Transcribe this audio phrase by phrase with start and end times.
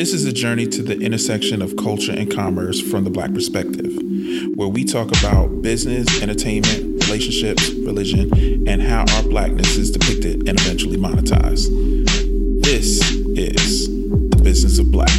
[0.00, 3.94] This is a journey to the intersection of culture and commerce from the Black perspective,
[4.54, 10.58] where we talk about business, entertainment, relationships, religion, and how our Blackness is depicted and
[10.58, 11.68] eventually monetized.
[12.62, 13.02] This
[13.36, 13.88] is
[14.30, 15.10] the business of Black.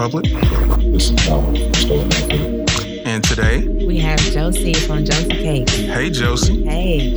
[0.00, 2.10] This is Howard from Stolen
[3.06, 5.68] And today, We have Joci from Joci Cake.
[5.68, 7.14] hey Joci, Hey,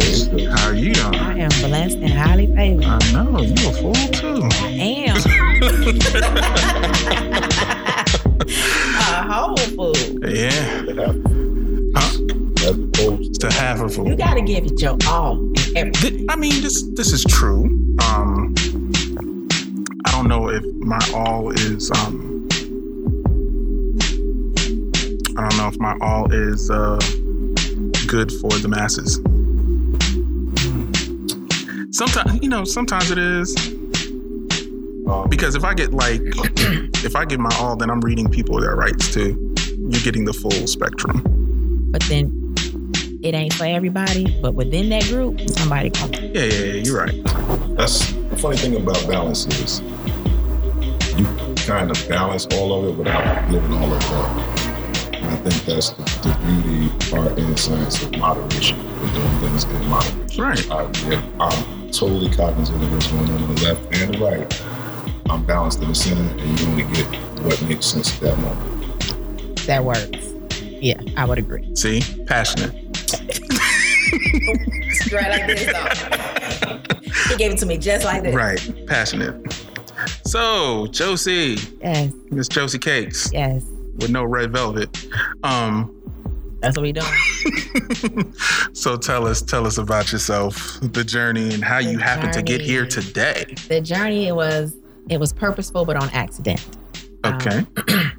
[0.50, 1.16] how are you doing?
[1.16, 2.84] I am blessed and highly favored.
[2.84, 4.50] I know, you a fool too.
[4.52, 4.68] I
[5.08, 5.16] am.
[9.00, 9.96] a whole fool.
[10.30, 11.14] Yeah,
[11.96, 13.48] Huh?
[13.48, 14.10] A half a fool.
[14.10, 16.26] You gotta give it your all and everything.
[16.30, 17.64] I mean, this this is true.
[18.04, 18.54] Um,
[20.06, 21.90] I don't know if my all is.
[21.90, 22.23] Um,
[25.64, 27.00] I if my all is uh,
[28.06, 29.16] good for the masses.
[31.96, 33.56] Sometimes, you know, sometimes it is
[35.30, 36.20] because if I get like,
[37.06, 39.56] if I give my all, then I'm reading people their rights too.
[39.78, 41.22] You're getting the full spectrum.
[41.92, 42.54] But then
[43.24, 44.38] it ain't for everybody.
[44.42, 46.12] But within that group, somebody come.
[46.12, 46.74] Yeah, yeah, yeah.
[46.84, 47.24] You're right.
[47.78, 49.80] that's the funny thing about balance is
[51.18, 51.26] you
[51.66, 54.63] kind of balance all of it without living all of it up.
[55.44, 58.78] And I think that's the, the beauty, art, and science of moderation.
[59.02, 60.42] We're doing things in moderation.
[60.42, 60.72] Right.
[60.72, 64.66] I, yeah, I'm totally cognizant of what's going on on the left and the right.
[65.30, 67.06] I'm balanced in the center, and you only get
[67.42, 69.58] what makes sense at that moment.
[69.66, 70.34] That works.
[70.62, 71.76] Yeah, I would agree.
[71.76, 72.72] See, passionate.
[74.94, 76.80] Straight like this, though.
[77.30, 78.34] he gave it to me just like this.
[78.34, 79.36] Right, passionate.
[80.26, 83.64] So, Joci, Yes, Miss Joci Cakes yes.
[83.96, 85.06] With no red velvet.
[85.44, 85.94] Um,
[86.62, 88.34] That's what we doing.
[88.74, 92.42] so tell us, tell us about yourself, the journey, and how you The happened to
[92.42, 93.56] get here today.
[93.68, 94.76] The journey it was
[95.10, 96.66] it was purposeful but on accident.
[97.24, 97.66] Um, Okay.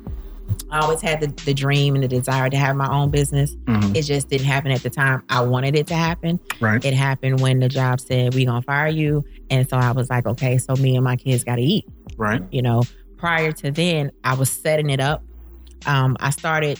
[0.70, 3.54] I always had the, the dream and the desire to have my own business.
[3.64, 3.94] Mhm.
[3.96, 6.38] It just didn't happen at the time I wanted it to happen.
[6.60, 6.84] Right.
[6.84, 10.26] It happened when the job said we gonna fire you, and so I was like,
[10.26, 11.86] okay, so me and my kids got to eat.
[12.16, 12.42] Right.
[12.50, 12.82] You know,
[13.16, 15.22] prior to then, I was setting it up.
[15.86, 16.78] Um, I started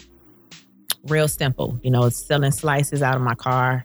[1.07, 1.79] real simple.
[1.83, 3.85] You know, selling slices out of my car,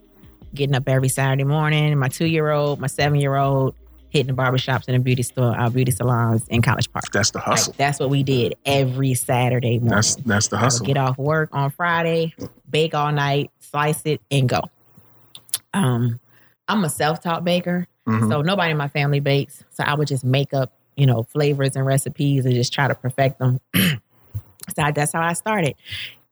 [0.53, 1.97] getting up every Saturday morning.
[1.97, 3.75] My two year old, my seven year old,
[4.09, 7.06] hitting the barbershops and the beauty store, uh, beauty salons in College Park.
[7.12, 7.75] That's the Like, hustle.
[7.78, 9.90] that's what we did every Saturday morning.
[9.91, 10.85] That's that's the I would hustle.
[10.85, 12.34] get off work on Friday,
[12.69, 14.62] bake all night, slice it, and go.
[15.74, 16.19] Um,
[16.68, 18.30] I'm a self-taught baker, Mhm.
[18.30, 19.63] so nobody in my family bakes.
[19.72, 22.96] So I would just make up, you know, flavors and recipes and just try to
[22.96, 23.59] perfect them.
[24.75, 25.75] so that's how I started.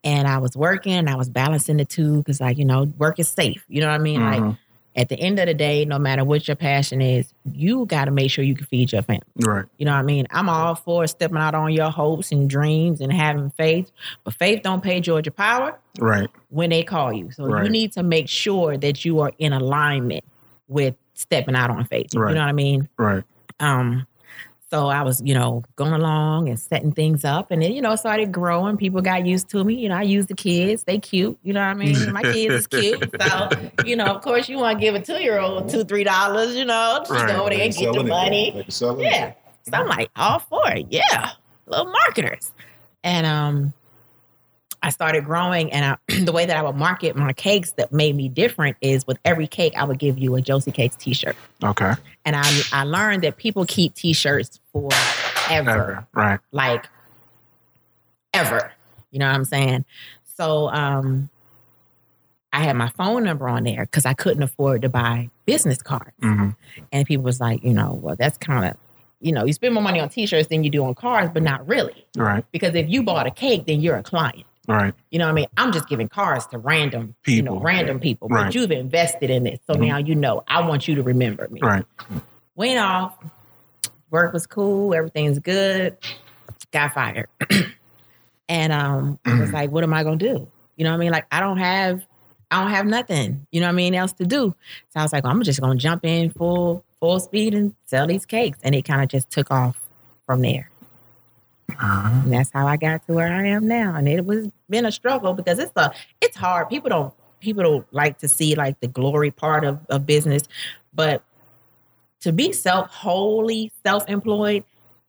[0.03, 3.28] And I was working, I was balancing the two because, like, you know, work is
[3.28, 3.64] safe.
[3.68, 4.22] You know what I mean?
[4.22, 4.58] Like, Mhm.
[4.96, 8.12] at the end of the day, no matter what your passion is, you got to
[8.12, 9.22] make sure you can feed your family.
[9.40, 9.66] Right.
[9.78, 10.25] You know what I mean?
[10.31, 13.92] I'm all for stepping out on your hopes and dreams and having faith,
[14.24, 16.30] but faith don't pay Georgia Power Right.
[16.50, 17.30] when they call you.
[17.31, 17.66] So Right.
[17.66, 20.24] you need to make sure that you are in alignment
[20.68, 22.16] with stepping out on faith.
[22.16, 22.30] Right.
[22.30, 22.88] You know what I mean?
[22.98, 23.24] Right.
[23.59, 24.06] Um,
[24.69, 27.91] so I was, you know, going along and setting things up, and then you know,
[27.94, 28.75] it started growing.
[28.75, 29.75] People got used to me.
[29.75, 31.38] You know, I use the kids; they cute.
[31.44, 32.11] You know what I mean?
[32.11, 33.09] My kids is cute.
[33.22, 33.50] So
[33.85, 36.56] you know, of course, you want to give a two year old two, three dollars.
[36.56, 37.27] You know, just Right.
[37.29, 38.66] go over there and get the money.
[38.67, 39.11] Selling it.
[39.11, 39.33] Yeah.
[39.63, 40.88] So I'm like, all for it.
[40.89, 41.31] Yeah.
[41.66, 42.51] Little marketers.
[43.03, 43.73] And um
[44.88, 48.16] I started growing and I, the way that I would market my cakes that made
[48.16, 51.36] me different is with every cake I would give you a Joci Cakes t-shirt.
[51.62, 51.94] Okay.
[52.24, 54.94] And I I learned that people keep t-shirts forever.
[55.50, 56.08] Ever.
[56.14, 56.40] Right.
[56.53, 56.88] Like
[58.34, 58.72] ever.
[59.12, 59.84] You know what I'm saying?
[60.38, 61.30] So um
[62.54, 66.14] I had my phone number on there because I couldn't afford to buy business cards.
[66.22, 66.52] hmm
[66.94, 68.78] And people was like, you know, well, that's kind of,
[69.19, 71.68] you know, you spend more money on t-shirts than you do on cards, but not
[71.68, 72.06] really.
[72.16, 72.45] Right.
[72.54, 74.45] Because if you bought a cake, then you're a client.
[74.68, 74.94] Right.
[75.12, 75.48] You know what I mean?
[75.56, 77.64] I'm just giving cards to random you know, People.
[77.64, 78.28] random people.
[78.28, 78.46] Right.
[78.46, 79.60] But you've invested in this.
[79.66, 79.88] So Mhm.
[79.88, 80.44] now you know.
[80.48, 81.62] I want you to remember me.
[81.62, 81.86] Right.
[82.56, 83.16] Went off.
[84.12, 84.94] Work was cool.
[84.94, 85.98] Everything's good.
[86.72, 87.28] Got fired.
[88.50, 90.50] and um I was like, what am I gonna do?
[90.75, 91.12] You know what I mean?
[91.12, 92.06] Like I don't have
[92.50, 94.56] I don't have nothing, you know what I mean, else to do.
[94.90, 98.08] So I was like, well, I'm just gonna jump in full full speed and sell
[98.08, 98.60] these cakes.
[98.64, 99.80] And it kind of just took off
[100.25, 100.69] from there.
[101.69, 102.10] Uh-huh.
[102.24, 103.96] And that's how I got to where I am now.
[103.96, 105.92] And it was been a struggle because it's a
[106.22, 106.69] it's hard.
[106.69, 110.44] People don't people don't like to see like the glory part of, of business.
[110.94, 111.24] But
[112.22, 114.64] to be self wholly self-employed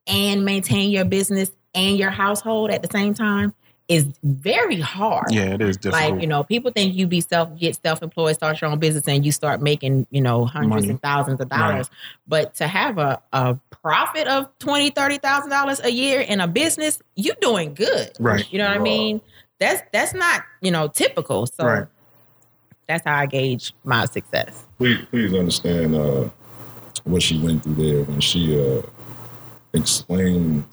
[0.06, 3.54] and maintain your business and your household at the same time
[3.88, 5.26] is very hard.
[5.30, 6.12] Yeah, it is difficult.
[6.12, 9.08] Like, you know, people think you be self get self employed, start your own business,
[9.08, 10.88] and you start making, you know, hundreds Money.
[10.90, 11.88] and thousands of dollars.
[12.26, 16.46] But to have a, a profit of twenty, thirty thousand dollars a year in a
[16.46, 18.10] business, you're doing good.
[18.20, 18.46] right.
[18.52, 19.20] You know what I mean?
[19.58, 21.46] That's that's not, you know, typical.
[21.46, 21.86] So Right.
[22.86, 24.66] that's how I gauge my success.
[24.76, 26.28] please, please understand uh,
[27.04, 28.82] what she went through there when she uh,
[29.72, 30.64] explained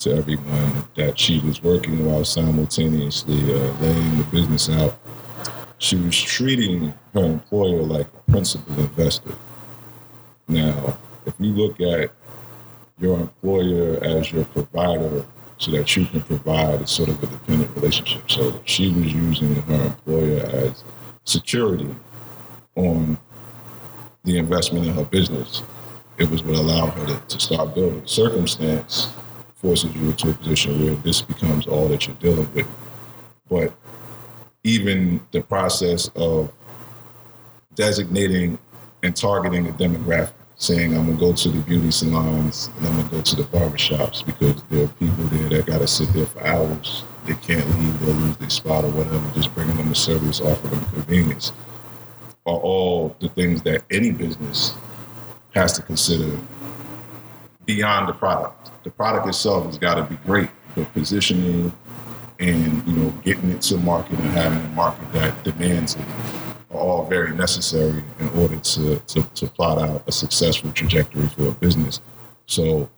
[0.00, 4.98] to everyone that she was working while simultaneously uh, laying the business out.
[5.78, 9.34] She was treating her employer like a principal investor.
[10.48, 12.10] Now, if you look at
[12.98, 15.24] your employer as your provider
[15.58, 18.30] so that you can provide a sort of a dependent relationship.
[18.30, 20.82] So she was using her employer as
[21.24, 21.94] security
[22.76, 23.18] on
[24.24, 25.62] the investment in her business.
[26.16, 28.06] It was what allowed her to, to start building.
[28.06, 29.12] Circumstance
[29.60, 32.66] forces you into a position where this becomes all that you're dealing with.
[33.48, 33.72] But
[34.64, 36.52] even the process of
[37.74, 38.58] designating
[39.02, 43.08] and targeting a demographic, saying I'm gonna go to the beauty salons and I'm gonna
[43.08, 47.04] go to the barbershops because there are people there that gotta sit there for hours.
[47.24, 50.68] They can't leave, they'll lose their spot or whatever, just bringing them a service, offer
[50.68, 51.52] them convenience
[52.46, 54.74] are all the things that any business
[55.54, 56.38] has to consider
[57.74, 58.70] beyond the product.
[58.82, 61.72] The product itself has got to be great, but positioning
[62.40, 66.04] and you know getting it to market and having a market that demands it
[66.70, 71.48] are all very necessary in order to, to, to plot out a successful trajectory for
[71.48, 72.00] a business.
[72.46, 72.88] So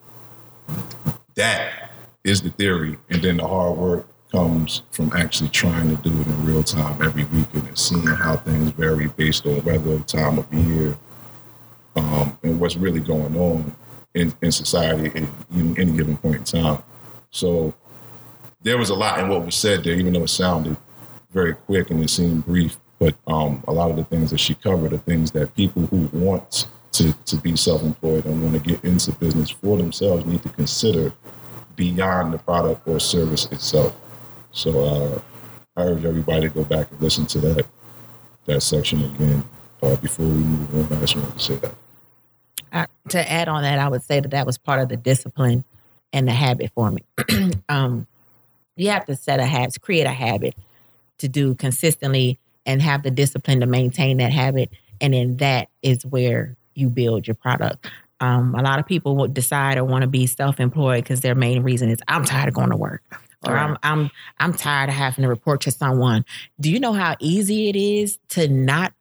[1.35, 1.91] that
[2.23, 6.25] is the theory, and then the hard work comes from actually trying to do it
[6.25, 10.51] in real time every weekend and seeing how things vary based on weather, time of
[10.51, 10.97] year,
[11.95, 13.75] um, and what's really going on
[14.13, 16.83] in, in society at any, given point in time.
[17.31, 17.73] So
[18.61, 20.77] there was a lot in what was said there, even though it sounded
[21.31, 22.77] very quick and it seemed brief.
[22.99, 26.09] But um, a lot of the things that she covered are things that people who
[26.13, 30.49] want to, to be self-employed and want to get into business for themselves need to
[30.49, 31.11] consider
[31.75, 33.95] beyond the product or service itself.
[34.51, 35.21] So uh,
[35.75, 37.65] I urge everybody to go back and listen to that
[38.45, 39.43] that section again
[39.81, 40.97] uh, before we move on.
[40.97, 41.73] I just wanted to say that.
[43.09, 45.63] To add on that, I would say that that was part of the discipline
[46.13, 47.03] and the habit for me.
[47.69, 48.07] um,
[48.75, 50.55] you have to set a habit, create a habit
[51.17, 54.71] to do consistently and have the discipline to maintain that habit.
[55.01, 57.89] And then that is where you build your product.
[58.19, 61.61] Um, a lot of people would decide or want to be self-employed because their main
[61.61, 63.03] reason is I'm tired of going to work.
[63.45, 64.09] Or I'm I'm
[64.39, 66.23] I'm tired of having to report to someone.
[66.61, 68.93] Do you know how easy it is to not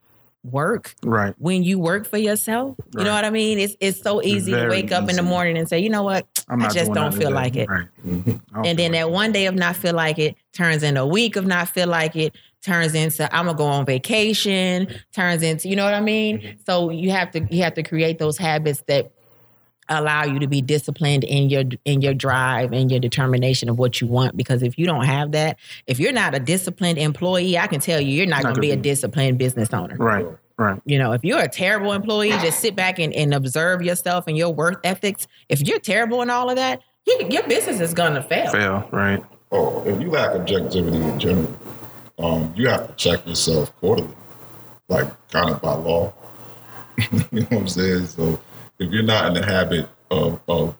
[0.44, 1.35] work Right.
[1.39, 2.77] when you work for yourself.
[2.97, 3.59] You know what I mean?
[3.59, 6.03] It's it's so easy to Very wake up in the morning and say, you know
[6.03, 6.27] what?
[6.49, 7.69] I just don't feel like it.
[7.69, 7.87] Right.
[8.05, 11.37] Don't And then that one day of not feel like it turns into a week
[11.37, 15.77] of not feel like it, turns into I'm gonna go on vacation, turns into you
[15.77, 16.39] know what I mean?
[16.39, 16.61] Mm-hmm.
[16.65, 19.11] So you have to you have to create those habits that
[19.99, 24.00] allow you to be disciplined in your in your drive and your determination of what
[24.00, 27.67] you want because if you don't have that if you're not a disciplined employee i
[27.67, 30.27] can tell you you're not, Not going to be a disciplined business owner Right.
[30.59, 30.81] Right.
[30.85, 34.37] you know, if you're a terrible employee, just sit back and, and observe yourself and
[34.37, 35.27] your work ethics.
[35.49, 38.53] If you're terrible in all of that, you, your business is going to fail.
[38.53, 38.89] Fail.
[38.93, 39.20] Right.
[39.51, 41.58] Oh, if you lack objectivity in general,
[42.19, 44.15] um, you have to check yourself quarterly,
[44.89, 46.13] like kind of by law.
[46.99, 48.06] you know what I'm saying?
[48.06, 48.39] So
[48.79, 50.74] if you're not in the habit of, of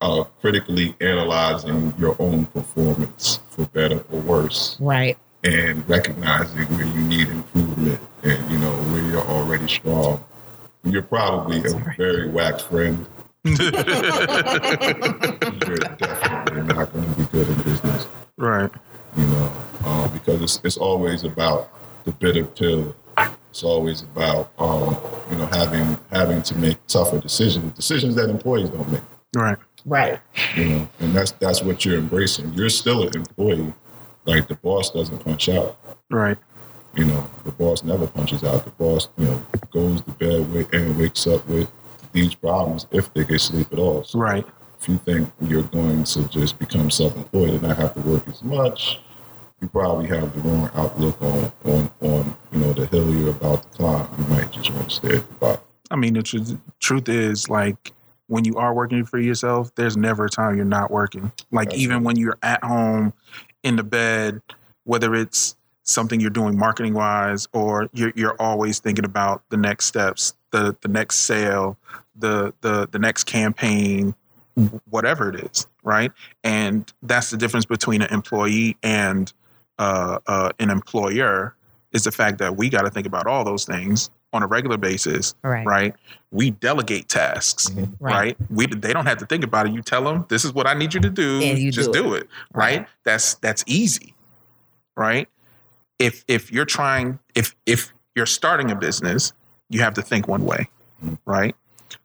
[0.00, 5.16] uh, critically analyzing your own performance for better or worse, Right.
[5.42, 10.22] and recognizing where you need improvement and you know where you're already strong,
[10.84, 11.94] you're probably a Sorry.
[11.96, 13.06] very whack friend.
[13.44, 13.58] you're
[15.98, 18.06] definitely not going to be good in business
[18.38, 18.70] Right.
[19.16, 19.52] you know,
[19.84, 21.70] um, because it's it's always about
[22.04, 22.94] the bitter pill.
[23.54, 24.96] It's always about um,
[25.30, 29.00] you know having having to make tougher decisions, decisions that employees don't make.
[29.36, 29.56] Right.
[29.84, 30.18] Right.
[30.56, 32.52] You know, and that's that's what you're embracing.
[32.54, 33.72] You're still an employee.
[34.24, 35.78] Like the boss doesn't punch out.
[36.10, 36.36] Right.
[36.96, 38.64] You know, the boss never punches out.
[38.64, 39.40] The boss, you know,
[39.72, 41.70] goes to bed with, and wakes up with
[42.10, 44.02] these problems if they get sleep at all.
[44.02, 44.44] So Right.
[44.80, 48.42] if you think you're going to just become self-employed and not have to work as
[48.42, 48.98] much,
[49.64, 53.62] you probably have the wrong outlook on on on you know the hill you're about
[53.62, 54.06] to climb.
[54.18, 55.62] You might just want to stay at the bottom.
[55.90, 57.92] I mean, the truth, truth is, like,
[58.26, 61.32] when you are working for yourself, there's never a time you're not working.
[61.50, 62.04] Like, That's even right.
[62.04, 63.12] when you're at home
[63.62, 64.42] in the bed,
[64.84, 69.86] whether it's something you're doing marketing wise or you're, you're always thinking about the next
[69.86, 71.78] steps, the, the next sale,
[72.16, 74.14] the, the, the next campaign,
[74.88, 76.10] whatever it is, right?
[76.42, 79.32] And that's the difference between an employee and
[79.78, 81.54] uh, uh, an employer
[81.92, 84.76] is the fact that we got to think about all those things on a regular
[84.76, 85.64] basis, Right.
[85.64, 85.94] right?
[86.32, 87.92] We delegate tasks, Mhm.
[88.00, 88.12] Right.
[88.12, 88.36] right?
[88.50, 89.72] We they don't have to think about it.
[89.72, 91.40] You tell them this is what I need you to do.
[91.40, 92.78] And you just do do it, right?
[92.80, 92.88] Right.
[93.04, 94.12] That's that's easy,
[94.96, 95.28] right?
[96.00, 99.32] If if you're trying if if you're starting a business,
[99.70, 100.68] you have to think one way,
[101.04, 101.18] Mhm.
[101.26, 101.54] right?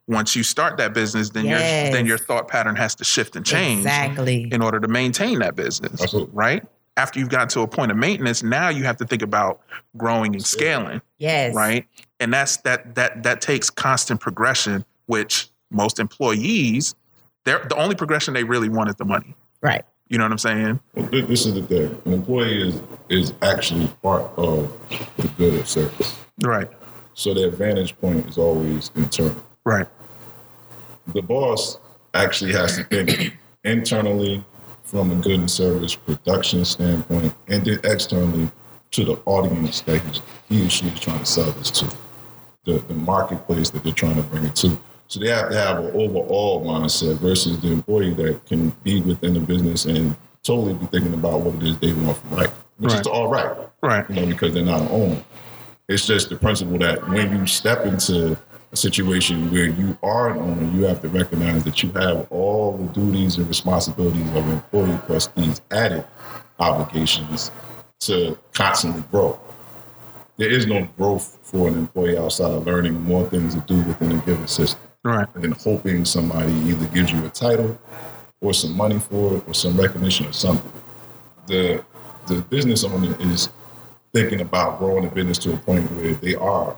[0.07, 1.91] Once you start that business, then your Yes.
[1.93, 4.47] then your thought pattern has to shift and change Exactly.
[4.51, 6.29] in order to maintain that business, Absolutely.
[6.35, 6.63] right?
[6.99, 9.61] After you've gotten to a point of maintenance, now you have to think about
[9.95, 11.55] growing and scaling yes.
[11.55, 11.85] right
[12.19, 16.93] and that's that that that takes constant progression which most employees
[17.45, 19.83] they're the only progression they really want is the money Right.
[20.09, 22.01] you know what i'm saying Well, this is the thing.
[22.05, 24.69] An employee is is actually part of
[25.17, 26.17] the good of service.
[26.43, 26.69] right
[27.13, 29.41] So their vantage point is always internal.
[29.63, 29.87] right
[31.13, 31.79] The boss
[32.13, 34.43] actually has to think internally
[34.89, 38.49] from a good and service production standpoint, and then externally
[38.89, 41.87] to the audience that he's, he or she is trying to sell this to,
[42.65, 44.75] the, the marketplace that they're trying to bring it to.
[45.07, 49.35] So they have to have an overall mindset versus the employee that can be within
[49.35, 52.91] the business and totally be thinking about what it is they want from life, which
[52.91, 53.01] Right.
[53.01, 55.23] is all right right you know, because they're not an owner.
[55.87, 58.37] It's just the principle that when you step into
[58.71, 62.77] a situation where you are an owner, you have to recognize that you have all
[62.77, 66.05] the duties and responsibilities of an employee plus these added
[66.59, 67.51] obligations
[68.01, 69.39] to constantly grow.
[70.37, 74.11] There is no growth for an employee outside of learning more things to do within
[74.11, 77.77] a given system right and then hoping somebody either gives you a title
[78.41, 80.71] or some money for it or some recognition or something.
[81.47, 81.83] The
[82.27, 83.49] the business owner is
[84.13, 86.77] thinking about growing the business to a point where they are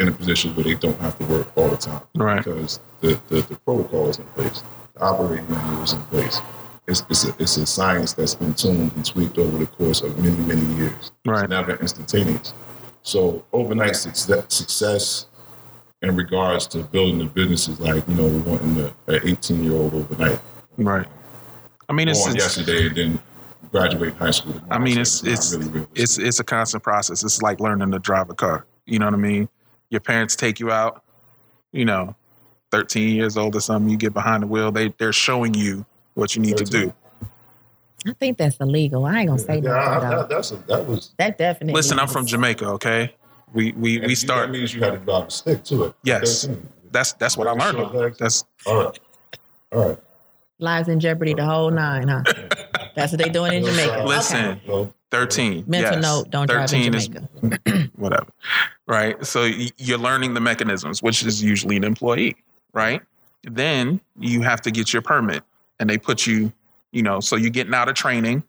[0.00, 2.02] in a position where they don't have to work all the time.
[2.14, 2.42] Right.
[2.44, 4.64] Because the, the, the protocol is in place,
[4.94, 6.40] the operating manual is in place.
[6.88, 10.18] It's, it's, a, it's a science that's been tuned and tweaked over the course of
[10.18, 11.12] many, many years.
[11.24, 11.44] Right.
[11.44, 12.52] It's never instantaneous.
[13.02, 15.26] So overnight success, success
[16.02, 19.94] in regards to building the business is like, you know, wanting an 18 year old
[19.94, 20.40] overnight.
[20.78, 21.06] right
[21.88, 23.22] i mean it's it's, yesterday and then
[23.70, 24.54] graduate high school.
[24.54, 24.70] tomorrow.
[24.70, 27.98] i mean So it's it's really it's it's a constant process it's like learning to
[27.98, 29.48] drive a car you know what i mean
[29.90, 31.02] your parents take you out
[31.72, 32.14] you know
[32.70, 36.34] 13 years old or something you get behind the wheel they they're showing you what
[36.34, 36.92] you need to do
[38.06, 39.04] I think that's illegal.
[39.04, 39.74] I ain't gonna say yeah, nothing.
[39.74, 40.16] I- though.
[40.20, 41.12] that, that's a, that was.
[41.18, 41.74] That definitely.
[41.74, 43.14] listen i'm from jamaica okay
[43.52, 45.84] we we and we you- start That means you had to drive a stick to
[45.84, 45.94] it.
[46.04, 46.46] Yes.
[46.46, 46.68] 13.
[46.92, 48.98] that's that's what i Very learned short that's All right.
[49.72, 49.98] All right.
[50.60, 52.22] Lives in jeopardy, the whole nine, huh?
[52.94, 54.04] That's what they doing in Jamaica.
[54.06, 54.60] Listen.
[54.68, 54.92] Okay.
[55.10, 56.02] 13 Mental yes.
[56.02, 57.28] note: Don't drive in Jamaica.
[57.96, 58.28] whatever
[58.86, 59.44] right so
[59.76, 62.36] you're learning the mechanisms which is usually an employee
[62.72, 63.02] right
[63.42, 65.42] then you have to get your permit
[65.80, 66.52] and they put you
[66.92, 68.42] you know so you're getting out of training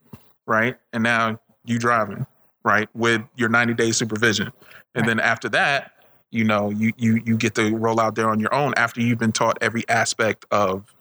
[0.45, 2.25] right and now you driving
[2.63, 4.45] right with your 90 day supervision
[4.93, 5.07] and Right.
[5.07, 5.91] then after that
[6.29, 9.19] you know you you you get to roll out there on your own after you've
[9.19, 10.93] been taught every aspect of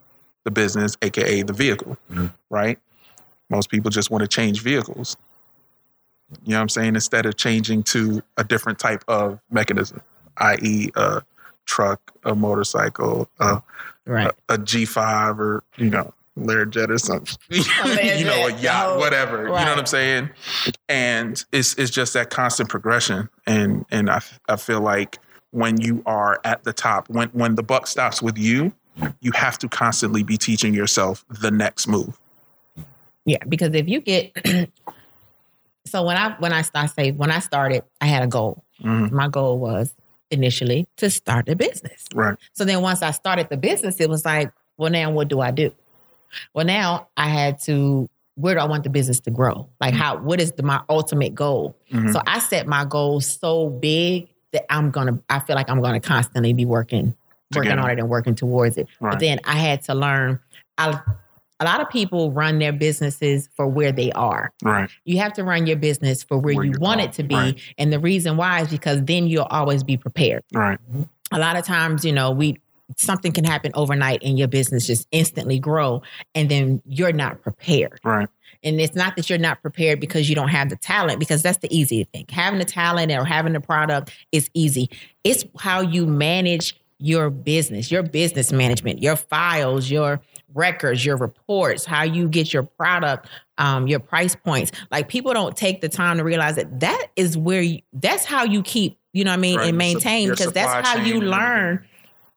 [0.44, 2.32] the business aka the vehicle Mhm.
[2.48, 2.78] right
[3.50, 5.16] most people just want to change vehicles
[6.45, 6.95] you know what I'm saying?
[6.95, 10.00] Instead of changing to a different type of mechanism,
[10.38, 11.23] i.e., a
[11.66, 13.62] truck, a motorcycle, a,
[14.07, 14.33] Right.
[14.49, 17.37] a G5 or, you know, Learjet or something.
[17.50, 18.99] you know, a yacht, no.
[18.99, 19.42] whatever.
[19.42, 20.30] You know what I'm saying?
[20.88, 23.28] And it's it's just that constant progression.
[23.47, 25.19] And and I, I feel like
[25.50, 28.73] when you are at the top, when when the buck stops with you,
[29.21, 32.19] you have to constantly be teaching yourself the next move.
[33.30, 34.32] Yeah, because if you get
[35.87, 38.64] so when I when I start say when I started, I had a goal.
[38.82, 39.10] Mhm.
[39.12, 39.94] My goal was
[40.32, 42.06] initially to start a business.
[42.14, 42.37] Right.
[42.54, 45.50] So then once I started the business, it was like, well, now what do I
[45.52, 45.72] do?
[46.54, 48.08] Well, now I had to.
[48.37, 49.68] Where do I want the business to grow?
[49.80, 50.16] Like how?
[50.16, 51.76] What is the, my ultimate goal?
[51.92, 52.12] Mhm.
[52.12, 55.20] So I set my goals so big that I'm gonna.
[55.28, 57.14] I feel like I'm gonna constantly be working,
[57.54, 57.82] working Together.
[57.82, 58.88] on it and working towards it.
[58.99, 59.10] Right.
[59.12, 60.40] But then I had to learn.
[60.78, 60.99] I,
[61.61, 64.52] a lot of people run their businesses for where they are.
[64.64, 64.90] right.
[65.05, 67.35] You have to run your business for where, Where you want going, it to be.
[67.35, 67.61] right.
[67.79, 70.43] And the reason why is because then you'll always be prepared.
[70.55, 70.79] Right.
[71.33, 72.59] A lot of times, you know, we
[72.97, 76.02] something can happen overnight and your business just instantly grow
[76.35, 78.00] and then you're not prepared.
[78.02, 78.29] Right.
[78.64, 81.59] And it's not that you're not prepared because you don't have the talent, because that's
[81.59, 82.26] the easy thing.
[82.31, 84.90] Having the talent or having the product is easy.
[85.25, 90.21] It's how you manage your business, your business management, your files, your
[90.54, 93.28] records, your reports, how you get your product,
[93.59, 94.73] um, your price points.
[94.90, 98.45] Like people don't take the time to realize that that is where you, that's how
[98.45, 99.69] you keep, you know what I mean, Right.
[99.69, 101.87] and Your sup- maintain your because that's how you and learn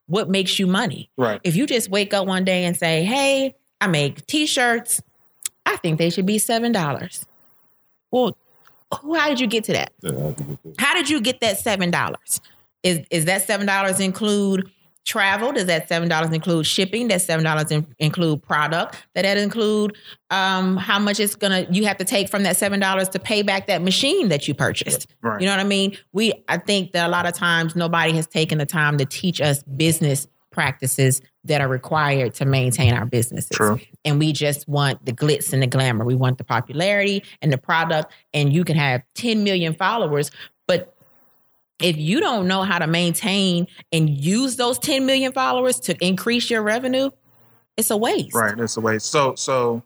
[0.06, 1.10] what makes you money.
[1.16, 1.40] Right.
[1.44, 5.00] If you just wake up one day and say, "Hey, I make t-shirts.
[5.64, 7.24] I think they should be seven dollars."
[8.10, 8.36] Well,
[9.00, 9.14] who?
[9.14, 9.92] How did you get to that?
[10.02, 10.34] Yeah, I
[10.78, 12.40] How did you get that seven dollars?
[12.82, 14.70] Is is that seven dollars include
[15.04, 15.52] travel?
[15.52, 17.08] Does that seven dollars include shipping?
[17.08, 18.96] Does seven dollars in, include product?
[19.14, 19.96] That that include
[20.30, 23.42] um, how much it's gonna you have to take from that seven dollars to pay
[23.42, 25.06] back that machine that you purchased?
[25.22, 25.40] Right.
[25.40, 25.96] You know what I mean?
[26.12, 29.40] We I think that a lot of times nobody has taken the time to teach
[29.40, 33.50] us business practices that are required to maintain our businesses.
[33.50, 33.78] True.
[34.04, 36.04] And we just want the glitz and the glamour.
[36.04, 38.12] We want the popularity and the product.
[38.32, 40.30] And you can have 10 million followers,
[40.66, 40.93] but
[41.80, 46.50] if you don't know how to maintain and use those 10 million followers to increase
[46.50, 47.10] your revenue,
[47.76, 48.34] it's a waste.
[48.34, 48.58] Right.
[48.58, 49.06] it's a waste.
[49.06, 49.82] So, so,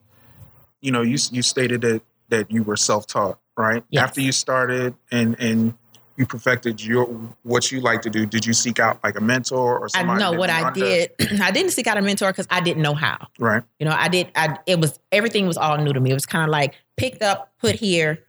[0.80, 3.82] you know, you you stated that that you were self taught, right?
[3.90, 4.04] Yes.
[4.04, 5.74] After you started and and
[6.16, 7.04] you perfected your
[7.42, 10.32] what you like to do, did you seek out like a mentor or I know
[10.32, 11.12] what I did.
[11.40, 13.28] I didn't seek out a mentor because I didn't know how.
[13.38, 13.62] Right.
[13.78, 14.30] You know, I did.
[14.34, 16.10] I it was everything was all new to me.
[16.10, 18.24] It was kind of like picked up, put here.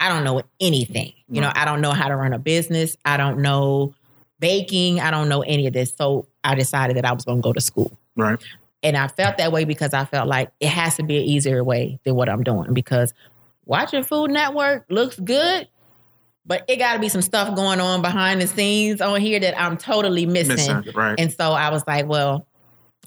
[0.00, 1.12] I don't know anything.
[1.28, 2.96] You know, I don't know how to run a business.
[3.04, 3.94] I don't know
[4.40, 4.98] baking.
[4.98, 5.94] I don't know any of this.
[5.94, 7.96] So I decided that I was going to go to school.
[8.16, 8.42] Right.
[8.82, 11.62] And I felt that way because I felt like it has to be an easier
[11.62, 12.72] way than what I'm doing.
[12.72, 13.12] Because
[13.66, 15.68] watching Food Network looks good,
[16.46, 19.60] but it got to be some stuff going on behind the scenes on here that
[19.60, 20.56] I'm totally missing.
[20.56, 20.84] Missing.
[20.94, 21.14] Right.
[21.18, 22.46] And so I was like, well,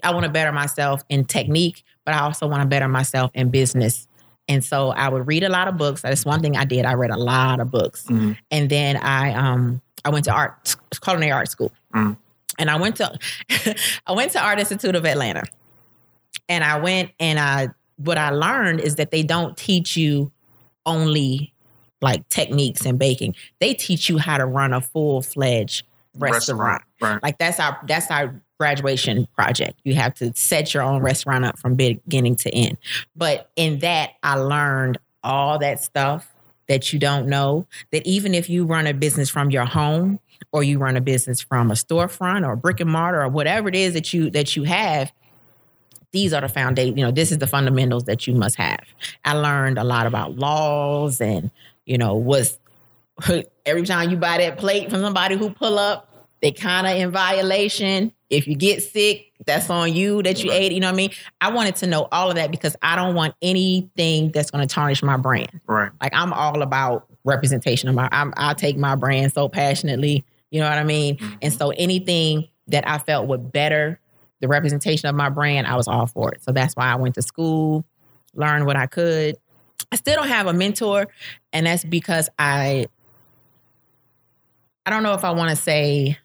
[0.03, 3.49] I want to better myself in technique, but I also want to better myself in
[3.49, 4.07] business.
[4.47, 6.01] And so I would read a lot of books.
[6.01, 6.85] That's one thing I did.
[6.85, 8.05] I read a lot of books.
[8.07, 8.37] Mhm.
[8.51, 11.71] And then I um I went to art culinary art school.
[11.93, 12.17] Mm.
[12.59, 13.17] And I went to
[14.07, 15.43] I went to Art Institute of Atlanta.
[16.49, 20.31] And I went and I what I learned is that they don't teach you
[20.85, 21.53] only
[22.01, 23.35] like techniques and baking.
[23.59, 25.85] They teach you how to run a full-fledged
[26.15, 26.83] restaurant.
[26.99, 27.21] Right.
[27.23, 29.79] Like that's our that's our graduation project.
[29.83, 32.77] You have to set your own restaurant up from beginning to end.
[33.15, 36.29] But in that, I learned all that stuff
[36.67, 37.67] that you don't know.
[37.91, 40.19] That even if you run a business from your home
[40.51, 43.75] or you run a business from a storefront or brick and mortar or whatever it
[43.75, 45.11] is that you that you have,
[46.11, 46.97] these are the foundation.
[46.97, 48.83] You know, this is the fundamentals that you must have.
[49.25, 51.51] I learned a lot about laws and
[51.85, 52.59] you know was
[53.65, 56.12] every time you buy that plate from somebody who pull up,
[56.43, 58.11] they kind of in violation.
[58.29, 60.73] If you get sick, that's on you that you ate.
[60.73, 61.11] You know what I mean?
[61.39, 64.71] I wanted to know all of that because I don't want anything that's going to
[64.71, 65.61] tarnish my brand.
[65.67, 65.89] Right.
[66.01, 68.09] Like I'm all about representation of my.
[68.11, 70.25] I'm, I take my brand so passionately.
[70.51, 71.15] You know what I mean?
[71.15, 71.35] Mm-hmm.
[71.43, 74.01] And so anything that I felt would better
[74.41, 76.43] the representation of my brand, I was all for it.
[76.43, 77.85] So that's why I went to school,
[78.35, 79.37] learned what I could.
[79.93, 81.07] I still don't have a mentor,
[81.53, 82.87] and that's because I
[84.85, 86.17] I don't know if I want to say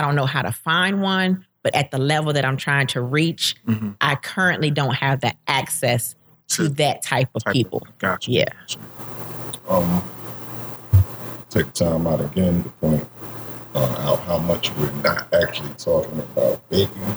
[0.00, 3.02] I don't know how to find one, but at the level that I'm trying to
[3.02, 3.96] reach, Mhm.
[4.00, 6.14] I currently don't have the access
[6.48, 7.86] to To that type of type of- people.
[7.98, 8.30] Gotcha.
[8.30, 8.44] Yeah.
[9.68, 10.02] um,
[11.50, 13.06] take time out again to point
[13.74, 17.14] uh, out how much we're not actually talking about baking.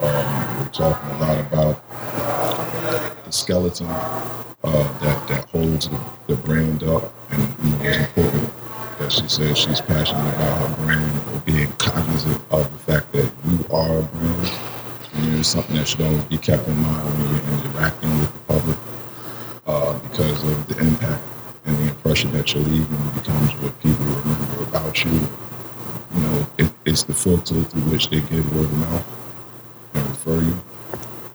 [0.00, 6.82] Um, we're talking a lot about the skeleton uh, that that holds the, the brand
[6.82, 8.50] up, and you know, it's important
[9.06, 13.30] that she says she's passionate about her brand or being cognizant of the fact that
[13.46, 14.52] you are a brand.
[15.14, 18.38] And it's something that should always be kept in mind when you're interacting with the
[18.52, 18.78] public
[19.66, 21.22] uh, because of the impact
[21.66, 25.12] and the impression that you're leaving becomes what people remember about you.
[25.12, 29.06] You know, it, it's the filter through which they give word of mouth
[29.94, 30.60] and refer you.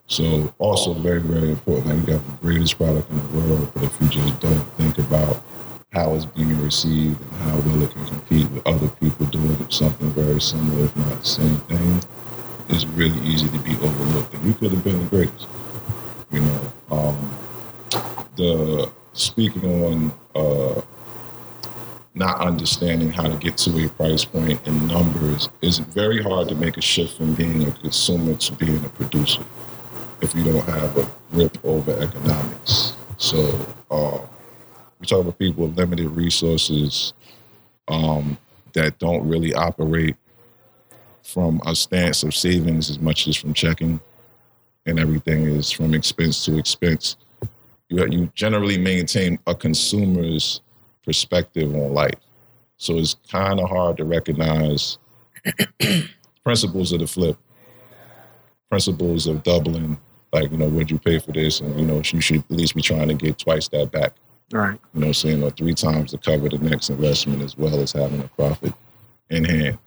[0.08, 1.88] So, also very, very important.
[1.88, 4.98] Like you got the greatest product in the world, but if you just don't think
[4.98, 5.42] about
[5.92, 10.10] how it's being received and how well it can compete with other people doing something
[10.12, 12.02] very similar, if not the same thing,
[12.70, 14.34] it's really easy to be overlooked.
[14.34, 15.48] And you could have been the greatest.
[16.32, 17.38] You know, um,
[18.38, 20.82] the speaking on uh,
[22.14, 26.56] not understanding how to get to a price point in numbers is very hard to
[26.56, 29.44] make a shift from being a consumer to being a producer
[30.22, 32.96] if you don't have a grip over economics.
[33.18, 34.22] So um,
[35.02, 37.14] we talk about people with limited resources
[37.88, 38.38] um,
[38.74, 40.16] that don't really operate
[41.24, 44.00] from a stance of savings as much as from checking,
[44.86, 47.18] and everything is from expense to expense
[47.92, 50.62] you, you generally maintain a consumer's
[51.04, 52.16] perspective on life.
[52.78, 54.98] So it's kind of hard to recognize
[56.44, 57.38] principles of the flip,
[58.70, 60.00] principles of doubling.
[60.32, 61.60] Like, you know, would you pay for this?
[61.60, 64.16] And, you know, you should at least be trying to get twice that back.
[64.52, 64.80] Right.
[64.94, 65.44] You know what I'm saying?
[65.44, 68.74] Or three times to cover the next investment as well as having a profit
[69.30, 69.78] in hand.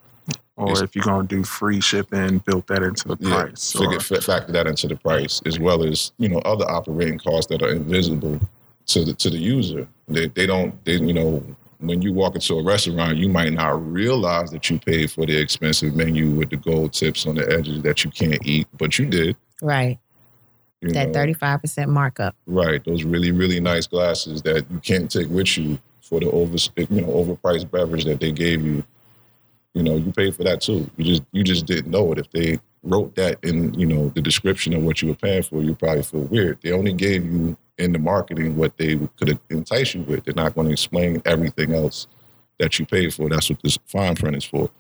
[0.57, 3.72] Or It's- if you're gonna do free shipping, build that into the Yeah, price.
[3.72, 7.48] figure, or- factor that into the price as well as you know other operating costs
[7.50, 8.40] that are invisible
[8.87, 9.87] to the to the user.
[10.09, 11.42] They they don't they you know
[11.81, 15.37] when you walk into a restaurant, you might not realize that you paid for the
[15.37, 19.05] expensive menu with the gold tips on the edges that you can't eat, but you
[19.07, 19.37] did.
[19.61, 19.98] Right.
[20.88, 21.12] You That know?
[21.14, 22.37] thirty five percent markup.
[22.47, 26.57] Right, those really really nice glasses that you can't take with you for the over
[26.77, 28.85] you know overpriced beverage that they gave you.
[29.75, 30.88] You know, you paid for that too.
[30.97, 32.18] You just you just didn't know it.
[32.18, 35.62] If they wrote that in you know the description of what you were paying for,
[35.62, 36.59] you probably feel weird.
[36.62, 40.25] They only gave you in the marketing what they could entice you with.
[40.25, 42.07] They're not going to explain everything else
[42.61, 43.29] that you paid for.
[43.29, 44.70] That's what this fine print is for.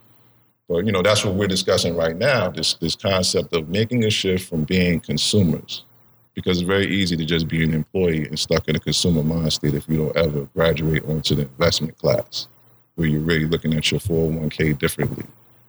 [0.68, 2.50] But you know, that's what we're discussing right now.
[2.50, 5.84] This this concept of making a shift from being consumers
[6.34, 9.52] because it's very easy to just be an employee and stuck in a consumer mind
[9.52, 12.48] state if you don't ever graduate onto the investment class,
[12.96, 15.24] where you're really looking at your 401k differently,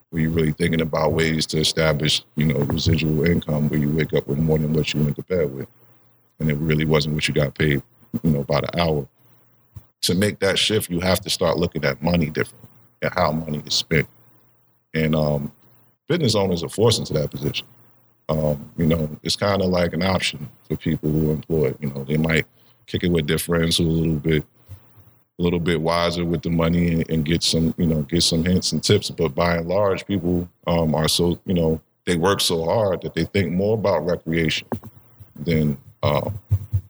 [0.09, 4.13] where you're really thinking about ways to establish, you know, residual income where you wake
[4.13, 5.67] up with more than what you went to bed with.
[6.39, 7.81] And it really wasn't what you got paid,
[8.23, 9.07] you know, by the hour.
[10.01, 12.69] To make that shift, you have to start looking at money differently
[13.01, 14.07] and how money is spent.
[14.93, 15.51] And um,
[16.07, 17.67] business owners are forced into that position
[18.29, 21.77] um, you know, it's kind of like an option for people who are employed.
[21.79, 22.45] You know, they might
[22.87, 24.43] kick it with their friends who are a little bit,
[25.39, 28.43] a little bit wiser with the money and, and get some, you know, get some
[28.43, 29.09] hints and tips.
[29.11, 33.13] But by and large, people um, are so, you know, they work so hard that
[33.13, 34.67] they think more about recreation
[35.35, 36.29] than uh,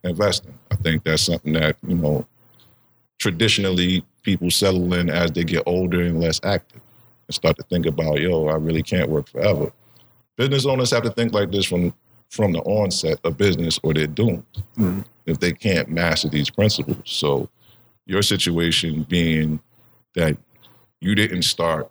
[0.04, 0.54] investing.
[0.70, 2.26] I think that's something that you know,
[3.18, 6.80] traditionally people settle in as they get older and less active
[7.28, 9.72] and start to think about, yo, I really can't work forever
[10.36, 11.92] business owners have to think like this from
[12.28, 14.42] from the onset of business or they're doomed
[14.76, 15.04] Mhm.
[15.26, 16.98] if they can't master these principles.
[17.04, 17.48] So
[18.04, 19.60] your situation being
[20.14, 20.36] that
[21.00, 21.90] you didn't start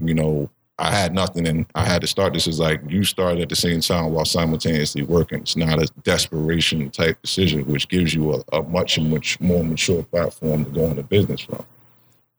[0.00, 2.34] you know i had nothing and i had to start.
[2.34, 5.38] This is like you started at the same time while simultaneously working.
[5.40, 10.02] It's not a desperation type decision which gives you a, a much much more mature
[10.04, 11.64] platform to go into business from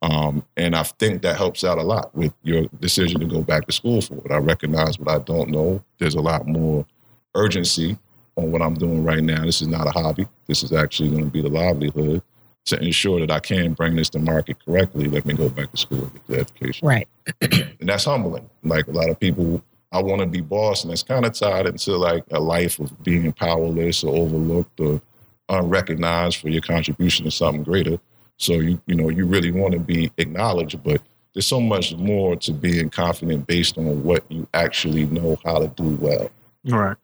[0.02, 3.66] um, and I think that helps out a lot with your decision to go back
[3.66, 4.32] to school for it.
[4.32, 5.84] I recognize what I don't know.
[5.98, 6.86] There's a lot more
[7.34, 7.98] urgency
[8.36, 9.44] on what I'm doing right now.
[9.44, 10.28] This is not a hobby.
[10.46, 12.22] This is actually going to be the livelihood.
[12.66, 15.78] To ensure that I can bring this to market correctly, let me go back to
[15.78, 16.86] school and get the education.
[16.88, 17.08] Right.
[17.80, 18.50] And that's humbling.
[18.62, 21.66] Like a lot of people, I want to be boss, and it's kind of tied
[21.66, 25.02] into like a life of being powerless or overlooked or
[25.48, 28.00] unrecognized for your contribution to something greater.
[28.38, 31.02] So you you know you really want to be acknowledged, but
[31.34, 35.68] there's so much more to being confident based on what you actually know how to
[35.68, 36.32] do well
[36.66, 36.98] right.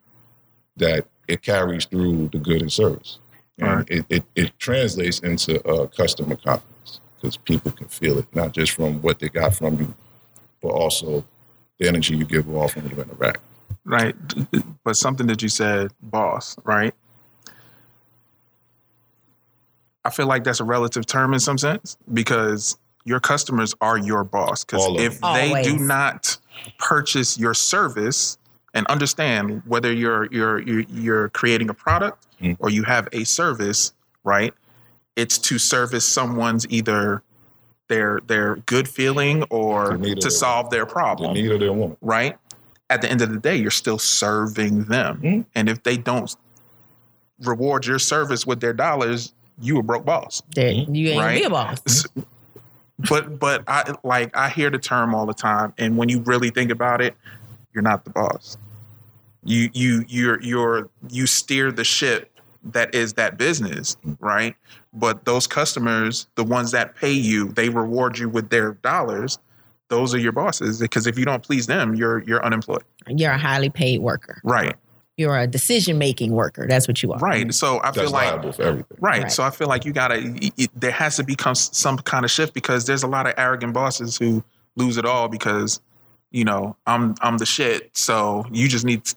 [0.78, 3.20] that it carries through the good and service.
[3.60, 3.90] And Right.
[3.90, 8.72] it, it, it translates into uh, customer confidence because people can feel it, not just
[8.72, 9.94] from what they got from you,
[10.62, 11.24] but also
[11.78, 13.40] the energy you give off when you interact.
[13.86, 14.16] Right.
[14.84, 16.96] But something that you said, boss, right?
[20.06, 24.24] I feel like that's a relative term in some sense because your customers are your
[24.24, 24.64] boss.
[24.64, 25.34] Because if them.
[25.34, 26.38] they do not
[26.78, 28.38] purchase your service
[28.74, 32.58] and understand whether you're you're you're, you're creating a product Mm.
[32.60, 33.94] or you have a service,
[34.26, 34.54] right?
[35.16, 37.22] It's to service someone's either
[37.88, 41.52] their their good feeling or The need of to their- solve their The problem need
[41.52, 41.98] of their want.
[42.02, 42.38] right?
[42.90, 45.22] At the end of the day, you're still serving them.
[45.22, 45.46] Mhm.
[45.56, 46.36] And if they don't
[47.40, 50.42] reward your service with their dollars, you a broke boss.
[50.56, 50.94] There, mm-hmm.
[50.94, 51.40] you ain't gonna Right.
[51.40, 52.06] be a boss.
[53.10, 55.74] But but I like I hear the term all the time.
[55.78, 57.16] And when you really think about it,
[57.74, 58.58] you're not the boss.
[59.44, 62.32] You you you're you're you steer the ship
[62.64, 64.56] that is that business, right?
[64.94, 69.40] But those customers, the ones that pay you, they reward you with their dollars.
[69.90, 72.84] Those are your bosses because if you don't please them, you're you're unemployed.
[73.08, 74.40] You're a highly paid worker.
[74.44, 74.76] Right.
[75.18, 76.66] You're a decision making worker.
[76.68, 77.20] That's what you are.
[77.20, 77.54] Right.
[77.54, 78.98] So I That's feel like for everything.
[79.00, 79.22] right.
[79.24, 79.32] Right.
[79.32, 80.16] So I feel like you gotta.
[80.16, 83.34] y- y- there has to become some kind of shift because there's a lot of
[83.38, 84.44] arrogant bosses who
[84.76, 85.82] lose it all because
[86.32, 87.96] you know I'm I'm the shit.
[87.96, 89.16] So you just need to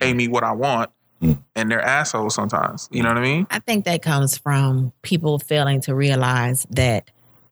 [0.00, 1.38] pay me what I want, Mm.
[1.56, 2.88] and they're assholes sometimes.
[2.92, 3.46] You know what I mean?
[3.50, 7.10] I think that comes from people failing to realize that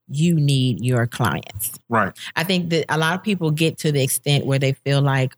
[0.09, 1.79] you need your clients.
[1.89, 2.13] Right.
[2.37, 5.37] I think that a lot of people get to the extent where they feel like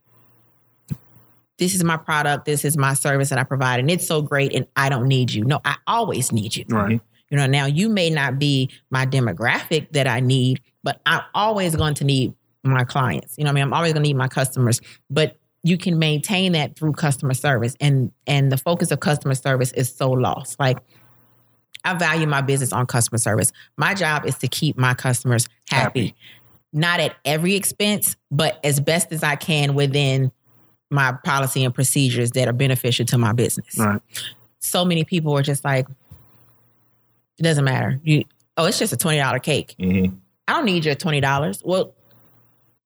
[1.62, 4.53] this is my product, this is my service that I provide, and it's so great,
[4.53, 5.44] and I don't need you.
[5.44, 6.64] No, I always need you.
[6.68, 7.01] Right.
[7.31, 11.77] You know, now you may not be my demographic that I need, but I'm always
[11.77, 13.38] going to need my clients.
[13.38, 16.01] You know, what I mean, I'm always going to need my customers, but you can
[16.01, 20.59] maintain that through customer service, and and the focus of customer service is so lost.
[20.59, 20.79] Like,
[21.85, 23.53] I value my business on customer service.
[23.77, 26.07] My job is to keep my customers happy.
[26.07, 26.16] Happy.
[26.72, 30.33] not at every expense, but as best as I can within
[30.92, 33.78] my policy and procedures that are beneficial to my business.
[33.78, 34.00] Right.
[34.61, 35.87] So many people are just like,
[37.38, 37.98] it doesn't matter.
[38.05, 38.24] You,
[38.57, 39.74] oh, it's just a twenty dollar cake.
[39.78, 40.16] Mhm.
[40.46, 41.62] I don't need your twenty dollars.
[41.64, 41.94] Well,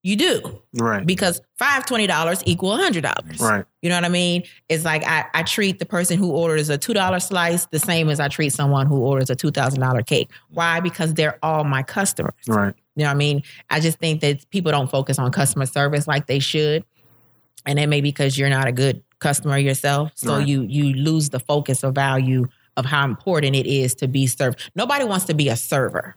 [0.03, 1.05] you do Right.
[1.05, 3.41] because five twenty dollars equal a hundred dollars.
[3.41, 3.65] Right.
[3.83, 4.45] You know what I mean?
[4.69, 8.09] It's like I, I treat the person who orders a two dollar slice the same
[8.09, 10.31] as I treat someone who orders a two thousand dollar cake.
[10.51, 10.79] Why?
[10.81, 12.35] Because they're all my customers.
[12.47, 12.75] Right.
[12.95, 13.43] You know what I mean?
[13.69, 16.85] I just think that people don't focus on customer service like they should.
[17.67, 20.13] And it may be because you're not a good customer yourself.
[20.15, 20.47] So Right.
[20.47, 24.71] you you lose the focus or value of how important it is to be served.
[24.75, 26.15] Nobody wants to be a server.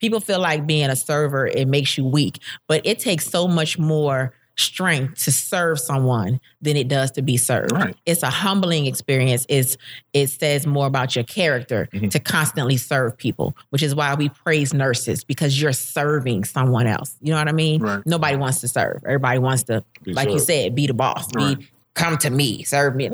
[0.00, 3.78] People feel like being a server, it makes you weak, but it takes so much
[3.78, 7.72] more strength to serve someone than it does to be served.
[7.72, 7.96] Right.
[8.04, 9.46] It's a humbling experience.
[9.48, 9.76] It's
[10.12, 12.10] it says more about your character Mhm.
[12.10, 17.16] to constantly serve people, which is why we praise nurses because you're serving someone else.
[17.22, 17.80] You know what I mean?
[17.80, 18.02] Right.
[18.06, 19.02] Nobody wants to serve.
[19.06, 21.28] Everybody wants to, Be like you said, be the boss.
[21.34, 21.58] Right.
[21.58, 23.08] Be come to me, serve me.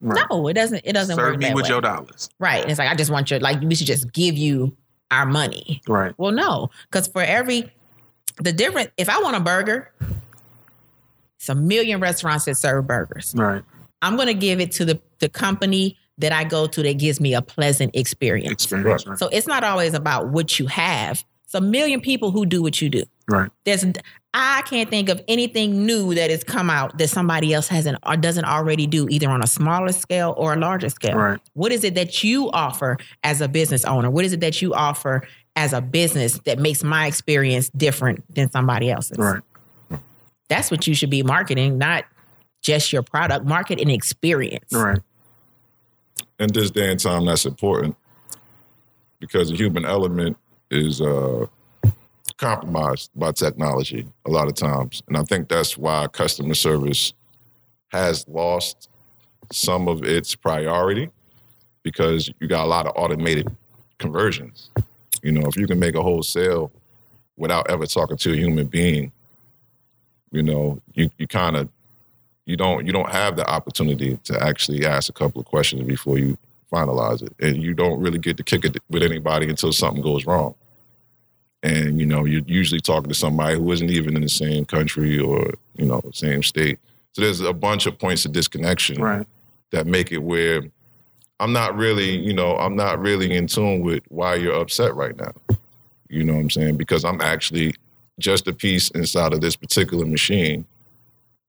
[0.00, 0.82] No, it doesn't.
[0.84, 1.68] It doesn't Serve work me with way.
[1.68, 2.30] your dollars.
[2.38, 2.62] right.
[2.62, 4.74] And it's like I just want your like we should just give you
[5.10, 5.82] our money.
[5.88, 6.14] Right.
[6.16, 7.70] Well, no, because for every
[8.42, 9.92] the different, if I want a burger,
[11.40, 13.34] it's a million restaurants that serve burgers.
[13.34, 13.62] Right.
[14.02, 17.18] I'm going to give it to the the company that I go to that gives
[17.18, 18.52] me a pleasant experience.
[18.52, 19.06] Experience.
[19.06, 19.18] Right.
[19.18, 21.24] So it's not always about what you have.
[21.44, 23.04] It's a million people who do what you do.
[23.28, 23.50] Right.
[23.64, 23.86] There's
[24.34, 28.16] I can't think of anything new that has come out that somebody else hasn't or
[28.16, 31.16] doesn't already do, either on a smaller scale or a larger scale.
[31.16, 31.40] Right.
[31.54, 34.10] What is it that you offer as a business owner?
[34.10, 35.26] What is it that you offer
[35.56, 39.18] as a business that makes my experience different than somebody else's?
[39.18, 39.40] Right.
[40.50, 42.04] That's what you should be marketing, not
[42.60, 43.46] just your product.
[43.46, 44.74] Market an experience.
[44.74, 44.98] Right.
[46.38, 47.96] in this day and time that's important
[49.20, 50.36] because the human element
[50.70, 51.46] is uh,
[52.36, 57.12] compromised by technology a lot of times and i think that's why customer service
[57.88, 58.88] has lost
[59.52, 61.10] some of its priority
[61.82, 63.46] because you got a lot of automated
[63.98, 64.70] conversions
[65.22, 66.72] you know if you can make a whole sale
[67.36, 69.12] without ever talking to a human being
[70.32, 71.68] you know you, you kind of
[72.46, 76.18] you don't you don't have the opportunity to actually ask a couple of questions before
[76.18, 76.36] you
[76.72, 77.32] finalize it.
[77.40, 80.54] And you don't really get to kick it with anybody until something goes wrong.
[81.62, 85.18] And you know you're usually talking to somebody who isn't even in the same country
[85.18, 86.78] or you know same state.
[87.12, 89.26] So there's a bunch of points of disconnection Right.
[89.72, 90.62] that make it where
[91.40, 95.16] i'm not really you know i'm not really in tune with why you're upset right
[95.16, 95.32] now.
[96.08, 96.76] You know what i'm saying?
[96.76, 97.74] Because i'm actually
[98.20, 100.66] just a piece inside of this particular machine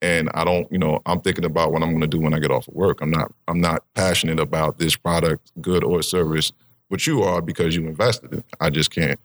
[0.01, 2.39] and I don't, you know, I'm thinking about what I'm going to do when I
[2.39, 3.01] get off of work.
[3.01, 6.51] I'm not, I'm not passionate about this product, good or service,
[6.89, 8.39] but you are because you invested in.
[8.39, 8.45] it.
[8.60, 9.19] I just can't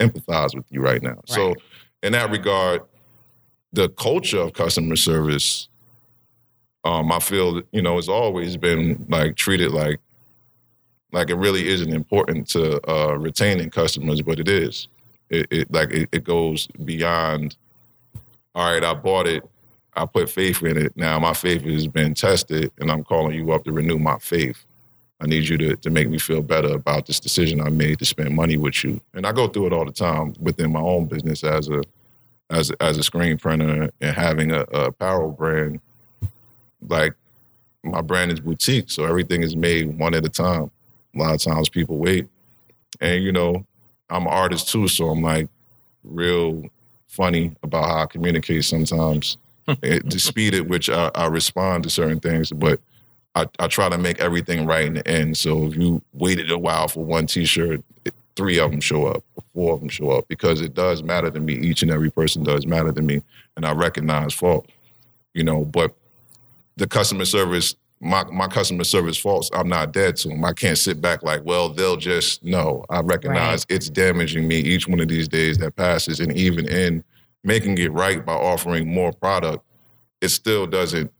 [0.00, 1.20] empathize with you right now.
[1.26, 1.54] So,
[2.02, 2.82] in that regard,
[3.72, 5.68] the culture of customer service,
[6.84, 10.00] um, I feel, you know, it's always been like treated like,
[11.12, 14.88] like it really isn't important to uh, retaining customers, but it is.
[15.30, 17.56] It, it like it, it goes beyond.
[18.54, 19.44] All right, I bought it.
[19.94, 20.96] I put faith in it.
[20.96, 24.64] Now my faith has been tested, and I'm calling you up to renew my faith.
[25.20, 28.04] I need you to, to make me feel better about this decision I made to
[28.04, 29.00] spend money with you.
[29.14, 31.82] And I go through it all the time within my own business as a
[32.50, 35.80] as a, as a screen printer and having a, a apparel brand.
[36.80, 37.14] Like
[37.82, 40.70] my brand is boutique, so everything is made one at a time.
[41.14, 42.28] A lot of times people wait,
[43.00, 43.66] and you know
[44.10, 45.48] I'm an artist too, so I'm like
[46.04, 46.64] real
[47.06, 49.72] funny about how I communicate sometimes hmm.
[49.82, 52.80] eh, it, the speed at which I, I respond to certain things, but
[53.34, 55.36] I, I try to make everything right in the end.
[55.36, 59.24] So if you waited a while for one T-shirt, it, three of them show up,
[59.36, 61.54] or four of them show up, because it does matter to me.
[61.54, 63.22] Each and every person does matter to me,
[63.56, 64.66] and I recognize fault.
[65.34, 65.94] You know, but
[66.76, 70.44] the customer service, my my customer service faults, I'm not dead to them.
[70.44, 72.84] I can't sit back like, well, they'll just no.
[72.90, 77.02] I recognize it's damaging me each one of these days that passes, and even in
[77.44, 79.64] making it right by offering more product,
[80.20, 81.12] it still doesn't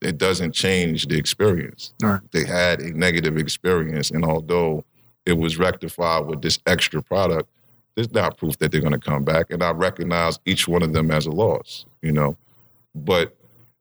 [0.00, 1.92] it doesn't change the experience.
[2.02, 2.20] Right.
[2.32, 4.84] They had a negative experience, and although
[5.26, 7.48] it was rectified with this extra product,
[7.94, 9.50] there's not proof that they're going to come back.
[9.50, 12.36] And I recognize each one of them as a loss, you know.
[12.94, 13.36] But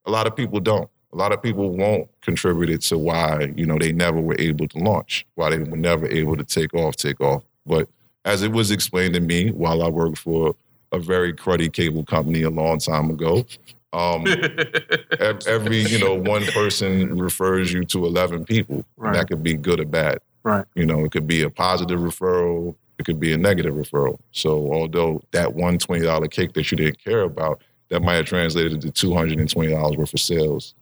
[0.05, 0.89] a lot of people don't.
[1.13, 4.67] A lot of people won't contribute it to why you know they never were able
[4.67, 7.43] to launch, why they were never able to take off, take off.
[7.65, 7.87] But
[8.25, 10.55] as it was explained to me while I worked for
[10.91, 13.45] a very cruddy cable company a long time ago.
[13.93, 14.25] Um,
[15.47, 18.85] every you know one person refers you to eleven people.
[18.97, 19.13] Right.
[19.13, 20.19] That could be good or bad.
[20.43, 20.65] Right.
[20.75, 22.75] You know, it could be a positive referral.
[22.99, 24.19] it could be a negative referral.
[24.31, 28.25] So although that one twenty dollar cake that you didn't care about, that might have
[28.25, 30.75] translated to two hundred and twenty dollars worth of sales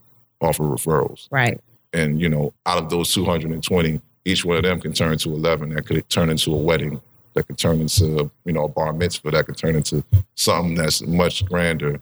[0.45, 1.27] off of referrals.
[1.31, 1.59] Right.
[1.93, 4.93] And you know, out of those two hundred and twenty, each one of them can
[4.93, 5.69] turn to eleven.
[5.69, 7.01] That could turn into a wedding.
[7.33, 9.31] That could turn into you know a bar mitzvah.
[9.31, 10.03] That could turn into
[10.35, 11.99] something that's much grander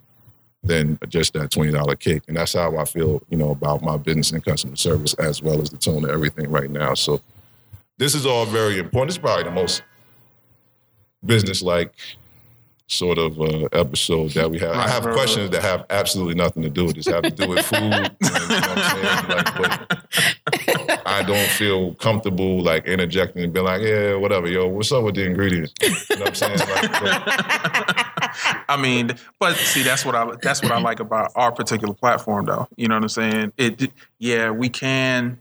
[0.64, 2.24] than just that twenty dollar cake.
[2.28, 5.62] And that's how I feel, you know, about my business and customer service as well
[5.62, 6.94] as the tone of everything right now.
[6.94, 7.22] So
[7.98, 9.12] this is all very important.
[9.12, 9.84] It's probably the most
[11.26, 11.94] business like
[12.88, 14.72] sort of uh, episode that we have.
[14.72, 17.08] I have right, questions that have absolutely nothing to do with this.
[17.08, 17.82] Have to do with food.
[17.82, 19.30] and, you know I'm?
[19.30, 24.92] Like, but I don't feel comfortable like interjecting and being like, yeah, whatever, yo, what's
[24.92, 25.74] up with the ingredients?
[25.82, 26.60] You know what I'm saying?
[26.60, 28.04] Like, but-
[28.68, 32.46] I mean, but see, that's what I that's what I like about our particular platform,
[32.46, 32.68] though.
[32.78, 33.54] You know what I'm saying?
[33.58, 35.38] It, yeah, we can,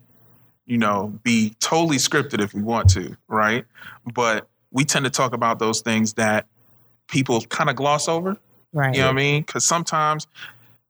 [0.67, 3.65] you know, be totally scripted if we want to, right?
[4.13, 6.47] But we tend to talk about those things that
[7.13, 8.37] people kind of gloss over.
[8.73, 8.95] Right.
[8.95, 9.43] You know what I mean?
[9.43, 10.27] Because sometimes,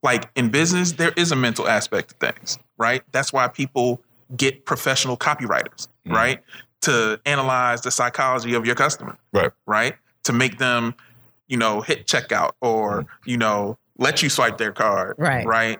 [0.01, 3.03] like in business, there is a mental aspect to things, right?
[3.11, 4.01] That's why people
[4.35, 6.15] get professional copywriters, Mhm.
[6.15, 6.43] right?
[6.81, 9.51] To analyze the psychology of your customer right.
[9.65, 9.95] right?
[10.23, 10.95] To make them,
[11.47, 15.15] you know, hit checkout or, you know, let you swipe their card.
[15.19, 15.45] Right.
[15.45, 15.79] Right.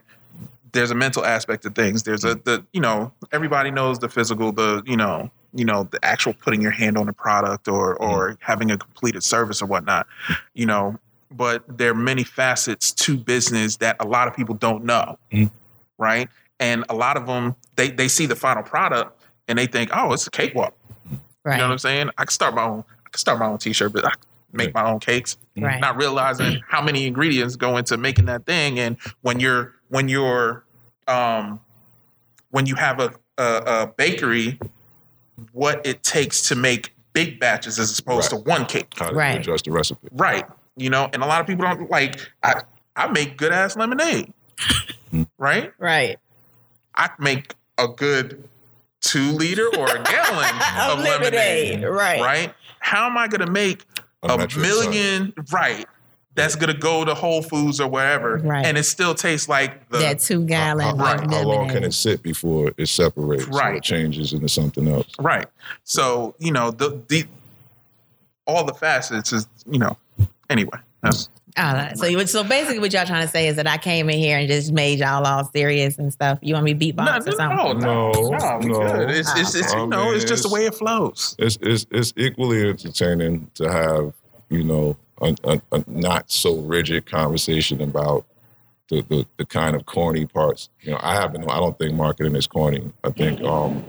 [0.74, 2.04] There's a mental aspect of things.
[2.04, 6.04] There's a the, you know, everybody knows the physical, the, you know, you know, the
[6.04, 10.08] actual putting your hand on a product or or having a completed service or whatnot,
[10.54, 10.98] you know.
[11.32, 15.18] But there are many facets to business that a lot of people don't know.
[15.32, 15.50] Mhm.
[15.98, 16.30] Right.
[16.60, 20.14] And a lot of them they they see the final product and they think, oh,
[20.14, 20.74] it's a cakewalk.
[21.44, 21.56] Right.
[21.56, 22.10] You know what I'm saying?
[22.18, 22.84] I can start my own.
[23.06, 24.12] I can start my own T-shirt, but I
[24.54, 25.38] make my own cakes.
[25.58, 25.82] Right.
[25.82, 30.64] Not realizing how many ingredients go into making that thing, and when you're when you're
[31.08, 31.60] um,
[32.52, 34.60] when you have a, a, a bakery,
[35.52, 38.44] what it takes to make big batches as opposed Right.
[38.44, 38.92] to one cake.
[38.98, 39.40] How to Right.
[39.40, 40.08] adjust the recipe.
[40.12, 40.46] Right.
[40.76, 42.20] You know, and a lot of people don't like.
[42.44, 42.62] I
[42.96, 44.32] I make good ass lemonade.
[45.38, 45.72] right.
[45.80, 46.18] Right.
[46.96, 48.48] I make a good
[49.02, 50.56] two liter or a gallon
[50.92, 51.34] Of of lemonade.
[51.34, 52.22] lemonade, right.
[52.22, 52.54] Right.
[52.80, 53.86] How am I going to make
[54.24, 55.34] A a metric million?
[55.52, 55.86] Right.
[56.36, 58.66] That's going to go to Whole Foods or wherever, Right.
[58.66, 61.30] and it still tastes like the that two gallon How, Right.
[61.32, 63.46] how long can it sit before it separates?
[63.46, 63.76] or Right.
[63.78, 65.08] it changes into something else.
[65.20, 65.46] right.
[65.84, 67.26] So you know the the
[68.48, 69.98] all the facets is you know.
[70.50, 73.78] Anyway, that's Oh, so you, so basically, what y'all trying to say is that I
[73.78, 76.40] came in here and just made y'all all serious and stuff.
[76.42, 77.80] You want me to beatbox no, or something?
[77.80, 79.08] no, no, No, no, no.
[79.08, 79.34] It's, ah.
[79.40, 81.36] it's, it's you know, mean, it's just the way it flows.
[81.38, 84.14] It's it's it's equally entertaining to have
[84.50, 88.26] you know a, a, a not so rigid conversation about
[88.90, 90.70] the, the the kind of corny parts.
[90.82, 92.92] You know, I happen I don't think marketing is corny.
[93.04, 93.84] I think um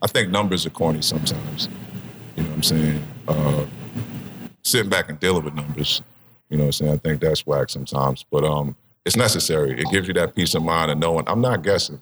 [0.00, 1.68] I think numbers are corny sometimes.
[2.36, 3.02] You know what I'm saying?
[3.26, 3.66] Uh,
[4.62, 6.02] sitting back and dealing with numbers.
[6.50, 6.92] You know what I'm saying?
[6.92, 9.78] I think that's whack sometimes, but um, it's necessary.
[9.78, 12.00] It gives you that peace of mind of knowing I'm not guessing.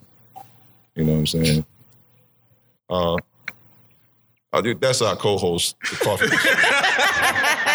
[0.95, 1.65] You know what I'm saying?
[2.89, 3.17] Uh,
[4.53, 6.27] uh, dude, that's our co-host, the coffee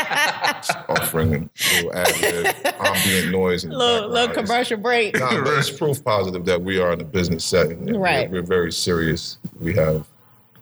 [0.88, 5.18] offering a little additive, ambient noise, and little little commercial break.
[5.18, 7.98] Nah, but it's proof positive that we are in a business setting.
[7.98, 8.31] Right.
[8.31, 9.38] We're, we're very serious.
[9.61, 10.07] We have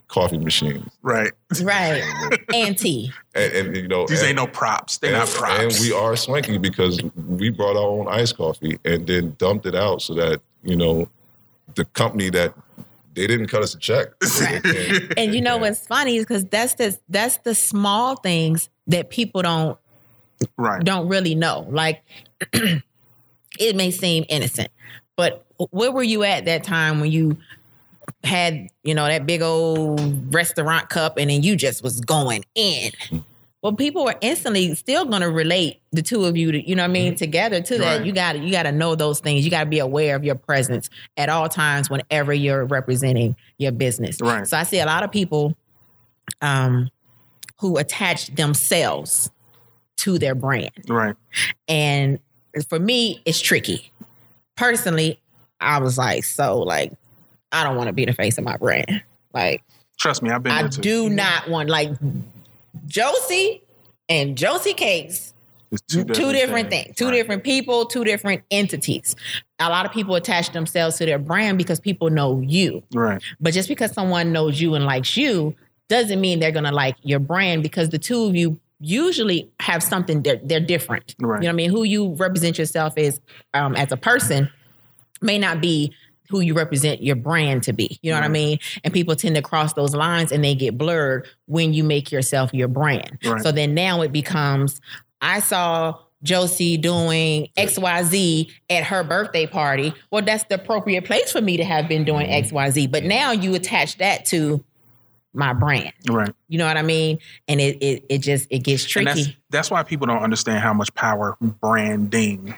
[0.09, 1.31] coffee machines, Right.
[1.63, 2.03] Right.
[2.55, 3.13] And tea.
[3.35, 4.99] and, and you know, These and- ain't no props.
[4.99, 5.61] They're and, not props.
[5.79, 9.77] and we are swanky because we brought our own iced coffee and then dumped it
[9.77, 11.09] out so that you know
[11.77, 12.53] the company that
[13.15, 14.09] they didn't cut us a check.
[14.41, 15.13] Right.
[15.17, 19.43] And you know what's funny is because that's the that's the small things that people
[19.43, 19.79] don't
[20.57, 20.85] right.
[20.85, 21.67] don't really know.
[21.71, 22.03] Like
[22.53, 24.71] it may seem innocent,
[25.17, 27.37] but where were you at that time when you
[28.25, 32.93] had, you know, that big old restaurant cup and then you just was going in?
[33.63, 36.83] Well, people were instantly still going to relate the two of you, to, you know
[36.83, 37.99] what I mean, together to that.
[37.99, 38.07] Right.
[38.07, 39.45] You got you got to know those things.
[39.45, 43.73] You got to be aware of your presence at all times whenever you're representing your
[43.73, 44.19] business.
[44.19, 44.47] Right.
[44.47, 45.55] So I see a lot of people
[46.41, 46.89] um,
[47.61, 49.31] who attach themselves
[49.99, 50.71] to their brand.
[50.89, 51.15] Right.
[51.69, 52.19] And
[52.69, 53.93] for me, it's tricky.
[54.57, 55.21] Personally,
[55.61, 56.93] I was like, so like,
[57.53, 59.03] I don't want to be the face of my brand.
[59.35, 59.63] Like,
[59.99, 61.91] Trust me, I've been I do not want like
[62.87, 63.61] Joci
[64.09, 65.35] and Joci Cakes,
[65.71, 67.13] It's two different, things, two Right.
[67.13, 69.15] different people, two different entities.
[69.59, 72.83] A lot of people attach themselves to their brand because people know you.
[72.95, 73.23] Right.
[73.41, 75.55] But just because someone knows you and likes you
[75.91, 80.23] doesn't mean they're gonna like your brand because the two of you usually have something
[80.23, 81.15] they're, they're different.
[81.21, 81.43] Right.
[81.43, 81.71] You know what I mean?
[81.71, 83.21] Who you represent yourself as
[83.53, 84.49] um, as a person
[85.21, 85.93] may not be
[86.31, 87.99] who you represent your brand to be.
[88.03, 88.59] You know what I mean?
[88.85, 92.55] And people tend to cross those lines and they get blurred when you make yourself
[92.55, 93.19] your brand.
[93.25, 93.43] Right.
[93.43, 94.81] So then now it becomes
[95.21, 99.93] I saw Joci doing XYZ at her birthday party.
[100.11, 102.91] Well, that's the appropriate place for me to have been doing XYZ.
[102.91, 104.65] But now you attach that to
[105.33, 105.93] my brand.
[106.09, 106.33] Right.
[106.49, 107.19] You know what I mean?
[107.49, 109.37] And it it, it just it gets And that's tricky.
[109.51, 112.55] that's why people don't understand how much power branding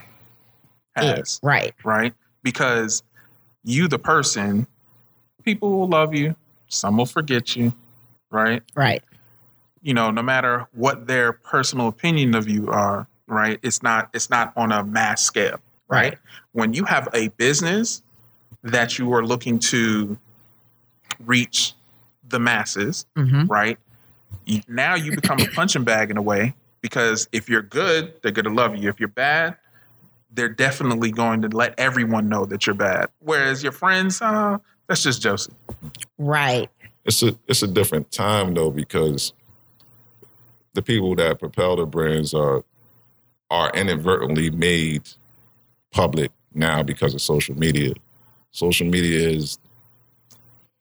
[0.97, 1.19] has.
[1.19, 1.75] Is, right.
[1.85, 2.15] right?
[2.43, 3.03] Because
[3.65, 4.67] you, the person,
[5.45, 6.35] people will love you,
[6.69, 7.73] some will forget you,
[8.31, 8.63] right?
[8.75, 9.03] Right.
[9.83, 13.59] You know, no matter what their personal opinion of you are, right?
[13.63, 15.59] It's not it's not on a mass scale,
[15.89, 16.13] right?
[16.13, 16.19] Right.
[16.53, 18.03] When you have a business
[18.63, 20.19] that you are looking to
[21.25, 21.75] reach
[22.33, 23.79] the masses, hmm right?
[24.67, 28.47] Now you become a punching bag in a way because if you're good, they're going
[28.47, 28.89] to love you.
[28.89, 29.57] If you're bad,
[30.33, 33.09] they're definitely going to let everyone know that you're bad.
[33.21, 34.59] Whereas your friends, uh,
[34.89, 35.53] that's just Joci.
[36.19, 36.69] Right.
[37.05, 39.33] it's a it's a different time though because
[40.75, 42.65] the people that propel the brands are
[43.51, 45.03] are inadvertently made
[45.93, 47.93] public now because of social media.
[48.51, 49.59] Social media is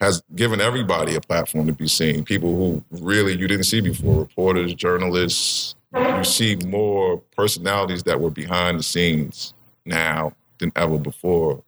[0.02, 2.24] has given everybody a platform to be seen.
[2.24, 5.76] People who really you didn't see before, reporters, journalists.
[5.96, 9.54] You see more personalities that were behind the scenes
[9.86, 11.64] now than ever before.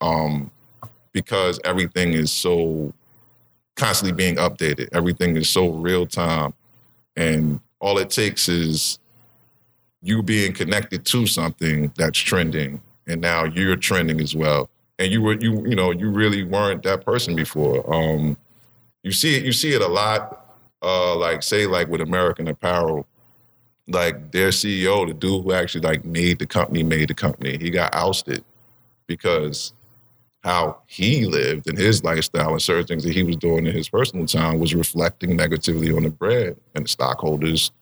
[0.00, 0.50] Um,
[1.12, 2.92] because everything is so
[3.76, 4.88] constantly being updated.
[4.92, 6.54] Everything is so real time.
[7.16, 8.98] And all it takes is
[10.02, 12.80] you being connected to something that's trending.
[13.06, 14.68] And now you're trending as well.
[14.98, 17.92] And you were you you know, you really weren't that person before.
[17.92, 18.36] Um
[19.02, 23.06] you see it you see it a lot, uh like say like with American Apparel,
[23.88, 27.70] like their CEO, the dude who actually like made the company, made the company, he
[27.70, 28.44] got ousted
[29.06, 29.72] because
[30.46, 33.88] how he lived and his lifestyle and certain things that he was doing in his
[33.88, 37.72] personal time was reflecting negatively on the brand, and the stockholders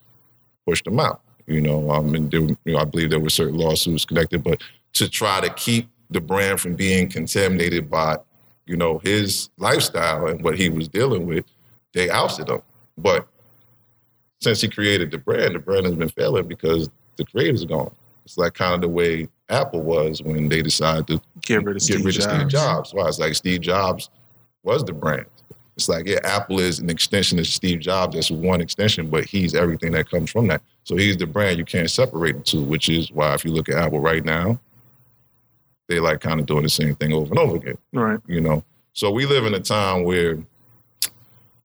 [0.67, 1.21] pushed him out.
[1.47, 4.63] You know, um, and there, you know, I believe there were certain lawsuits connected, but
[4.95, 8.19] to try to keep the brand from being contaminated by,
[8.67, 11.45] you know, his lifestyle and what he was dealing with,
[11.93, 12.63] they ousted him.
[12.97, 13.27] But
[14.41, 17.95] since he created the brand, the brand has been failing because the creator's gone.
[18.25, 21.83] It's like kind of the way Apple was when they decided to Get rid of
[21.83, 22.53] get Steve rid of Steve Jobs.
[22.53, 22.95] Jobs.
[22.95, 23.09] Why?
[23.09, 24.11] It's like Steve Jobs
[24.63, 25.27] was the brand.
[25.77, 28.15] It's like, yeah, Apple is an extension of Steve Jobs.
[28.15, 30.63] That's one extension, but he's everything that comes from that.
[30.85, 33.69] So he's the brand you can't separate the two, which is why if you look
[33.69, 34.59] at Apple right now,
[35.89, 38.19] they like kind of doing the same thing over and over again Right.
[38.27, 38.65] you know.
[38.93, 40.39] So we live in a time where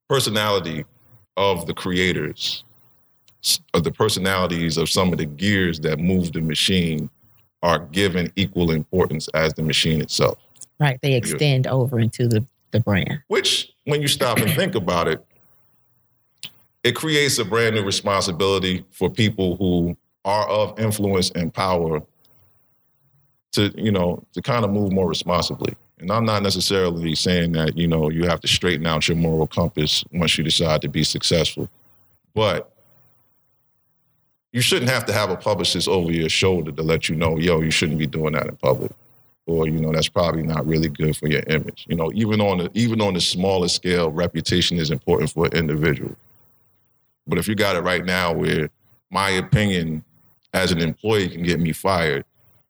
[0.08, 0.86] personality
[1.38, 2.64] of the creators,
[3.74, 7.10] of the personalities of some of the gears that move the machine,
[7.62, 10.38] are given equal importance as the machine itself.
[10.80, 11.00] Right.
[11.02, 13.22] They extend over into the, the brand.
[13.28, 15.24] Which, when you stop and think about it,
[16.84, 19.96] it creates a brand new responsibility for people who
[20.26, 22.02] are of influence and power
[23.54, 25.76] to, you know, to kind of move more responsibly.
[26.00, 29.48] And I'm not necessarily saying that, you know, you have to straighten out your moral
[29.48, 31.70] compass once you decide to be successful.
[32.34, 32.72] But
[34.52, 37.62] you shouldn't have to have a publicist over your shoulder to let you know, yo,
[37.62, 38.92] you shouldn't be doing that in public.
[39.46, 41.86] Or, you know, that's probably not really good for your image.
[41.90, 45.54] You know, even on the even on the smaller scale, reputation is important for an
[45.54, 46.16] individual.
[47.28, 48.70] But if you got it right now where
[49.12, 50.04] my opinion
[50.54, 52.26] as an employee can get me fired,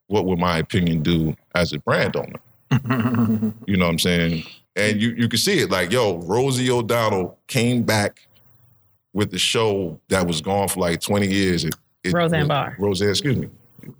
[0.09, 2.39] what would my opinion do as a brand owner?
[3.65, 4.43] You know what I'm saying?
[4.75, 8.27] And you you can see it like, yo, Rosie O'Donnell came back
[9.13, 11.65] with the show that was gone for like 20 years.
[11.65, 12.75] It, it Roseanne was- Barr.
[12.79, 13.49] Roseanne, excuse me.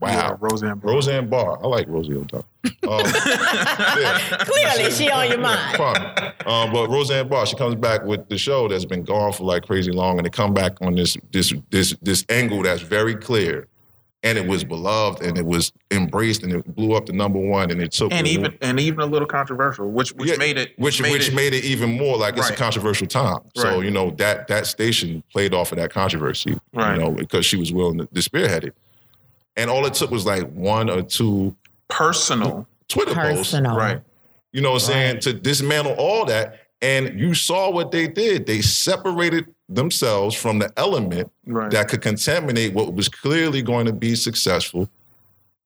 [0.02, 0.38] Yeah, Wow.
[0.40, 0.78] Roseanne.
[0.78, 0.94] Barr.
[0.94, 1.64] Roseanne Barr.
[1.64, 2.46] I like Rosie O'Donnell.
[2.64, 2.72] Um,
[3.26, 4.38] yeah.
[4.40, 5.78] Clearly, she on your mind.
[5.78, 6.34] Fine.
[6.46, 9.66] Um, but Roseanne Barr, she comes back with the show that's been gone for like
[9.66, 13.68] crazy long, and they come back on this this this this angle that's very clear,
[14.24, 17.72] and it was beloved, and it was embraced, and it blew up to number one,
[17.72, 20.58] and it took and the- even and even a little controversial, which which Yeah, made
[20.58, 23.40] it which which made it even more like it's a controversial time.
[23.56, 26.96] So you know that that station played off of that controversy, Right.
[26.96, 28.76] you know, because she was willing to, to spearhead it,
[29.56, 31.56] and all it took was like one or two
[31.88, 33.76] personal, Twitter posts Personal.
[33.76, 34.02] right?
[34.52, 35.20] You know what I'm saying?
[35.22, 36.60] To dismantle all that.
[36.82, 38.46] And you saw what they did.
[38.46, 41.70] They separated themselves from the element Right.
[41.72, 44.90] that could contaminate what was clearly going to be successful.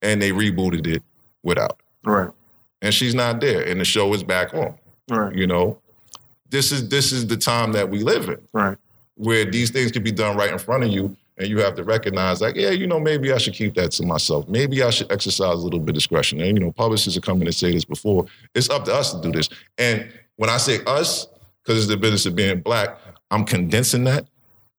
[0.01, 1.01] And they rebooted it
[1.43, 1.80] without.
[2.06, 2.30] right.
[2.82, 3.62] And she's not there.
[3.66, 4.74] And the show is back on.
[5.10, 5.34] Right.
[5.34, 5.80] You know?
[6.49, 8.78] This is this is the time that we live in Right.
[9.16, 11.16] where these things can be done right in front of you.
[11.38, 14.06] And you have to recognize, like, yeah, you know, maybe I should keep that to
[14.06, 14.47] myself.
[14.47, 16.39] Maybe I should exercise a little bit of discretion.
[16.41, 18.26] And, you know, publishers are coming to say this before.
[18.54, 19.49] It's up to us to do this.
[19.80, 21.28] And when I say us,
[21.64, 22.99] because it's the business of being black,
[23.34, 24.27] I'm condensing that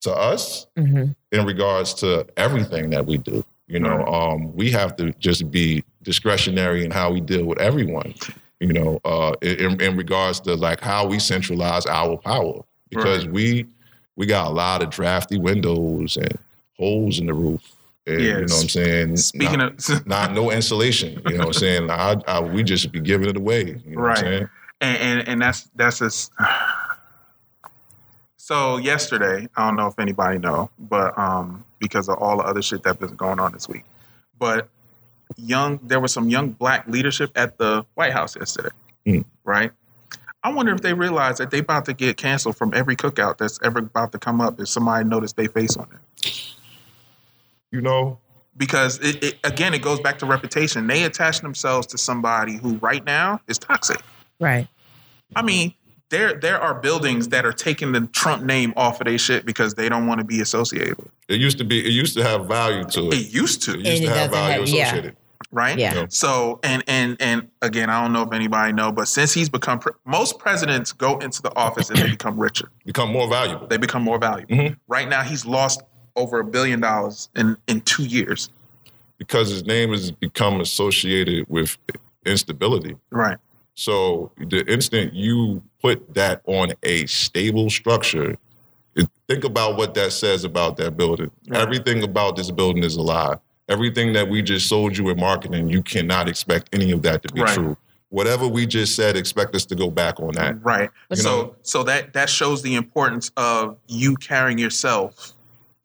[0.03, 3.45] to us hmm in regards to everything that we do.
[3.67, 8.15] You know, um, we have to just be discretionary in how we deal with everyone.
[8.61, 13.67] You know, uh, in, in regards to like how we centralize our power, because we
[14.15, 16.39] we got a lot of drafty windows and
[16.79, 17.61] holes in the roof.
[18.07, 19.17] And, You know what I'm saying?
[19.17, 21.21] Speaking not, of not no insulation.
[21.27, 21.91] You know what I'm saying?
[21.91, 23.83] I, I, we just be giving it away.
[23.85, 24.19] You know what Right.
[24.19, 24.49] I'm saying?
[24.81, 26.31] and, and and that's that's just
[28.45, 32.63] so yesterday i don't know if anybody know but um because of all the other
[32.63, 33.85] shit that's been going on this week.
[34.39, 34.69] But
[35.37, 38.71] young there was some young black leadership at the white house yesterday
[39.07, 39.25] Mm.
[39.45, 39.71] right?
[40.43, 43.59] I wonder if they realize that they about to get canceled from every cookout that's
[43.63, 46.55] ever about to come up if somebody noticed they face on it.
[47.71, 48.19] You know,
[48.57, 50.87] because it, it, again it goes back to reputation.
[50.87, 54.01] They attach themselves to somebody who right now is toxic.
[54.41, 54.69] Right.
[55.37, 55.75] I mean,
[56.11, 59.75] there there are buildings that are taking the Trump name off of their shit because
[59.75, 61.79] they don't want to be associated with it used to be.
[61.85, 63.15] It used to have value to it.
[63.15, 63.21] it.
[63.21, 64.83] It used to, It used And to it have doesn't value have- yeah.
[64.85, 65.17] associated.
[65.51, 65.79] right?
[65.79, 65.95] Yeah.
[65.95, 66.07] Yeah.
[66.11, 69.79] So and and and again, I don't know if anybody know, but since he's become
[69.79, 72.69] pre- most presidents go into the office and they become richer.
[72.85, 73.67] Become more valuable.
[73.67, 74.55] They become more valuable.
[74.55, 74.77] Mhm.
[74.89, 75.81] Right now, he's lost
[76.17, 78.51] over a billion dollars in in two years.
[79.17, 81.79] because his name has become associated with
[82.27, 82.97] instability.
[83.11, 83.39] Right.
[83.75, 88.39] So the instant you put that on a stable structure,
[88.97, 91.31] it- think about what that says about that building.
[91.47, 91.61] Right.
[91.61, 93.37] Everything about this building is a lie.
[93.69, 97.35] Everything that we just sold you in marketing, you cannot expect any of that to
[97.35, 97.55] be Right.
[97.55, 97.77] true.
[98.09, 100.63] Whatever we just said, expect us to go back on that.
[100.65, 100.89] Right.
[101.11, 105.33] But so know- so that that shows the importance of you carrying yourself.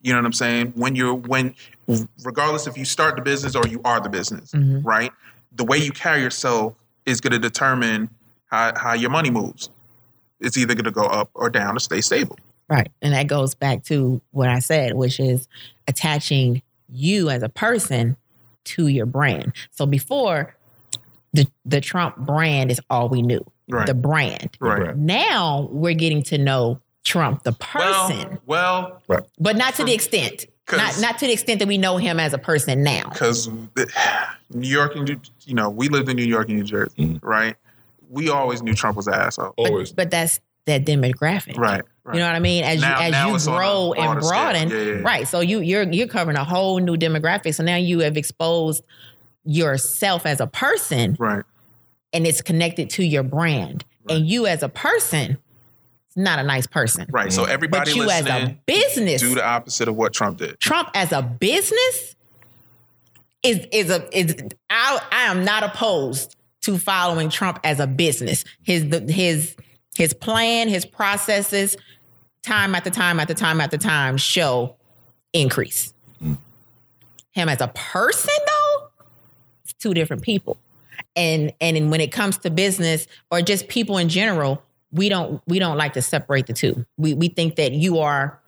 [0.02, 0.74] You know what I'm saying?
[0.76, 1.56] When you're when
[2.24, 4.82] regardless if you start the business or you are the business, Mhm.
[4.86, 5.12] right?
[5.58, 6.74] The way you carry yourself
[7.06, 8.10] is going to determine
[8.46, 9.70] how how your money moves.
[10.40, 12.38] It's either going to go up or down or stay stable.
[12.70, 12.92] Right.
[13.02, 15.48] And that goes back to what I said, which is
[15.88, 18.16] attaching you as a person
[18.66, 19.54] to your brand.
[19.72, 20.56] So before
[21.34, 23.44] the the Trump brand is all we knew.
[23.70, 23.86] Right.
[23.88, 24.58] The brand.
[24.60, 24.82] right.
[24.82, 24.98] Right.
[24.98, 30.46] Now we're getting to know Trump the person, Well, well, but not to the extent.
[30.72, 33.10] Not 'Cause- not to the extent that we know him as a person now.
[33.10, 35.10] because New York and
[35.46, 37.20] you know we lived in New York and New Jersey, Mhm.
[37.24, 37.56] right?
[38.10, 39.54] We always knew Trump was an asshole.
[39.58, 39.92] Always.
[39.92, 41.58] But, but that's that demographic.
[41.58, 41.84] Right.
[42.04, 42.14] right.
[42.16, 42.64] You know what I mean?
[42.64, 45.02] As Now- you as it's you on a grow and broaden, Yeah, yeah, yeah.
[45.02, 45.28] right?
[45.28, 47.54] So you you're you're covering a whole new demographic.
[47.56, 48.84] So now you have exposed
[49.46, 51.44] yourself as a person, right.
[52.14, 53.86] and it's connected to your brand.
[54.10, 55.38] And you as a person,
[56.10, 57.06] is not a nice person.
[57.12, 57.32] Right.
[57.32, 57.50] So Mhm.
[57.50, 60.60] everybody But you as a business, do the opposite of what Trump did.
[60.60, 62.16] Trump as a business
[63.44, 64.36] is is a is
[64.70, 68.44] I I am not opposed to following Trump as a business.
[68.64, 69.56] His the, his
[69.96, 71.78] his plan, his processes,
[72.42, 74.76] time after time after time after time show
[75.34, 75.94] increase.
[77.32, 78.88] Him as a person though,
[79.64, 80.58] it's two different people.
[81.16, 85.60] And and when it comes to business or just people in general, we don't we
[85.60, 86.86] don't like to separate the two.
[86.98, 88.40] We we think that you are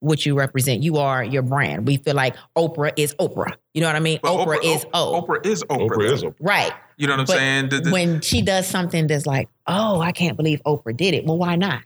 [0.00, 0.82] what you represent.
[0.82, 1.86] You are your brand.
[1.86, 3.54] We feel like Oprah is Oprah.
[3.72, 4.18] You know what I mean?
[4.20, 5.22] But Oprah, is O.
[5.22, 5.88] Oprah is Oprah.
[5.88, 6.34] Oprah is Oprah.
[6.40, 6.72] Right.
[7.02, 7.68] You know what I'm But saying?
[7.70, 11.24] The- the- when she does something that's like, oh, I can't believe Oprah did it.
[11.24, 11.82] Well, why not?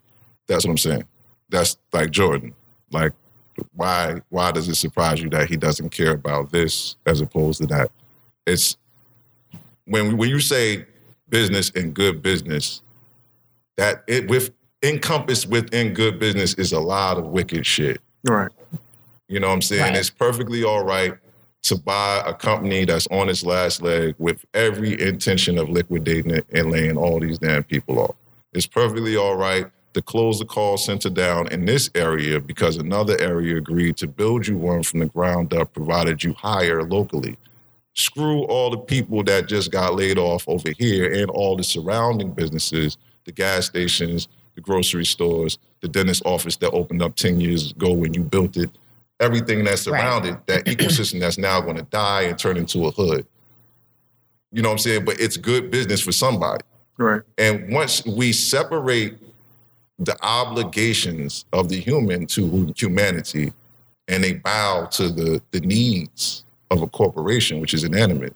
[0.46, 1.04] That's what I'm saying.
[1.48, 2.52] That's like Jordan.
[2.92, 3.14] Like,
[3.74, 7.66] why why does it surprise you that he doesn't care about this as opposed to
[7.68, 7.90] that?
[8.46, 8.76] It's
[9.86, 10.84] when when you say
[11.30, 12.82] business and good business,
[13.78, 14.50] that it with
[14.82, 18.02] encompassed within good business is a lot of wicked shit.
[18.28, 18.50] right.
[19.28, 19.80] You know what I'm saying?
[19.80, 19.96] Right.
[19.96, 21.14] It's perfectly all right
[21.66, 26.46] to buy a company that's on its last leg with every intention of liquidating it
[26.52, 28.14] and laying all these damn people off.
[28.52, 33.20] It's perfectly all right to close the call center down in this area because another
[33.20, 37.36] area agreed to build you one from the ground up, provided you hire locally.
[37.94, 42.30] Screw all the people that just got laid off over here and all the surrounding
[42.30, 47.72] businesses, the gas stations, the grocery stores, the dentist office that opened up 10 years
[47.72, 48.70] ago when you built it,
[49.20, 50.00] everything that's Right.
[50.02, 53.26] around it, that ecosystem that's now going to die and turn into a hood.
[54.52, 55.04] You know what I'm saying?
[55.04, 56.64] But it's good business for somebody.
[56.98, 57.22] Right.
[57.36, 59.18] And once we separate
[59.98, 63.52] the obligations of the human to humanity
[64.08, 68.34] and they bow to the, the needs of a corporation, which is inanimate,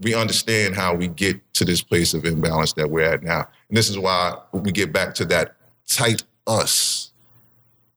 [0.00, 3.48] we understand how we get to this place of imbalance that we're at now.
[3.68, 5.54] And this is why we get back to that
[5.86, 7.12] tight us.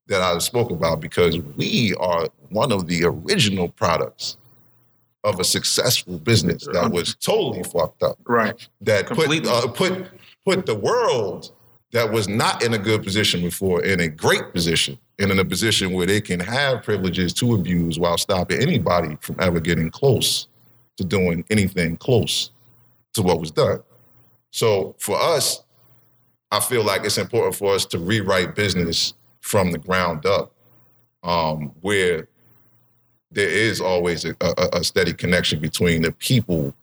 [0.08, 4.38] That I spoke about because we are one of the original products
[5.24, 8.18] of a successful business that was totally fucked up.
[8.26, 8.68] Right.
[8.82, 10.08] That put uh, put
[10.46, 11.52] put the world
[11.92, 15.46] that was not in a good position before in a great position and in a
[15.46, 20.48] position where they can have privileges to abuse while stopping anybody from ever getting close
[20.98, 22.52] to doing anything close
[23.14, 23.82] to what was done.
[24.52, 25.64] So for us,
[26.52, 30.52] I feel like it's important for us to rewrite business from the ground up,
[31.24, 32.28] um, where
[33.32, 36.74] there is always a, a, a steady connection between the people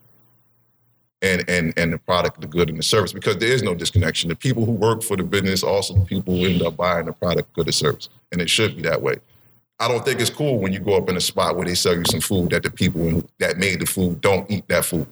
[1.23, 3.13] and and and the product, the good, and the service.
[3.13, 4.29] Because there is no disconnection.
[4.29, 7.13] The people who work for the business, also the people who end up buying the
[7.13, 9.17] product, good, or service, and it should be that way.
[9.81, 11.97] I don't think it's cool when you go up in a spot where they sell
[11.97, 15.07] you some food that the people that made the food don't eat that food.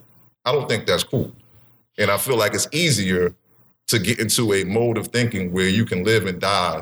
[0.45, 1.33] I don't think that's cool.
[1.97, 3.35] And I feel like it's easier
[3.87, 6.81] to get into a mode of thinking where you can live and die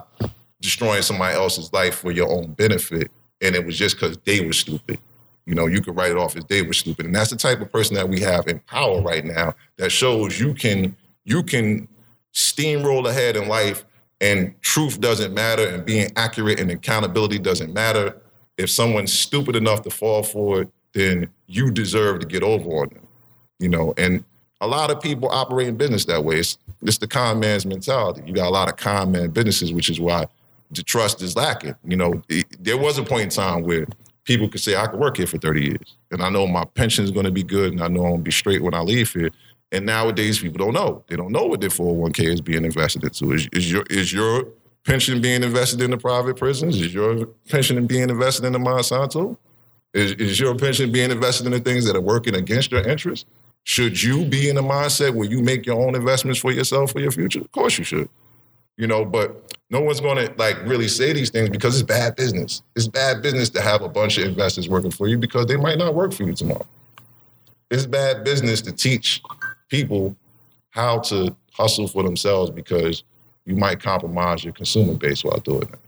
[0.62, 3.12] destroying somebody else's life for your own benefit.
[3.42, 5.00] And it was just because they were stupid.
[5.46, 7.06] You know, you could write it off as they were stupid.
[7.06, 10.40] And that's the type of person that we have in power right now that shows
[10.40, 10.96] you can
[11.26, 11.88] you can
[12.34, 13.84] steamroll ahead in life
[14.22, 18.16] and truth doesn't matter and being accurate and accountability doesn't matter.
[18.58, 22.90] If someone's stupid enough to fall for it, then you deserve to get over on
[22.90, 23.08] them.
[23.60, 24.24] You know, and
[24.62, 26.38] a lot of people operate in business that way.
[26.38, 28.22] It's, it's the con man's mentality.
[28.26, 30.28] You got a lot of con man businesses, which is why
[30.72, 31.76] the trust is lacking.
[31.84, 33.86] You know, it- there was a point in time where
[34.24, 37.04] people could say, I could work here for 30 years and I know my pension
[37.04, 38.82] is going to be good and I know I'm going to be straight when I
[38.82, 39.30] leave here.
[39.74, 41.04] And nowadays, people don't know.
[41.08, 43.32] They don't know what their 401k is being invested into.
[43.32, 44.46] Is, is, your, is your
[44.86, 46.80] pension being invested in the private prisons?
[46.80, 49.38] Is your pension being invested in the Monsanto?
[49.94, 53.26] Is, is your pension being invested in the things that are working against your interests?
[53.64, 57.00] Should you be in a mindset where you make your own investments for yourself for
[57.00, 57.40] your future?
[57.42, 58.10] Of course you should.
[58.78, 62.18] You know, but no one's going to like really say these things because it's bad
[62.18, 62.62] business.
[62.76, 65.78] It's bad business to have a bunch of investors working for you because they might
[65.78, 66.68] not work for you tomorrow.
[67.72, 69.24] It's bad business to teach
[69.70, 70.14] people
[70.72, 73.04] how to hustle for themselves because
[73.46, 75.80] you might compromise your consumer base while doing it.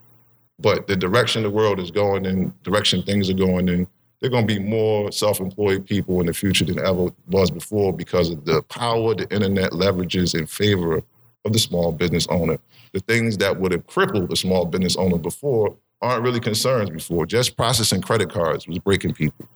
[0.60, 3.86] But the direction the world is going in, direction things are going in,
[4.22, 7.92] there are going to be more self-employed people in the future than ever was before
[7.92, 11.04] because of the power the internet leverages in favor
[11.44, 12.58] of the small business owner.
[12.94, 17.26] The things that would have crippled the small business owner before aren't really concerns before.
[17.26, 19.48] Just processing credit cards was breaking people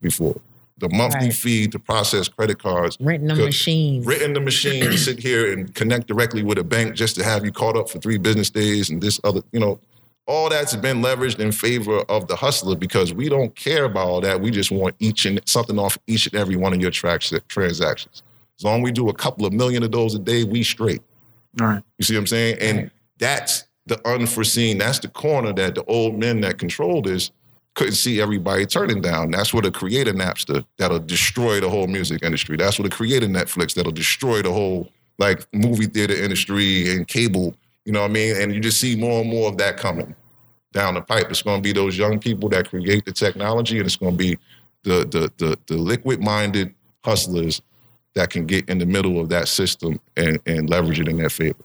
[0.00, 0.40] before.
[0.78, 1.34] The monthly Right.
[1.34, 3.44] fee to process credit cards Renting the Good.
[3.46, 4.06] machines.
[4.06, 7.44] written the machine to sit here and connect directly with a bank just to have
[7.44, 9.78] you caught up for three business days and this other, you know,
[10.26, 14.20] all that's been leveraged in favor of the hustler because we don't care about all
[14.22, 14.40] that.
[14.40, 18.22] We just want each and something off each and every one of your trax- transactions.
[18.58, 21.02] As long as we do a couple of million of those a day, we straight.
[21.60, 21.82] All right.
[21.98, 22.58] You see what I'm saying?
[22.60, 24.78] And that's the unforeseen.
[24.78, 27.30] That's the corner that the old men that control this
[27.74, 29.30] couldn't see everybody turning down.
[29.30, 32.56] That's what a creator Napster that'll destroy the whole music industry.
[32.56, 37.54] That's what a creator Netflix that'll destroy the whole like movie theater industry and cable.
[37.84, 38.36] You know what I mean?
[38.36, 40.14] And you just see more and more of that coming
[40.72, 41.26] down the pipe.
[41.30, 44.18] It's going to be those young people that create the technology, and it's going to
[44.18, 44.38] be
[44.82, 46.74] the the the, the liquid minded
[47.04, 47.62] hustlers
[48.20, 51.30] that can get in the middle of that system and, and leverage it in their
[51.30, 51.64] favor.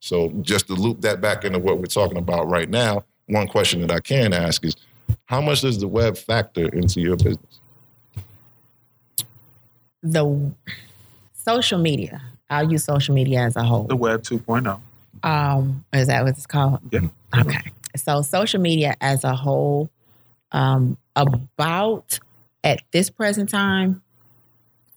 [0.00, 3.80] So just to loop that back into what we're talking about right now, one question
[3.82, 4.74] that I can ask is,
[5.26, 7.60] how much does the web factor into your business?
[10.02, 10.52] the
[11.34, 12.22] social media.
[12.48, 13.84] I'll use social media as a whole.
[13.84, 14.38] The web oh.
[14.38, 14.80] 2.0.
[15.22, 16.80] Um, is that what it's called?
[16.90, 17.00] Yeah.
[17.38, 17.60] Okay.
[17.96, 19.90] So social media as a whole,
[20.52, 22.18] um, about
[22.64, 24.02] at this present time,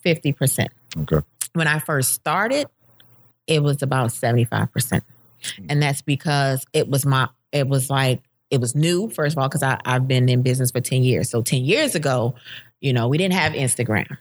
[0.02, 0.72] fifty percent.
[0.98, 1.20] Okay.
[1.54, 2.68] When I first started,
[3.48, 5.04] it was about seventy five percent,
[5.70, 7.30] and that's because it was my.
[7.52, 9.10] It was like it was new.
[9.10, 11.30] First of all, because I've been in business for ten years.
[11.30, 12.36] So ten years ago,
[12.82, 14.18] you know, we didn't have Instagram.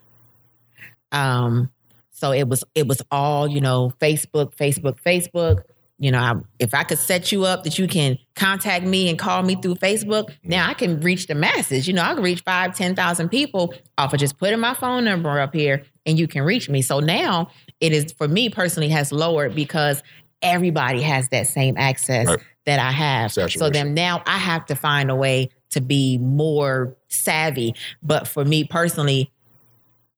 [1.13, 1.71] Um,
[2.11, 5.63] so it was it was all you know Facebook, Facebook, Facebook.
[6.03, 9.17] You know, I, if I could set you up that you can contact me and
[9.17, 11.87] call me through Facebook, now I can reach the masses.
[11.87, 15.05] You know, I can reach five, ten thousand people off of just putting my phone
[15.05, 16.83] number up here, and you can reach me.
[16.83, 17.51] So now
[17.81, 20.03] it is for me personally has lowered because
[20.43, 22.41] everybody has that same access Right.
[22.67, 23.31] that I have.
[23.33, 23.73] So Saturation.
[23.73, 27.77] then now I have to find a way to be more savvy.
[28.03, 29.31] But for me personally,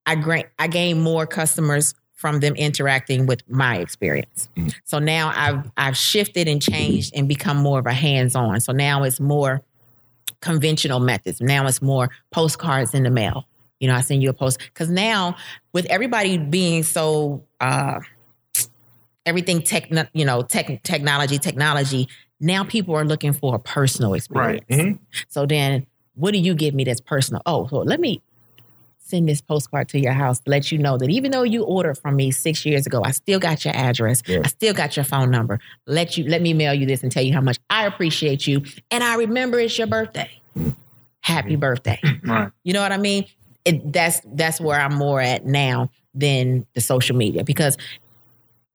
[0.06, 4.48] I gain I gain more customers from them interacting with my experience.
[4.56, 4.74] Mhm.
[4.84, 8.60] So now I've I've shifted and changed and become more of a hands-on.
[8.60, 9.60] So now it's more
[10.40, 11.42] conventional methods.
[11.42, 13.44] Now it's more postcards in the mail.
[13.78, 15.36] You know, I send you a post because now
[15.74, 18.00] with everybody being so uh
[19.26, 22.08] everything tech you know tech technology technology
[22.40, 24.64] Now people are looking for a personal experience.
[24.70, 24.98] Mhm.
[25.28, 27.42] So then, what do you give me that's personal?
[27.44, 28.22] Oh, so let me
[29.04, 31.98] send this postcard to your house to let you know that even though you ordered
[31.98, 34.22] from me six years ago, I still got your address.
[34.26, 34.40] Yeah.
[34.44, 35.60] I still got your phone number.
[35.86, 38.62] Let you let me mail you this and tell you how much I appreciate you.
[38.90, 40.30] And I remember it's your birthday.
[41.20, 41.60] Happy mm.
[41.60, 42.00] birthday.
[42.24, 42.50] Right.
[42.62, 43.26] You know what I mean?
[43.66, 47.76] It, that's that's where I'm more at now than the social media because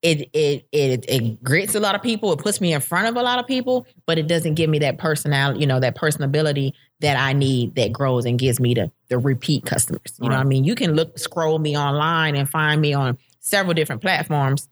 [0.04, 2.32] it it it it grits a lot of people.
[2.32, 4.80] It puts me in front of a lot of people, but it doesn't give me
[4.80, 8.92] that personality, you know, that personability that I need that grows and gives me the
[9.08, 10.14] the repeat customers.
[10.22, 10.64] You know what I mean?
[10.64, 14.68] You can look scroll me online and find me on several different platforms,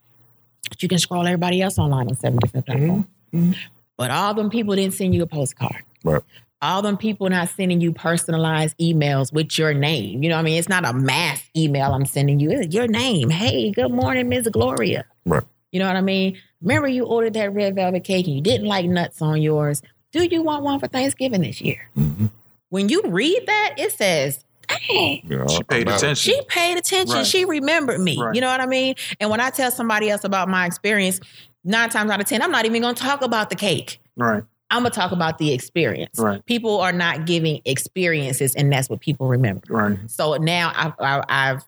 [0.69, 3.05] but you can scroll everybody else online on seven different platforms.
[3.34, 3.55] Mhm.
[3.97, 6.21] But all them people didn't send you a postcard Right.
[6.61, 10.21] all them people not sending you personalized emails with your name.
[10.21, 10.57] You know what I mean?
[10.59, 12.51] It's not a mass email I'm sending you.
[12.51, 13.30] It's your name.
[13.30, 14.49] Hey, good morning, Ms.
[14.51, 15.05] Gloria.
[15.25, 15.43] Right.
[15.71, 16.38] You know what I mean?
[16.61, 19.82] Remember you ordered that red velvet cake and you didn't like nuts on yours.
[20.12, 21.89] Do you want one for Thanksgiving this year?
[21.97, 22.32] Mhm.
[22.70, 26.16] When you read that, it says, hey, You know, She paid attention.
[26.16, 27.16] she paid attention.
[27.18, 27.26] Right.
[27.26, 28.18] She remembered me.
[28.20, 28.36] Right.
[28.36, 28.95] You know what I mean?
[29.20, 31.20] And when I tell somebody else about my experience,
[31.64, 33.99] nine times out of 10, I'm not even going to talk about the cake.
[34.16, 34.43] Right.
[34.70, 36.20] I'm gonna talk about the experience.
[36.20, 36.45] Right.
[36.45, 39.62] People are not giving experiences, and that's what people remember.
[39.70, 39.97] Right.
[40.08, 41.64] So now I've, I- I've,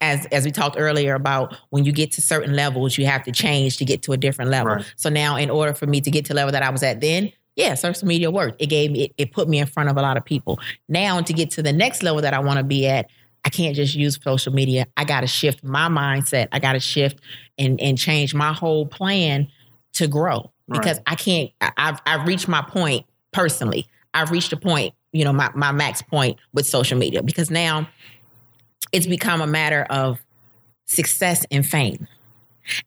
[0.00, 3.32] as as we talked earlier about when you get to certain levels, you have to
[3.32, 4.76] change to get to a different level.
[4.76, 4.92] Right.
[4.96, 7.02] So now, in order for me to get to the level that I was at
[7.02, 8.62] then, yeah, social media worked.
[8.62, 10.60] It gave me, it, it put me in front of a lot of people.
[10.88, 13.10] Now, to get to the next level that I want to be at,
[13.44, 14.86] I can't just use social media.
[14.96, 16.48] I got to shift my mindset.
[16.52, 17.18] I got to shift
[17.58, 19.48] and and change my whole plan
[19.94, 20.80] to grow Right.
[20.80, 21.50] because I can't.
[21.60, 23.86] I, I've I've reached my point personally.
[24.14, 27.88] I've reached a point, you know, my my max point with social media because now
[28.92, 30.18] it's become a matter of
[30.86, 32.06] success and fame,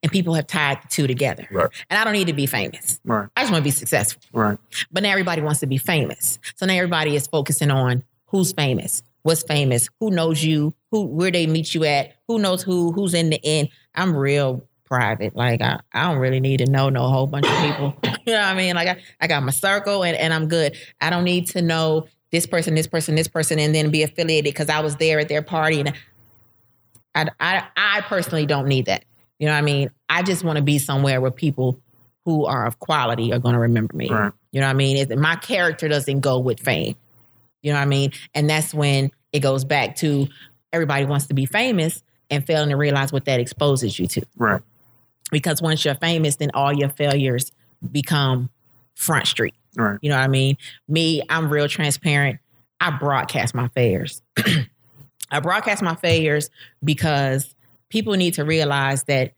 [0.01, 1.47] and people have tied the two together.
[1.51, 1.69] Right.
[1.89, 2.99] And I don't need to be famous.
[3.05, 3.27] Right.
[3.35, 4.21] I just want to be successful.
[4.33, 4.57] Right.
[4.91, 6.39] But now everybody wants to be famous.
[6.55, 11.31] So now everybody is focusing on who's famous, what's famous, who knows you, who where
[11.31, 13.69] they meet you at, who knows who, who's in the end.
[13.95, 15.35] I'm real private.
[15.35, 17.95] Like I, I don't really need to know no whole bunch of people.
[18.25, 18.75] you know what I mean?
[18.75, 20.75] Like I, I got my circle and, and I'm good.
[20.99, 24.53] I don't need to know this person, this person, this person, and then be affiliated
[24.53, 25.79] because I was there at their party.
[25.79, 25.93] And
[27.15, 29.05] I, I, I personally don't need that.
[29.41, 29.89] You know what I mean?
[30.07, 31.81] I just want to be somewhere where people
[32.25, 34.07] who are of quality are going to remember me.
[34.07, 34.31] Right.
[34.51, 35.19] You know what I mean?
[35.19, 36.95] My character doesn't go with fame.
[37.63, 38.11] You know what I mean?
[38.35, 40.27] And that's when it goes back to
[40.71, 44.21] everybody wants to be famous and failing to realize what that exposes you to.
[44.37, 44.61] Right.
[45.31, 47.51] Because once you're famous, then all your failures
[47.91, 48.51] become
[48.93, 49.55] front street.
[49.75, 49.97] Right.
[50.03, 50.57] You know what I mean?
[50.87, 52.39] Me, I'm real transparent.
[52.79, 54.21] I broadcast my failures.
[55.31, 56.51] I broadcast my failures
[56.83, 57.55] because
[57.91, 59.33] people need to realize that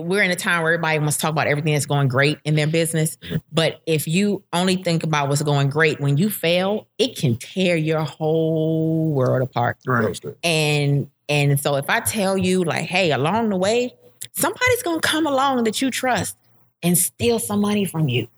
[0.00, 2.54] we're in a time where everybody wants to talk about everything that's going great in
[2.54, 3.16] their business.
[3.52, 7.76] But if you only think about what's going great, when you fail, it can tear
[7.76, 9.78] your whole world apart.
[9.86, 10.20] Right.
[10.42, 13.94] And and so if I tell you like, hey, along the way,
[14.32, 16.36] somebody's gonna come along that you trust
[16.82, 18.28] and steal some money from you.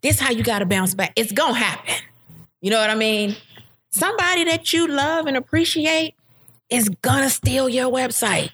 [0.00, 1.12] This how you gotta bounce back.
[1.16, 1.94] It's gonna happen.
[2.60, 3.36] You know what I mean?
[3.90, 6.14] Somebody that you love and appreciate
[6.72, 8.50] is gonna steal your website.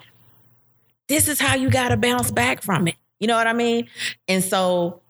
[1.09, 2.97] This is how you gotta bounce back from it.
[3.21, 3.89] You know what I mean?
[4.27, 5.01] And so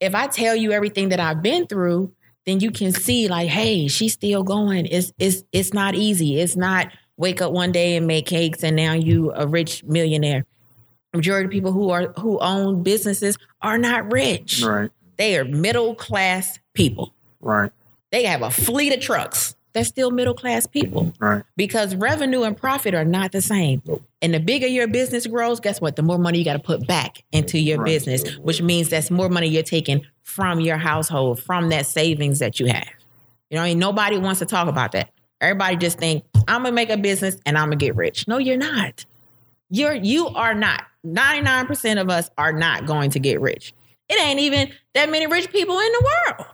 [0.00, 2.12] if I tell you everything that I've been through,
[2.46, 4.86] then you can see like, hey, she's still going.
[4.86, 6.40] It's it's it's not easy.
[6.40, 10.44] It's not wake up one day and make cakes and now you a rich millionaire.
[11.14, 14.62] Majority of people who are who own businesses are not rich.
[14.62, 14.90] Right.
[15.16, 17.14] They are middle class people.
[17.40, 17.70] Right.
[18.10, 19.54] They have a fleet of trucks.
[19.74, 21.42] They're still middle class people Right.
[21.56, 23.82] because revenue and profit are not the same.
[23.84, 24.02] Nope.
[24.22, 25.96] And the bigger your business grows, guess what?
[25.96, 27.86] The more money you got to put back into your Right.
[27.86, 32.60] business, which means that's more money you're taking from your household, from that savings that
[32.60, 32.88] you have.
[33.50, 35.10] You know, I mean, nobody wants to talk about that.
[35.40, 38.26] Everybody just think I'm gonna make a business and I'm gonna get rich.
[38.28, 39.04] No, you're not.
[39.70, 40.84] You're you are not.
[41.04, 43.74] 99% of us are not going to get rich.
[44.08, 46.46] It ain't even that many rich people in the world.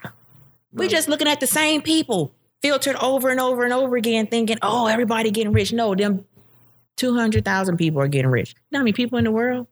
[0.72, 2.32] We're just looking at the same people
[2.62, 5.72] filtered over and over and over again, thinking, oh, everybody getting rich.
[5.72, 6.24] No, them
[6.96, 8.50] 200,000 people are getting rich.
[8.50, 9.66] You know how many people in the world?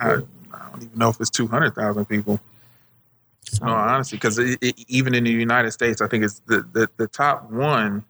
[0.00, 2.40] I, I don't even know if it's two hundred thousand people.
[3.60, 4.38] No, honestly, because
[4.88, 8.04] even in the United States, I think it's the, the the top one.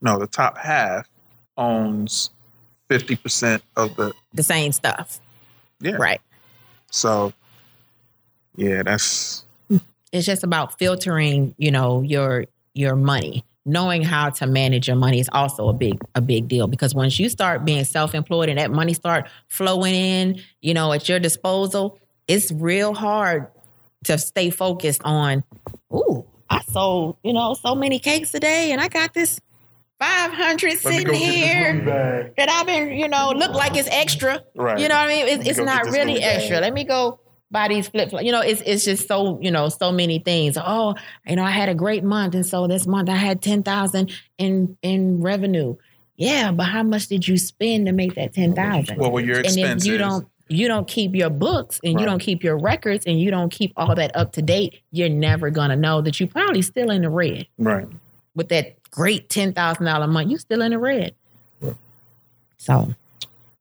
[0.00, 1.08] No, the top half
[1.56, 2.30] owns
[2.88, 5.20] fifty percent of the The same stuff.
[5.80, 5.92] yeah.
[5.96, 6.20] Right.
[6.90, 7.32] So,
[8.56, 9.44] yeah, that's
[10.12, 13.44] It's just about filtering, you know, your your money.
[13.66, 17.18] Knowing how to manage your money is also a big a big deal because once
[17.18, 21.98] you start being self-employed and that money start flowing in, you know, at your disposal,
[22.28, 23.46] it's real hard
[24.04, 25.42] to stay focused on,
[25.94, 29.40] ooh, I sold, you know, so many cakes today and I got this
[29.98, 33.88] 500 Let sitting go get this here that I've been, you know, look like it's
[33.90, 34.42] extra.
[34.54, 34.78] Right.
[34.78, 35.26] You know what I mean?
[35.26, 36.42] It's, it's not really bag.
[36.42, 36.60] extra.
[36.60, 37.20] Let me go
[37.50, 38.24] buy these flip flops.
[38.24, 40.56] You know, it's it's just so, you know, so many things.
[40.60, 40.94] Oh,
[41.26, 42.34] you know, I had a great month.
[42.34, 45.76] And so this month I had 10,000 in in revenue.
[46.16, 48.98] Yeah, but how much did you spend to make that 10,000?
[48.98, 49.86] What were your and expenses?
[49.86, 52.00] if you don't you don't keep your books and Right.
[52.02, 55.08] you don't keep your records and you don't keep all that up to date, you're
[55.08, 57.86] never gonna know that you're probably still in the red right.
[58.34, 60.30] with that great ten thousand dollar month.
[60.30, 61.14] You still in the red.
[61.60, 61.76] Right.
[62.58, 62.94] So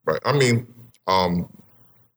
[0.05, 0.19] Right.
[0.25, 0.67] I mean,
[1.07, 1.47] um,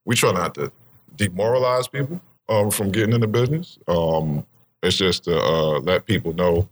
[0.05, 0.71] we try not to
[1.17, 3.77] demoralize people um, from getting into business.
[3.87, 4.45] Um,
[4.81, 6.69] it's just to uh, let people know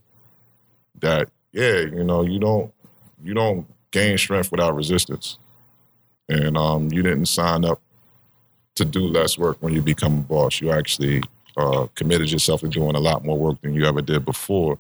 [1.01, 2.71] that yeah, you know, you don't
[3.23, 5.39] you don't gain strength without resistance,
[6.29, 7.81] and um, you didn't sign up
[8.75, 10.61] to do less work when you become a boss.
[10.61, 11.23] You actually
[11.57, 14.77] uh, committed yourself to doing a lot more work than you ever did before.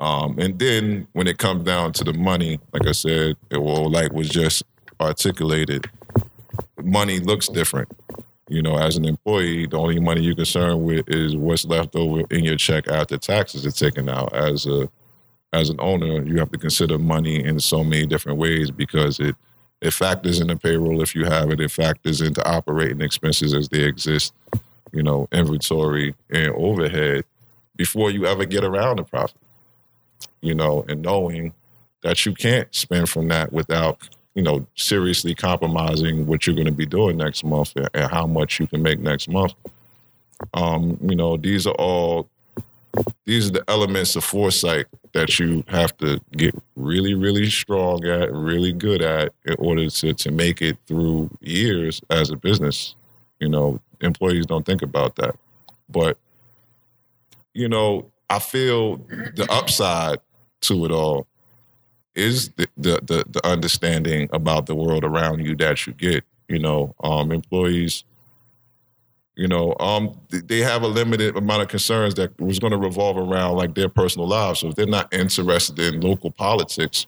[0.00, 3.88] Um, and then when it comes down to the money, like I said, it will
[3.90, 4.62] like was just
[5.00, 5.88] articulated.
[6.82, 7.88] Money looks different.
[8.48, 12.22] You know, as an employee, the only money you're concerned with is what's left over
[12.30, 14.32] in your check after taxes are taken out.
[14.34, 14.88] As a
[15.52, 19.34] as an owner, you have to consider money in so many different ways because it
[19.82, 21.60] it factors in the payroll if you have it.
[21.60, 24.32] It factors into operating expenses as they exist.
[24.92, 27.24] You know, inventory and overhead
[27.74, 29.40] before you ever get around to profit.
[30.40, 31.52] You know, and knowing
[32.02, 36.72] that you can't spend from that without you know seriously compromising what you're going to
[36.72, 39.54] be doing next month and, how much you can make next month.
[40.54, 42.28] Um, you know, these are all
[43.24, 48.32] these are the elements of foresight that you have to get really, really strong at,
[48.32, 52.94] really good at in order to to make it through years as a business.
[53.40, 55.34] You know, employees don't think about that.
[55.88, 56.18] But,
[57.54, 60.18] you know, I feel the upside
[60.62, 61.26] to it all
[62.16, 66.24] is the, the the the understanding about the world around you that you get.
[66.48, 68.04] You know, um, employees,
[69.34, 73.18] you know, um, they have a limited amount of concerns that was going to revolve
[73.18, 74.60] around like their personal lives.
[74.60, 77.06] So if they're not interested in local politics,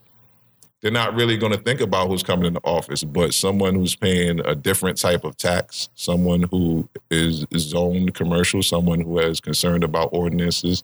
[0.81, 3.03] they're not really going to think about who's coming into office.
[3.03, 9.01] But someone who's paying a different type of tax, someone who is zoned commercial, someone
[9.01, 10.83] who is concerned about ordinances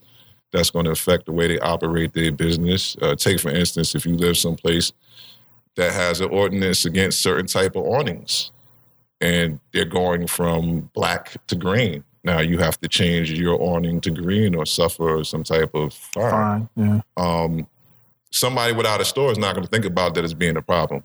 [0.55, 2.95] that's going to affect the way they operate their business.
[3.01, 4.93] Uh, take for instance, if you live someplace
[5.75, 8.51] that has an ordinance against certain type of awnings,
[9.19, 12.03] and they're going from black to green.
[12.23, 16.31] Now you have to change your awning to green or suffer some type of fine.
[16.31, 16.69] Fine.
[16.75, 17.01] Yeah.
[17.17, 17.67] Um,
[18.31, 21.03] somebody without a store is not going to think about that as being a problem.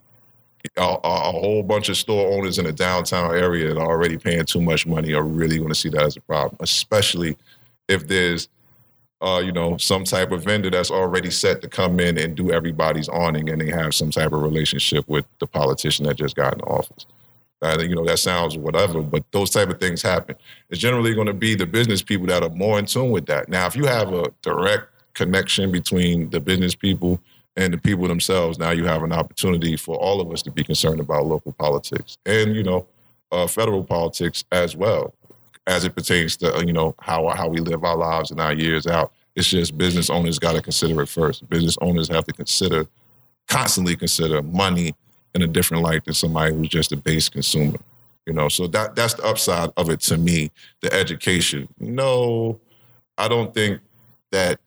[0.76, 4.18] A, a, a whole bunch of store owners in a downtown area that are already
[4.18, 7.36] paying too much money are really going to see that as a problem, especially
[7.88, 8.48] if there's
[9.22, 12.50] uh, you know, some type of vendor that's already set to come in and do
[12.50, 16.54] everybody's awning, and they have some type of relationship with the politician that just got
[16.54, 17.06] in office.
[17.62, 20.34] Uh, you know, that sounds whatever, but those type of things happen.
[20.70, 23.50] It's generally going to be the business people that are more in tune with that.
[23.50, 27.20] Now, if you have a direct connection between the business people
[27.56, 30.64] and the people themselves, now you have an opportunity for all of us to be
[30.64, 32.86] concerned about local politics and, you know,
[33.30, 35.14] uh, federal politics as well
[35.66, 38.86] as it pertains to you know how how we live our lives and our years
[38.86, 39.12] out.
[39.36, 41.48] It's just business owners got to consider it first.
[41.48, 42.86] Business owners have to consider
[43.48, 44.94] constantly consider money
[45.34, 47.78] in a different light than somebody who's just a base consumer.
[48.26, 50.50] You know, so that that's the upside of it to me.
[50.82, 51.68] The education.
[51.78, 52.60] No,
[53.16, 53.80] I don't think
[54.30, 54.60] that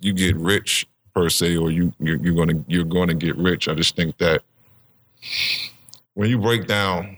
[0.00, 3.68] you get rich per se, or you you're, you're gonna you're to get rich.
[3.68, 4.42] I just think that
[6.14, 7.16] when you break down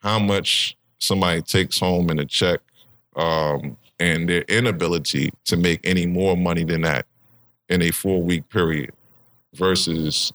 [0.00, 2.60] how much somebody takes home in a check
[3.16, 7.06] um, and their inability to make any more money than that
[7.68, 8.90] in a four week period
[9.54, 10.32] versus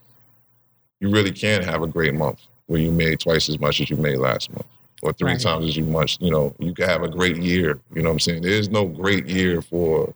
[1.00, 3.98] you really can have a great month where you made twice as much as you
[3.98, 4.66] made last month
[5.02, 5.42] or three Right.
[5.42, 8.14] times as you much you know you can have a great year you know what
[8.14, 10.14] i'm saying there's no great year for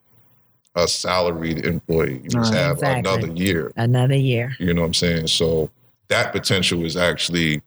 [0.76, 2.60] a salaried employee you just Right.
[2.60, 3.00] have Exactly.
[3.00, 4.56] another year another year.
[4.60, 5.28] you know what I'm saying?
[5.28, 5.70] So
[6.08, 7.62] that potential is actually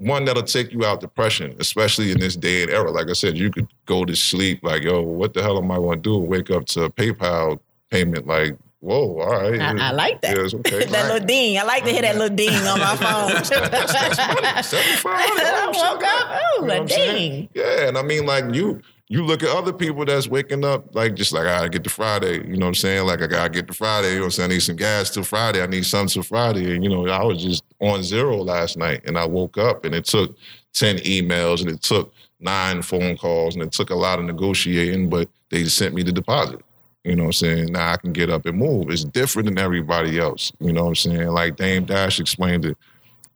[0.00, 2.90] one that'll take you out depression, especially in this day and era.
[2.90, 5.76] Like I said, you could go to sleep like, yo, what the hell am I
[5.76, 6.18] going to do?
[6.18, 9.60] Wake up to a PayPal payment like, whoa, all right.
[9.60, 10.36] I, I like that.
[10.36, 10.84] Yeah, it's okay.
[10.86, 11.58] that little ding.
[11.58, 12.96] I like to hear that little ding on my
[13.36, 13.44] phone.
[13.44, 15.04] Seventy-five.
[15.04, 16.40] I woke up.
[16.56, 17.48] You Ooh, know a ding.
[17.54, 18.80] Yeah, and I mean, like you,
[19.10, 21.90] you look at other people that's waking up like just like I gotta get to
[21.90, 23.06] Friday, you know what I'm saying?
[23.08, 24.50] Like I gotta get to Friday, you know what I'm saying?
[24.52, 26.76] I need some gas till Friday, I need something till Friday.
[26.76, 29.96] And you know, I was just on zero last night and I woke up and
[29.96, 30.36] it took
[30.74, 35.10] 10 emails and it took nine phone calls and it took a lot of negotiating,
[35.10, 36.60] but they sent me the deposit.
[37.02, 37.72] You know what I'm saying?
[37.72, 38.90] Now I can get up and move.
[38.90, 40.52] It's different than everybody else.
[40.60, 41.28] You know what I'm saying?
[41.30, 42.78] Like Dame Dash explained it.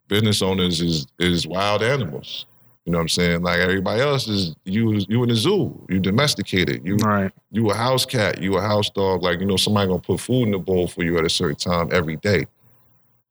[0.07, 2.45] Business owners is is wild animals.
[2.85, 3.41] You know what I'm saying?
[3.41, 5.83] Like everybody else is you you in the zoo.
[5.89, 6.85] You domesticated.
[6.85, 7.31] You Right.
[7.51, 8.41] you a house cat.
[8.41, 9.23] You a house dog.
[9.23, 11.55] Like you know somebody gonna put food in the bowl for you at a certain
[11.55, 12.45] time every day.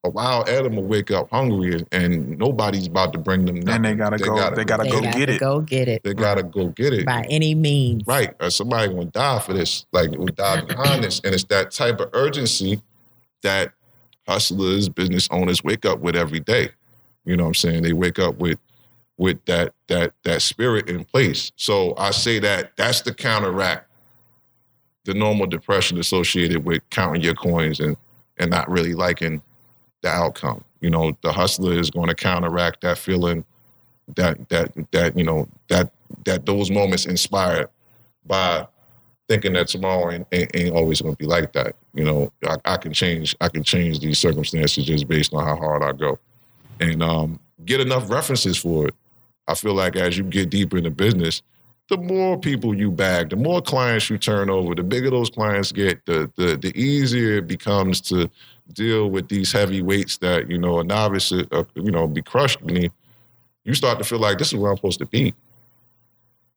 [0.02, 3.76] A wild animal wake up hungry and, and nobody's about to bring them nothing.
[3.76, 4.50] And they gotta go.
[4.54, 5.40] they gotta They go got get it.
[5.40, 7.06] Go get it they gotta go get it.
[7.06, 8.02] by any means.
[8.06, 8.34] Right.
[8.40, 9.86] Or somebody gonna die for this.
[9.92, 11.20] Like will die behind this.
[11.24, 12.82] And it's that type of urgency
[13.42, 13.72] that
[14.26, 16.70] hustlers, business owners wake up with every day.
[17.24, 17.82] You know what I'm saying?
[17.84, 18.58] They wake up with
[19.16, 21.52] with that that that spirit in place.
[21.56, 23.88] So I say that that's the counteract
[25.04, 27.96] the normal depression associated with counting your coins and
[28.38, 29.40] and not really liking
[30.02, 30.64] the outcome.
[30.80, 33.44] You know, the hustler is going to counteract that feeling
[34.16, 35.92] that that that you know that
[36.24, 37.68] that those moments inspired
[38.26, 38.66] by
[39.28, 41.74] thinking that tomorrow ain't, ain't, always going to be like that.
[41.94, 43.34] You know, I, I can change.
[43.40, 46.18] I can change these circumstances just based on how hard I go,
[46.80, 48.94] and um, get enough references for it.
[49.46, 51.42] I feel like as you get deeper in the business,
[51.88, 55.70] the more people you bag, the more clients you turn over, the bigger those clients
[55.70, 58.30] get, the the the easier it becomes to
[58.72, 62.66] deal with these heavy weights that you know a novice, uh, you know, be crushed
[62.66, 62.92] beneath.
[63.64, 65.34] You start to feel like this is where I'm supposed to be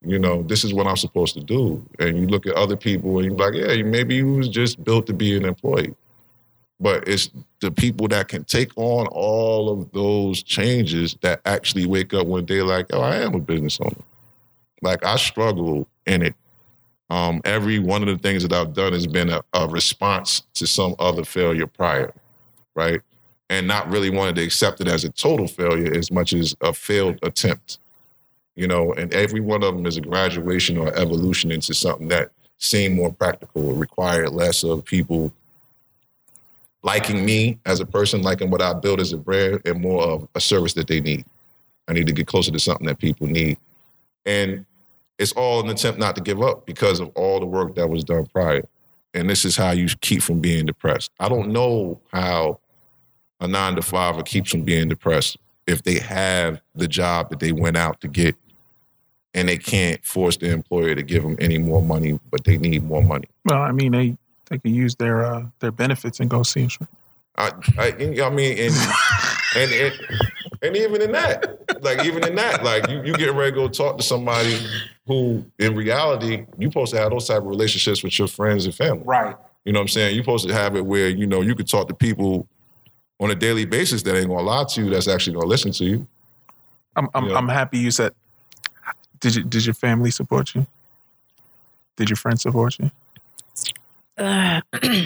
[0.01, 1.85] you know, this is what I'm supposed to do.
[1.99, 5.07] And you look at other people and you're like, yeah, maybe you was just built
[5.07, 5.95] to be an employee.
[6.79, 12.13] But it's the people that can take on all of those changes that actually wake
[12.13, 14.03] up one day like, oh, I am a business owner.
[14.81, 16.35] Like I struggle in it.
[17.09, 20.67] Um, every one of the things that I've done has been a, a response to
[20.67, 22.13] some other failure prior,
[22.75, 23.01] right?
[23.49, 26.73] And not really wanting to accept it as a total failure as much as a
[26.73, 27.79] failed attempt
[28.57, 32.31] you know, and every one of them is a graduation or evolution into something that
[32.57, 35.31] seemed more practical, required less of people
[36.87, 40.25] liking me as a person, liking what I build as a brand, and more of
[40.35, 41.25] a service that they need.
[41.89, 43.57] I need to get closer to something that people need.
[44.25, 44.65] And
[45.19, 48.05] it's all an attempt not to give up because of all the work that was
[48.05, 48.63] done prior.
[49.13, 51.11] And this is how you keep from being depressed.
[51.19, 52.61] I don't know how
[53.41, 57.51] a nine to five keeps from being depressed if they have the job that they
[57.51, 58.37] went out to get
[59.33, 62.85] and they can't force the employer to give them any more money, but they need
[62.85, 63.27] more money.
[63.43, 64.17] Well, I mean, they
[64.49, 66.93] they can use their uh, their benefits and go see insurance.
[67.37, 67.87] I, I,
[68.23, 68.73] I mean, and,
[69.55, 69.93] and and
[70.63, 73.67] and even in that, like even in that, like you you get ready to go
[73.67, 74.57] talk to somebody
[75.05, 78.73] who, in reality, you supposed to have those type of relationships with your friends and
[78.73, 79.03] family.
[79.05, 79.35] Right.
[79.65, 80.15] You know what I'm saying?
[80.15, 82.47] You're supposed to have it where you know you could talk to people
[83.19, 84.89] on a daily basis that ain't gonna lie to you.
[84.89, 86.07] That's actually gonna listen to you.
[86.95, 87.31] I'm I'm.
[87.35, 88.13] I'm happy you said.
[89.19, 90.65] Did you did your family support you?
[91.97, 92.89] Did your friends support you?
[94.17, 94.61] Uh,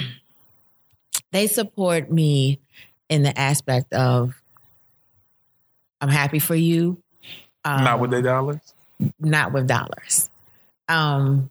[1.31, 2.59] they support me
[3.09, 4.41] in the aspect of
[5.99, 7.01] I'm happy for you.
[7.63, 8.73] Um, Not with their dollars.
[9.19, 10.29] not with dollars.
[10.89, 11.49] Um,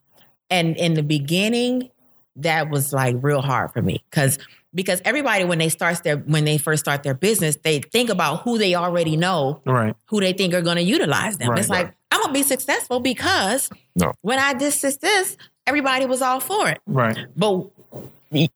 [0.51, 1.91] and in the beginning,
[2.37, 4.39] that was like real hard for me because
[4.75, 8.43] because everybody when they starts their when they first start their business, they think about
[8.43, 9.95] who they already know, Right.
[10.07, 11.51] who they think are going to utilize them.
[11.51, 14.13] Right, it's like I'm gonna be successful because No.
[14.23, 15.37] when I did this, this,
[15.67, 16.81] everybody was all for it.
[16.87, 17.17] Right.
[17.37, 17.67] But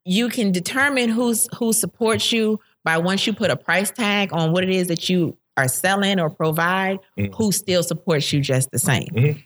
[0.05, 4.51] you can determine who's who supports you by once you put a price tag on
[4.51, 7.33] what it is that you are selling or provide, Mhm.
[7.35, 9.07] who still supports you just the same.
[9.13, 9.43] Mhm.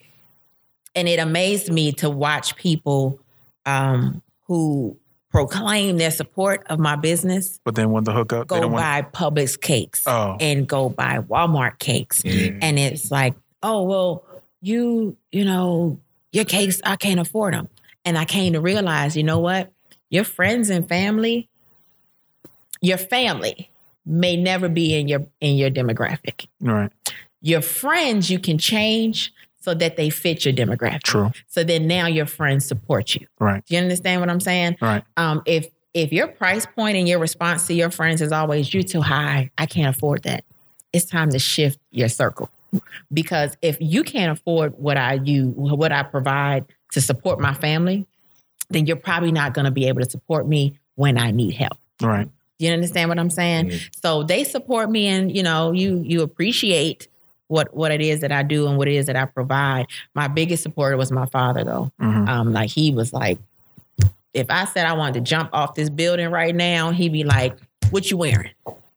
[0.96, 3.20] And it amazed me to watch people
[3.66, 4.98] um, who
[5.30, 8.84] proclaim their support of my business But then when the hookup, they go don't want.
[8.84, 10.38] buy Publix cakes Oh.
[10.40, 12.24] and go buy Walmart cakes.
[12.24, 12.58] Mhm.
[12.64, 14.24] And it's like, oh, well,
[14.62, 16.00] you, you know,
[16.32, 17.70] your cakes, I can't afford them.
[18.06, 19.72] And I came to realize, you know what?
[20.10, 21.50] Your friends and family,
[22.82, 23.70] your family
[24.06, 26.48] may never be in your in your demographic.
[26.62, 26.92] Right.
[27.42, 31.04] Your friends you can change so that they fit your demographic.
[31.04, 31.32] True.
[31.48, 33.28] So then now your friends support you.
[33.40, 33.64] Right.
[33.66, 34.78] Do you understand what I'm saying?
[34.82, 35.04] Right.
[35.18, 38.84] Um, if if your price point and your response to your friends is always you
[38.84, 40.44] too high, I can't afford that.
[40.94, 42.50] It's time to shift your circle.
[43.12, 48.08] Because if you can't afford what I you what I provide to support my family,
[48.70, 51.78] then you're probably not going to be able to support me when I need help.
[52.02, 52.28] Right.
[52.60, 53.72] You understand what I'm saying?
[54.04, 57.08] So they support me and you know, you you appreciate
[57.48, 59.88] what what it is that I do and what it is that I provide.
[60.14, 61.92] My biggest supporter was my father, though.
[62.02, 62.28] Mhm.
[62.28, 63.40] Um, like he was like,
[64.34, 67.58] if I said I wanted to jump off this building right now, he'd be like,
[67.90, 68.52] "What you wearing?"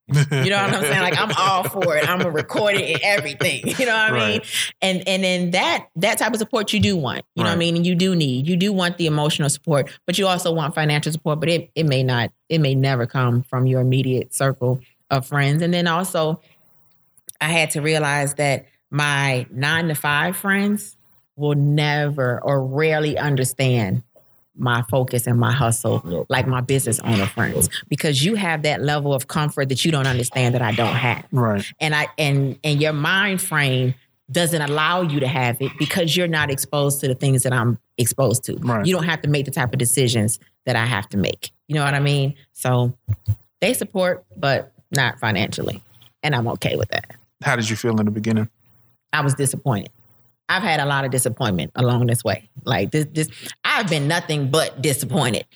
[0.09, 1.00] You know what I'm saying?
[1.00, 2.09] Like I'm all for it.
[2.09, 3.62] I'm gonna record it and everything.
[3.66, 4.40] You know what I mean?
[4.80, 7.24] And and then that that type of support you do want.
[7.34, 7.76] You know what I mean?
[7.76, 8.46] And you do need.
[8.46, 11.40] You do want the emotional support, but you also want financial support.
[11.40, 12.30] But it it may not.
[12.48, 14.80] It may never come from your immediate circle
[15.11, 15.62] of friends.
[15.62, 16.40] And then also,
[17.40, 20.96] I had to realize that my nine to five friends
[21.36, 24.03] will never or rarely understand
[24.57, 26.26] my focus and my hustle No.
[26.28, 30.07] like my business owner friends because you have that level of comfort that you don't
[30.07, 31.64] understand that I don't have Right.
[31.80, 33.94] and I and and your mind frame
[34.30, 37.78] doesn't allow you to have it because you're not exposed to the things that I'm
[37.98, 38.57] exposed to.
[38.57, 38.86] Right.
[38.86, 41.50] You don't have to make the type of decisions that I have to make.
[41.68, 42.34] You know what I mean?
[42.53, 42.94] So
[43.61, 45.82] they support, but not financially.
[46.22, 47.11] And I'm okay with that.
[47.42, 48.48] How did you feel in the beginning?
[49.12, 49.90] I was disappointed.
[50.49, 52.49] I've had a lot of disappointment along this way.
[52.64, 53.28] Like this, this
[53.64, 55.47] I've been nothing but disappointed.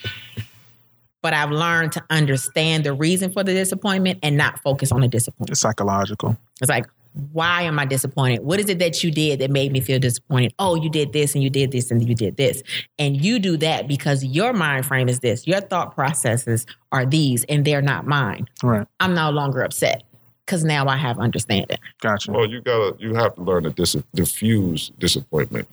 [1.22, 5.08] But I've learned to understand the reason for the disappointment and not focus on the
[5.08, 5.50] disappointment.
[5.50, 6.36] It's psychological.
[6.60, 6.86] It's like,
[7.32, 8.44] why am I disappointed?
[8.44, 10.54] What is it that you did that made me feel disappointed?
[10.58, 12.62] Oh, you did this and you did this and you did this.
[12.98, 15.46] And you do that because your mind frame is this.
[15.46, 18.46] Your thought processes are these and they're not mine.
[18.62, 18.86] Right.
[19.00, 20.02] I'm no longer upset
[20.46, 21.78] because now I have understanding.
[22.00, 22.30] Gotcha.
[22.32, 25.68] Well, you gotta you have to learn to dis- diffuse disappointment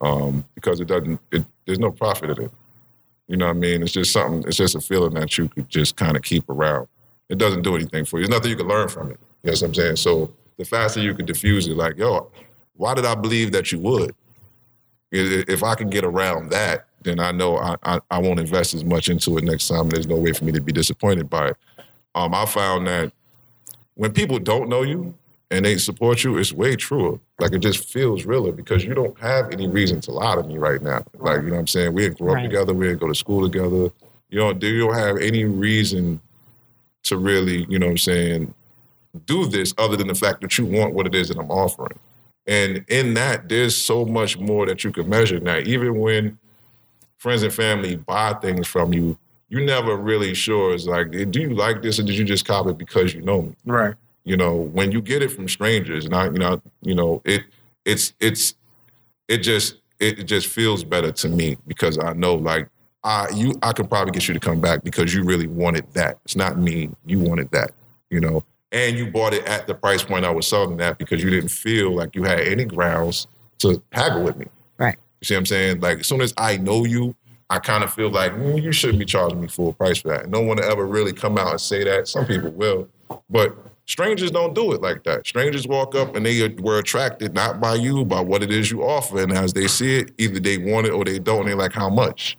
[0.00, 1.18] um, because it doesn't.
[1.32, 2.50] It, there's no profit in it.
[3.26, 3.82] You know what I mean?
[3.82, 4.44] It's just something.
[4.46, 6.86] It's just a feeling that you could just kind of keep around.
[7.28, 8.26] It doesn't do anything for you.
[8.26, 9.18] There's nothing you can learn from it.
[9.42, 9.96] You know what I'm saying?
[9.96, 12.30] So the faster you can diffuse it, like yo,
[12.76, 14.10] why did I believe that you would?
[15.12, 18.74] I- If I can get around that, then I know I, I, I won't invest
[18.74, 19.88] as much into it next time.
[19.88, 21.56] There's no way for me to be disappointed by it.
[22.14, 23.12] Um, I found that
[23.98, 25.12] when people don't know you
[25.50, 27.18] and they support you, it's way truer.
[27.40, 30.56] Like it just feels realer because you don't have any reason to lie to me
[30.56, 31.02] right now.
[31.14, 31.94] Like, you know what I'm saying?
[31.94, 33.90] We didn't grow up together, we didn't go to school together.
[34.30, 36.20] You don't you don't have any reason
[37.04, 38.54] to really, you know what I'm saying,
[39.26, 41.98] do this other than the fact that you want what it is that I'm offering.
[42.46, 45.58] And in that, there's so much more that you can measure now.
[45.58, 46.38] Even when
[47.16, 49.18] friends and family buy things from you,
[49.48, 50.74] you're never really sure.
[50.74, 53.22] It's like, eh, do you like this or did you just cop it because you
[53.22, 53.54] know me?
[53.64, 53.94] Right.
[54.24, 57.42] you know when you get it from strangers and i you know you know it
[57.86, 58.54] it's it's
[59.26, 62.68] it just it just feels better to me because i know like
[63.04, 66.18] i you i can probably get you to come back because you really wanted that
[66.26, 67.70] it's not me you wanted that
[68.10, 71.22] you know and you bought it at the price point i was selling that because
[71.22, 73.26] you didn't feel like you had any grounds
[73.58, 74.46] to haggle with me
[74.76, 74.96] Right.
[75.20, 77.14] you see what i'm saying like as soon as i know you
[77.50, 80.28] I kind of feel like mm, you shouldn't be charging me full price for that.
[80.28, 82.06] No one will ever really come out and say that.
[82.06, 82.88] Some people will,
[83.30, 85.26] but strangers don't do it like that.
[85.26, 88.82] Strangers walk up and they were attracted not by you, by what it is you
[88.82, 91.40] offer, and as they see it, either they want it or they don't.
[91.40, 92.36] And they're like, "How much?"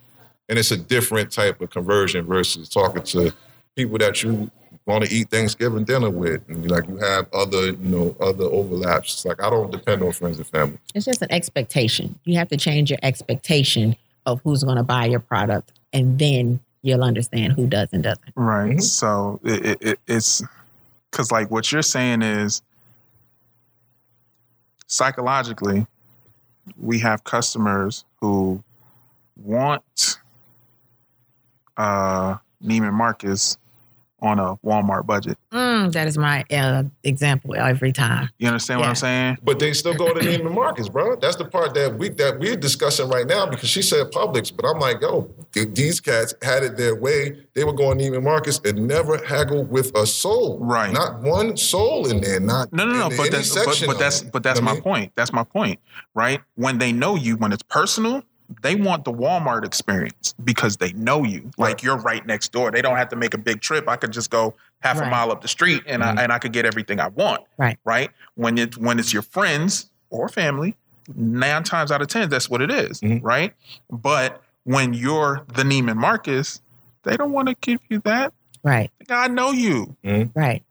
[0.48, 3.32] And it's a different type of conversion versus talking to
[3.76, 4.50] people that you
[4.86, 9.14] want to eat Thanksgiving dinner with, and like you have other, you know, other overlaps.
[9.14, 10.78] It's like I don't depend on friends and family.
[10.94, 12.18] It's just an expectation.
[12.24, 13.96] You have to change your expectation
[14.26, 18.32] of who's going to buy your product, and then you'll understand who does and doesn't.
[18.34, 18.80] Right.
[18.82, 20.42] So it, it, it's
[21.10, 22.62] because like what you're saying is
[24.86, 25.86] psychologically,
[26.78, 28.62] we have customers who
[29.36, 30.18] want
[31.76, 33.58] uh, Neiman Marcus
[34.22, 35.38] on a Walmart budget.
[35.52, 38.30] Mm, that is my uh, example every time.
[38.38, 39.38] You understand what I'm saying?
[39.42, 41.16] But they still go to Neiman Marcus, bro.
[41.16, 44.66] That's the part that we that we're discussing right now because she said Publix, but
[44.66, 47.44] I'm like, yo, these cats had it their way.
[47.54, 50.58] They were going to Neiman Marcus and never haggled with a soul.
[50.60, 50.92] Right.
[50.92, 52.40] Not one soul in there.
[52.40, 53.16] Not No, no, no.
[53.16, 54.82] But that's but, but that's but that's my mean?
[54.82, 55.12] point.
[55.16, 55.80] That's my point,
[56.14, 56.40] right?
[56.54, 58.22] When they know you, when it's personal,
[58.62, 61.50] they want the Walmart experience because they know you.
[61.56, 62.70] Like you're right next door.
[62.70, 63.88] They don't have to make a big trip.
[63.88, 66.18] I could just go half a mile up the street and Mhm.
[66.18, 67.42] I and I could get everything I want.
[67.58, 67.78] Right.
[67.84, 68.10] Right.
[68.34, 70.76] When it's when it's your friends or family,
[71.14, 73.20] nine times out of ten, that's what it is, Mhm.
[73.22, 73.54] Right.
[73.90, 76.60] But when you're the Neiman Marcus,
[77.04, 78.32] they don't want to give you that.
[78.62, 79.96] Right, I know you.
[80.34, 80.62] right.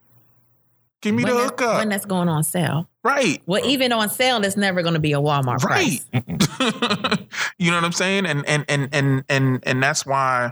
[1.01, 1.77] Give me when, the that's, hookup.
[1.77, 2.88] when that's going on sale.
[3.03, 3.41] Right.
[3.45, 7.19] Well, even on sale, it's never going to be a Walmart right price.
[7.57, 10.51] you know what i'm saying and and and and and and that's why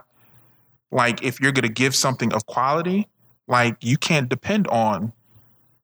[0.92, 3.08] like if you're gonna give something of quality
[3.48, 5.12] like you can't depend on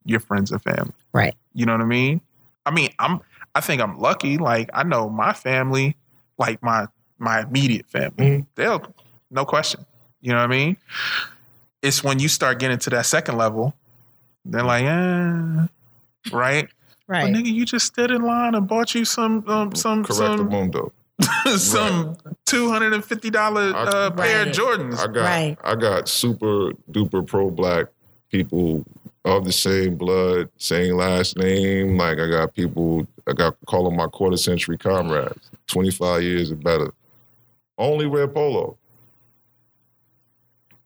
[0.06, 1.36] your friends and family Right.
[1.54, 2.22] you know what i mean
[2.66, 3.20] i mean i'm
[3.56, 5.96] i think i'm lucky like i know my family
[6.38, 6.88] like my
[7.20, 8.46] my immediate family Mhm.
[8.56, 8.94] they'll
[9.32, 9.86] no question
[10.22, 10.78] you know what i mean
[11.82, 13.74] it's when you start getting to that second level
[14.46, 15.68] they're like eh,
[16.32, 16.70] right
[17.08, 17.32] Right.
[17.32, 20.50] But nigga, you just stood in line and bought you some um, some Correct some
[20.50, 20.94] mundo.
[21.58, 24.98] some two hundred and fifty dollar uh, pair of Jordans.
[24.98, 25.58] I got Right.
[25.64, 27.88] I got super duper pro black
[28.32, 28.86] people
[29.26, 31.98] of the same blood, same last name.
[31.98, 35.52] Like I got people I got call them my quarter century comrades.
[35.68, 36.94] Twenty five years or better.
[37.78, 38.78] Only wear polo.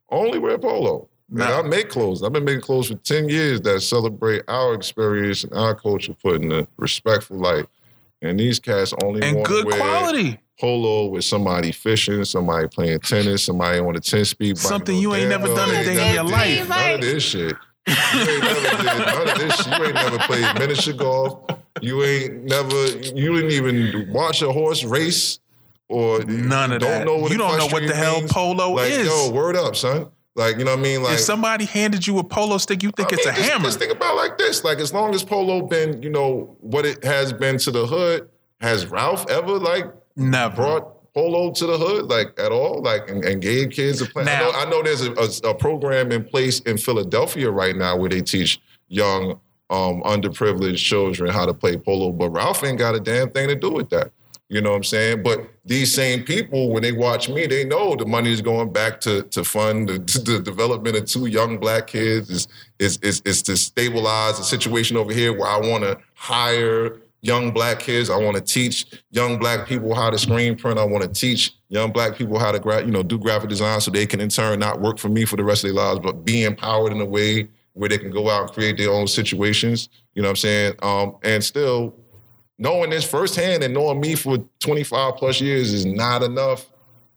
[0.10, 1.08] Only wear polo.
[1.30, 2.24] Now- I make clothes.
[2.24, 6.41] I've been making clothes for 10 years that celebrate our experience and our culture put
[6.41, 7.66] in a respectful light.
[8.22, 10.40] And these cats only and good wear quality.
[10.60, 14.58] polo with somebody fishing, somebody playing tennis, somebody on a 10 speed.
[14.58, 16.68] Something you ain't never done a day in your life.
[16.68, 17.56] None of this shit.
[17.88, 19.68] You ain't never did none of this shit.
[19.68, 21.40] You ain't never played miniature golf.
[21.82, 25.40] You ain't never, you didn't even watch a horse race
[25.88, 27.06] or None of don't that.
[27.06, 28.34] know what you don't know what the hell means.
[28.34, 29.08] polo like, is.
[29.08, 30.08] Yo, word up, son.
[30.38, 31.02] Like, you know what I mean?
[31.02, 33.50] Like, if somebody handed you a polo stick, you think I it's mean, a just,
[33.50, 33.66] hammer.
[33.66, 36.86] Just think about it like this: like, as long as Polo been, you know, what
[36.86, 38.30] it has been to the hood,
[38.62, 39.86] has Ralph ever like
[40.16, 40.56] Never.
[40.56, 44.28] brought Polo to the hood, like at all, like and, and gave kids a plan?
[44.28, 47.98] I know, I know there's a, a, a program in place in Philadelphia right now
[47.98, 49.40] where they teach young,
[49.72, 53.56] um, underprivileged children how to play polo, but Ralph ain't got a damn thing to
[53.56, 54.12] do with that.
[54.49, 55.24] You know what I'm saying?
[55.24, 59.02] But these same people, when they watch me, they know the money is going back
[59.02, 59.94] to to fund the,
[60.26, 62.30] the development of two young black kids.
[62.30, 62.48] Is
[62.80, 67.52] is is is to stabilize the situation over here where I want to hire young
[67.52, 68.10] black kids.
[68.10, 70.80] I want to teach young black people how to screen print.
[70.80, 73.82] I want to teach young black people how to gra- you know do graphic design
[73.82, 75.99] so they can in turn not work for me for the rest of their lives,
[75.99, 79.07] but be empowered in a way where they can go out and create their own
[79.07, 79.90] situations.
[80.15, 80.74] You know what I'm saying?
[80.82, 81.94] Um, and still
[82.58, 86.68] knowing this firsthand and knowing me for 25 plus years is not enough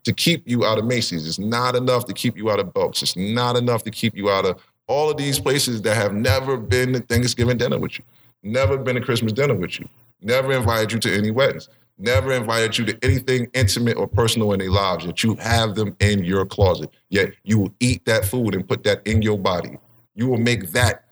[0.05, 1.27] to keep you out of Macy's.
[1.27, 3.03] It's not enough to keep you out of Belks.
[3.03, 6.57] It's not enough to keep you out of all of these places that have never
[6.57, 8.05] been to Thanksgiving dinner with you,
[8.43, 9.89] never been to Christmas dinner with you,
[10.21, 14.59] never invited you to any weddings, never invited you to anything intimate or personal in
[14.59, 16.91] their lives, yet you have them in your closet.
[17.11, 19.79] Yet you will eat that food and put that in your body.
[20.15, 21.05] You will make that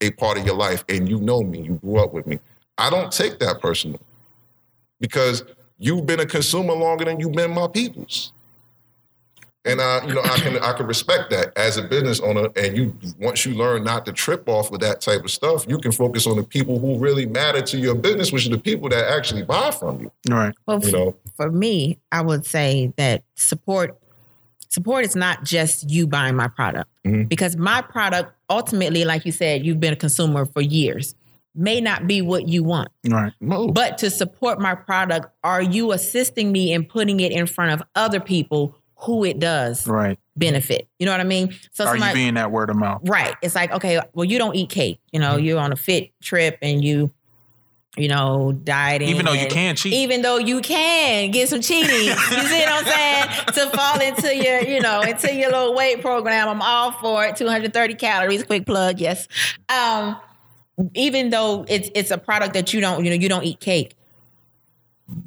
[0.00, 0.84] a part of your life.
[0.88, 2.38] And you know me, you grew up with me.
[2.80, 4.00] I don't take that personal
[5.00, 5.44] because
[5.78, 8.32] you've been a consumer longer than you've been my people's.
[9.66, 12.48] And I, you know, I can I can respect that as a business owner.
[12.56, 15.76] And you once you learn not to trip off with that type of stuff, you
[15.78, 18.88] can focus on the people who really matter to your business, which are the people
[18.88, 20.10] that actually buy from you.
[20.30, 20.54] Right.
[20.66, 23.98] Well, You know, for me, I would say that support
[24.70, 27.28] support is not just you buying my product Mhm.
[27.28, 31.14] because my product ultimately, like you said, you've been a consumer for years,
[31.54, 32.88] may not be what you want.
[33.08, 33.32] Right.
[33.40, 37.86] But to support my product, are you assisting me in putting it in front of
[37.94, 40.18] other people who it does Right.
[40.36, 40.86] benefit?
[40.98, 41.54] You know what I mean?
[41.72, 43.00] So Are you being that word of mouth?
[43.04, 43.34] Right.
[43.42, 45.00] It's like, okay, well, you don't eat cake.
[45.12, 45.30] You Mm-hmm.
[45.30, 47.10] know, you're on a fit trip and you,
[47.96, 49.08] you know, dieting.
[49.08, 49.92] Even though you can cheat.
[49.92, 51.90] Even though you can get some cheating.
[52.06, 53.28] you see what I'm saying?
[53.54, 56.48] To fall into your, you know, into your little weight program.
[56.48, 57.34] I'm all for it.
[57.36, 59.26] 230 calories, quick plug, yes.
[59.68, 60.16] Um,
[60.94, 63.94] even though it's it's a product that you don't, you know, you don't eat cake.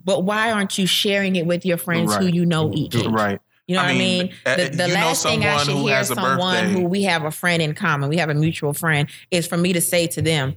[0.06, 3.08] But why aren't you sharing it with your friends who you know eat cake?
[3.10, 3.40] right.
[3.68, 4.34] You know I what I mean, mean?
[4.46, 6.72] uh, The, the last thing I should hear someone birthday.
[6.72, 9.72] who we have a friend in common, we have a mutual friend, is for me
[9.74, 10.56] to say to them,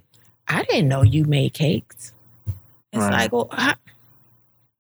[0.49, 2.13] I didn't know you made cakes.
[2.93, 3.13] It's Right.
[3.13, 3.75] like, well, I,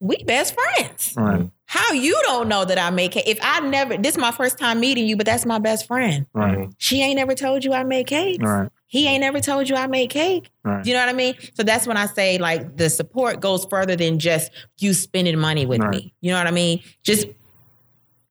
[0.00, 1.14] we best friends.
[1.16, 1.48] Right.
[1.66, 3.28] How you don't know that I make cake?
[3.28, 6.26] If I never, this is my first time meeting you, but that's my best friend.
[6.32, 6.68] Right.
[6.78, 8.42] She ain't never told you I make cakes.
[8.44, 8.70] Right.
[8.88, 10.50] He ain't never told you I made cake.
[10.62, 10.84] Right.
[10.86, 11.34] You know what I mean?
[11.54, 15.66] So that's when I say like the support goes further than just you spending money
[15.66, 15.90] with Right.
[15.90, 16.14] me.
[16.20, 16.82] You know what I mean?
[17.02, 17.26] Just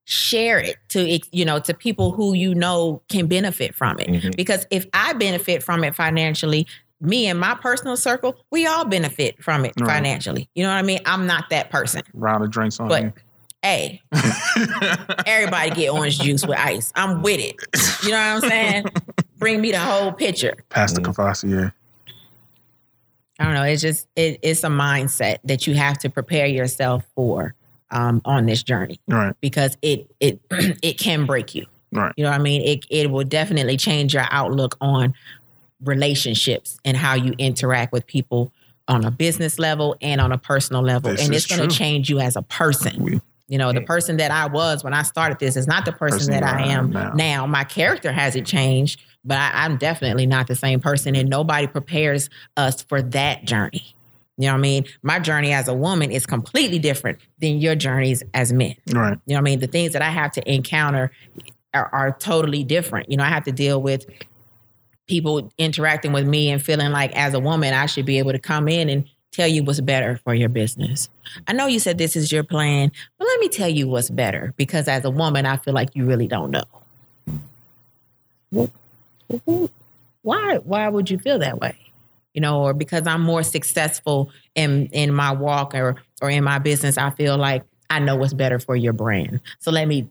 [0.07, 4.07] share it to you know to people who you know can benefit from it.
[4.07, 4.35] Mhm.
[4.37, 6.67] Because if I benefit from it financially,
[7.01, 9.89] me and my personal circle, we all benefit from it Right.
[9.89, 10.47] financially.
[10.55, 10.99] You know what I mean?
[11.05, 12.03] I'm not that person.
[12.13, 13.13] Round of drinks on But you.
[13.63, 14.01] hey,
[15.25, 16.91] everybody get orange juice with ice.
[16.95, 17.55] I'm with it.
[18.03, 18.85] You know what I'm saying?
[19.37, 20.53] Bring me the whole picture.
[20.69, 21.03] Pastor Mm-hmm.
[21.03, 21.73] the Courvoisier.
[23.39, 23.63] I don't know.
[23.63, 27.53] It's just it, it's a mindset that you have to prepare yourself for
[27.91, 29.33] um, on this journey Right.
[29.41, 30.39] because it it
[30.81, 31.65] it can break you.
[31.91, 32.13] Right.
[32.15, 32.61] You know what I mean?
[32.61, 35.13] It it will definitely change your outlook on
[35.83, 38.51] relationships and how you interact with people
[38.87, 42.09] on a business level and on a personal level, This and it's going to change
[42.09, 43.03] you as a person.
[43.03, 45.91] We, You know, the person that I was when I started this is not the
[45.91, 47.13] person, Person that I am now.
[47.13, 47.45] now.
[47.45, 52.29] My character hasn't changed, but I, I'm definitely not the same person, and nobody prepares
[52.57, 53.95] us for that journey.
[54.37, 54.85] You know what I mean?
[55.03, 58.75] My journey as a woman is completely different than your journeys as men.
[58.91, 59.17] right.
[59.25, 59.59] You know what I mean?
[59.59, 61.11] The things that I have to encounter
[61.73, 63.09] are, are totally different.
[63.11, 64.05] You know, I have to deal with
[65.07, 68.39] people interacting with me and feeling like as a woman I should be able to
[68.39, 69.05] come in and
[69.35, 71.09] tell you what's better for your business.
[71.47, 74.53] I know you said this is your plan, but let me tell you what's better
[74.57, 78.69] because as a woman I feel like you really don't know.
[80.21, 81.75] Why why would you feel that way?
[82.33, 86.59] You know, or because I'm more successful in in my walk or or in my
[86.59, 89.41] business, I feel like I know what's better for your brand.
[89.59, 90.07] So let me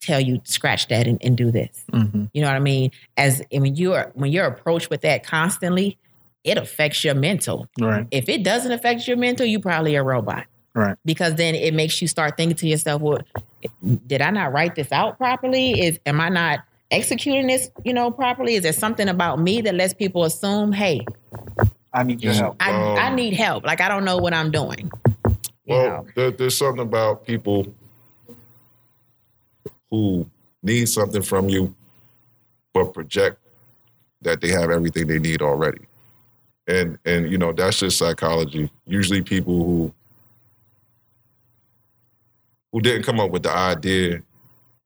[0.00, 1.84] tell you scratch that and, and do this.
[1.92, 2.24] Mm-hmm.
[2.32, 2.90] You know what I mean?
[3.16, 5.98] As when you're when you're approached with that constantly,
[6.44, 7.68] it affects your mental.
[7.80, 8.06] Right.
[8.10, 10.46] If it doesn't affect your mental, you probably a robot.
[10.74, 10.96] Right.
[11.04, 13.18] Because then it makes you start thinking to yourself, well,
[14.06, 15.80] did I not write this out properly?
[15.80, 16.60] Is am I not
[16.90, 18.54] executing this, you know, properly?
[18.54, 21.04] Is there something about me that lets people assume, hey,
[21.92, 22.56] I need your help.
[22.60, 23.64] I, Um, I need help.
[23.64, 24.90] Like I don't know what I'm doing.
[25.26, 27.66] You Well, there, there's something about people
[29.90, 30.28] who
[30.62, 31.74] need something from you,
[32.72, 33.38] but project
[34.22, 35.87] that they have everything they need already.
[36.68, 38.70] And and you know that's just psychology.
[38.86, 39.94] Usually, people who
[42.72, 44.22] who didn't come up with the idea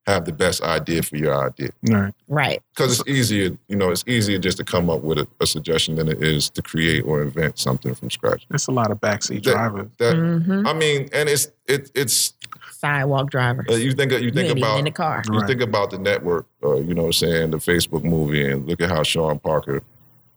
[0.06, 2.12] have the best idea for your idea Right.
[2.28, 2.62] Right.
[2.74, 3.56] because it's easier.
[3.68, 6.50] You know, it's easier just to come up with a, a suggestion than it is
[6.50, 8.44] to create or invent something from scratch.
[8.50, 9.88] It's a lot of backseat That- drivers.
[9.98, 12.34] That hmm I mean, and it's it, it's
[12.72, 13.66] Sidewalk drivers.
[13.70, 15.22] uh, you think you You think ain't about in the car.
[15.28, 15.46] You Right.
[15.46, 19.04] think about the network, uh, you know, saying the Facebook movie, and look at how
[19.04, 19.82] Sean Parker,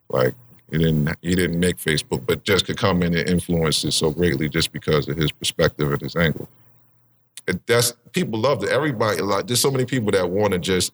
[0.09, 0.35] like,
[0.75, 4.11] he didn't he didn't make Facebook, but just could come in and influence it so
[4.11, 6.49] greatly just because of his perspective and his angle.
[7.47, 8.69] It, that's people love it.
[8.69, 10.93] Everybody like there's so many people that want to just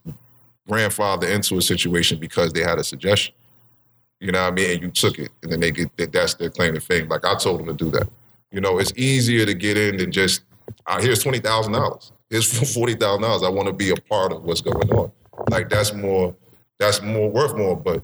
[0.68, 3.34] grandfather into a situation because they had a suggestion.
[4.20, 4.72] You know what I mean?
[4.72, 7.10] And you took it, and then they get that that's their claim to fame.
[7.10, 8.08] Like I told them to do that.
[8.52, 10.44] You know, it's easier to get in than just
[10.86, 12.12] uh, here's twenty thousand dollars.
[12.30, 13.44] Here's forty thousand dollars.
[13.44, 15.12] I want to be a part of what's going on.
[15.50, 16.36] Like that's more.
[16.78, 17.76] That's more worth more.
[17.76, 18.04] But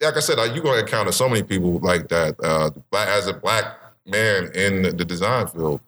[0.00, 2.36] like I said, you're gonna encounter so many people like that.
[2.42, 3.76] Uh, as a black
[4.06, 5.80] man in the design field,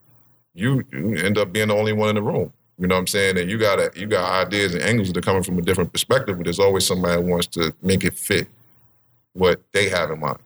[0.54, 2.52] you, you end up being the only one in the room.
[2.78, 3.38] You know what I'm saying?
[3.38, 6.38] And you got you got ideas and angles that are coming from a different perspective,
[6.38, 8.48] but there's always somebody wants to make it fit
[9.34, 10.38] what they have in mind.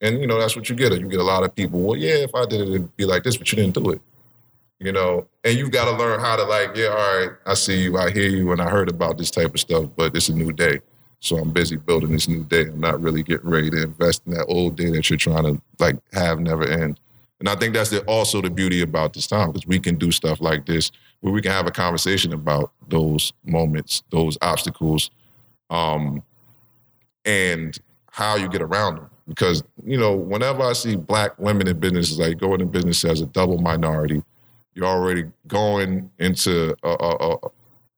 [0.00, 0.92] And you know that's what you get.
[0.98, 1.80] You get a lot of people.
[1.80, 4.00] Well, yeah, if I did it, it'd be like this, but you didn't do it.
[4.80, 7.80] You know, and you've got to learn how to like, yeah, all right, I see
[7.80, 10.34] you, I hear you, and I heard about this type of stuff, but it's a
[10.34, 10.80] new day,
[11.20, 12.62] so I'm busy building this new day.
[12.62, 15.60] I'm not really getting ready to invest in that old day that you're trying to
[15.78, 17.00] like have never end.
[17.40, 20.10] And I think that's the, also the beauty about this time because we can do
[20.10, 20.90] stuff like this
[21.20, 25.10] where we can have a conversation about those moments, those obstacles,
[25.70, 26.22] um,
[27.24, 27.78] and
[28.10, 29.10] how you get around them.
[29.28, 33.20] Because you know, whenever I see black women in business, like going in business as
[33.20, 34.22] a double minority,
[34.74, 37.36] you're already going into a, a, a,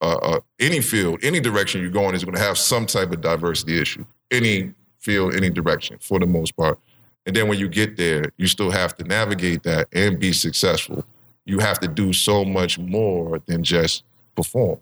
[0.00, 3.20] a, a, any field, any direction you're going is going to have some type of
[3.20, 4.04] diversity issue.
[4.30, 6.78] Any field, any direction, for the most part.
[7.26, 11.04] And then when you get there, you still have to navigate that and be successful.
[11.44, 14.04] You have to do so much more than just
[14.34, 14.80] perform.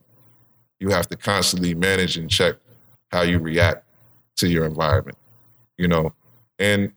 [0.79, 2.57] You have to constantly manage and check
[3.11, 3.85] how you react
[4.37, 5.17] to your environment.
[5.79, 6.13] You know,
[6.59, 6.93] and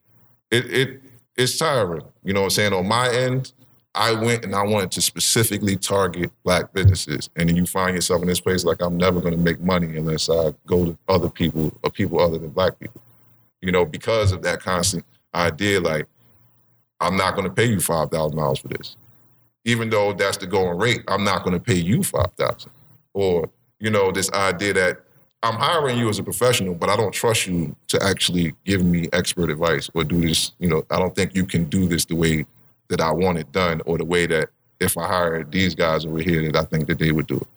[0.52, 1.02] it it
[1.36, 2.04] it's tiring.
[2.24, 2.74] You know what I'm saying?
[2.74, 3.54] On my end,
[3.96, 7.30] I went and I wanted to specifically target black businesses.
[7.36, 10.30] And then you find yourself in this place like I'm never gonna make money unless
[10.30, 13.02] I go to other people or people other than black people.
[13.62, 15.04] You know, because of that constant
[15.34, 16.06] idea, like,
[17.00, 18.96] I'm not gonna pay you five thousand dollars for this.
[19.66, 22.72] Even though that's the going rate, I'm not gonna pay you five thousand.
[23.14, 23.50] Or,
[23.80, 25.02] you know, this idea that
[25.42, 29.10] I'm hiring you as a professional, but I don't trust you to actually give me
[29.14, 30.52] expert advice or do this.
[30.60, 32.46] You know, I don't think you can do this the way
[32.90, 34.50] that I want it done or the way that
[34.80, 37.48] if I hired these guys over here that I think that they would do it.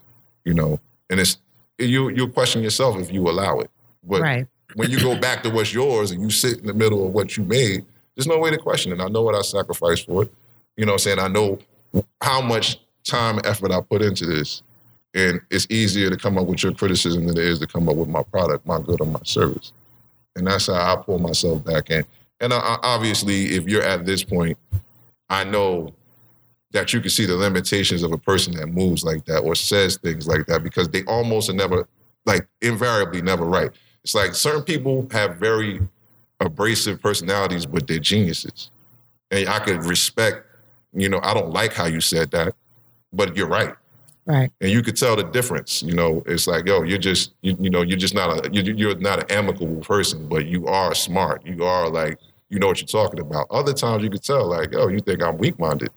[0.44, 0.78] You know,
[1.10, 1.38] and it's
[1.78, 3.70] you you question yourself if you allow it.
[4.04, 4.46] But Right.
[4.74, 7.36] when you go back to what's yours and you sit in the middle of what
[7.36, 7.84] you made,
[8.14, 9.00] there's no way to question it.
[9.00, 10.32] I know what I sacrificed for it.
[10.76, 11.18] You know what I'm saying?
[11.18, 11.59] I know
[12.20, 14.62] how much time and effort I put into this.
[15.14, 17.96] And it's easier to come up with your criticism than it is to come up
[17.96, 19.72] with my product, my good, or my service.
[20.36, 22.04] And that's how I pull myself back in.
[22.40, 24.56] And I, I- obviously, if you're at this point,
[25.32, 25.92] I know
[26.72, 29.96] that you can see the limitations of a person that moves like that or says
[29.96, 31.88] things like that because they almost are never,
[32.24, 33.70] like, invariably never right.
[34.04, 35.80] It's like certain people have very
[36.40, 38.70] abrasive personalities, but they're geniuses.
[39.30, 40.46] And I could respect,
[40.92, 42.54] you know, I don't like how you said that,
[43.12, 43.74] but you're right
[44.24, 44.52] Right.
[44.60, 45.82] and you could tell the difference.
[45.82, 48.62] You know, it's like, yo, you're just, you, you know, you're just not a, you,
[48.74, 51.44] you're not an amicable person, but you are smart.
[51.44, 52.18] You are like,
[52.52, 53.46] you know what you're talking about.
[53.50, 55.88] Other times you could tell, like, oh, you think I'm weak-minded.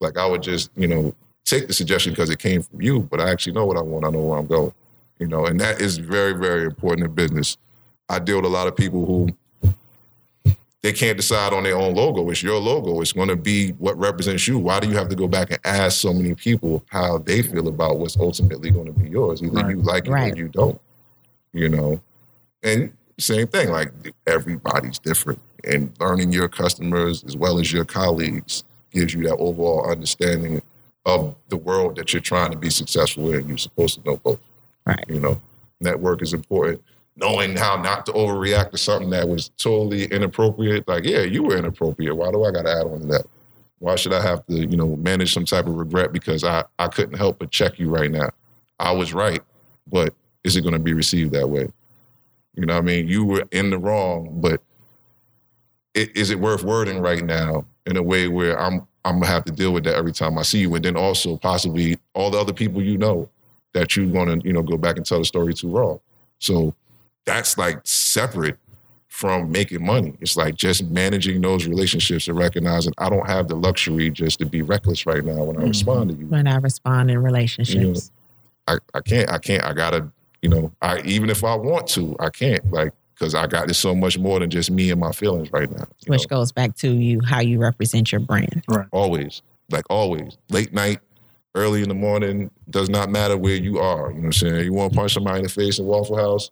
[0.00, 1.14] Like I would just, you know,
[1.44, 4.04] take the suggestion because it came from you, but I actually know what I want.
[4.04, 4.72] I know where I'm going.
[5.20, 7.56] You know, and that is very, very important in business.
[8.08, 10.52] I deal with a lot of people who
[10.82, 12.28] they can't decide on their own logo.
[12.30, 13.00] It's your logo.
[13.00, 14.58] It's going to be what represents you.
[14.58, 17.68] Why do you have to go back and ask so many people how they feel
[17.68, 19.40] about what's ultimately going to be yours?
[19.42, 19.70] Either Right.
[19.70, 20.32] you like it Right.
[20.32, 20.80] or you don't.
[21.52, 22.00] You know,
[22.64, 23.70] and same thing.
[23.70, 23.92] Like
[24.26, 29.90] everybody's different, and learning your customers as well as your colleagues gives you that overall
[29.90, 30.62] understanding
[31.04, 33.48] of the world that you're trying to be successful in.
[33.48, 34.40] You're supposed to know both.
[34.84, 35.04] Right.
[35.08, 35.40] You know,
[35.80, 36.82] network is important.
[37.16, 40.86] Knowing how not to overreact to something that was totally inappropriate.
[40.86, 42.14] Like, yeah, you were inappropriate.
[42.14, 43.26] Why do I got to add on to that?
[43.78, 46.88] Why should I have to, you know, manage some type of regret because I, I
[46.88, 48.30] couldn't help but check you right now?
[48.78, 49.40] I was right,
[49.86, 50.14] but
[50.44, 51.68] is it going to be received that way?
[52.56, 53.08] You know what I mean?
[53.08, 54.60] You were in the wrong, but
[55.96, 59.44] i- is it worth wording right now in a way where I'm I'm gonna have
[59.44, 62.38] to deal with that every time I see you, and then also possibly all the
[62.40, 63.28] other people you know
[63.72, 66.00] that you're gonna you know go back and tell the story to wrong.
[66.40, 66.74] So
[67.24, 68.56] that's like separate
[69.08, 70.14] from making money.
[70.20, 74.46] It's like just managing those relationships and recognizing I don't have the luxury just to
[74.46, 75.68] be reckless right now when I Mhm.
[75.68, 76.26] respond to you.
[76.26, 78.10] When I respond in relationships.
[78.68, 80.08] I, I can't I can't I gotta
[80.42, 83.78] you know I even if I want to I can't like because I got this
[83.78, 85.86] so much more than just me and my feelings right now.
[86.06, 86.36] Which know?
[86.36, 88.62] goes back to you how you represent your brand.
[88.68, 88.86] Right.
[88.92, 91.00] Always like always late night
[91.54, 94.64] early in the morning does not matter where you are you know what i'm saying
[94.64, 96.50] you want to punch somebody in the face in waffle house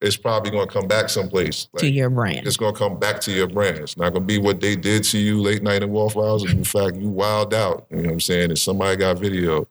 [0.00, 2.46] it's probably going to come back someplace to your brand.
[2.46, 4.76] it's going to come back to your brand it's not going to be what they
[4.76, 8.02] did to you late night in waffle house in fact you wild out you know
[8.02, 9.66] what i'm saying and somebody got video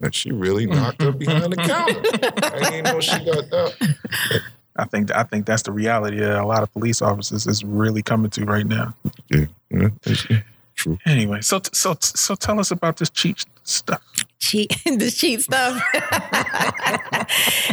[0.00, 4.42] and she really knocked her behind the counter i didn't know she got that
[4.80, 8.00] I think I think that's the reality that a lot of police officers is really
[8.00, 8.94] coming to right now.
[9.28, 9.88] yeah, yeah
[10.76, 14.00] true Anyway, so so so tell us about this cheat stuff.
[14.38, 15.82] cheat the cheat stuff.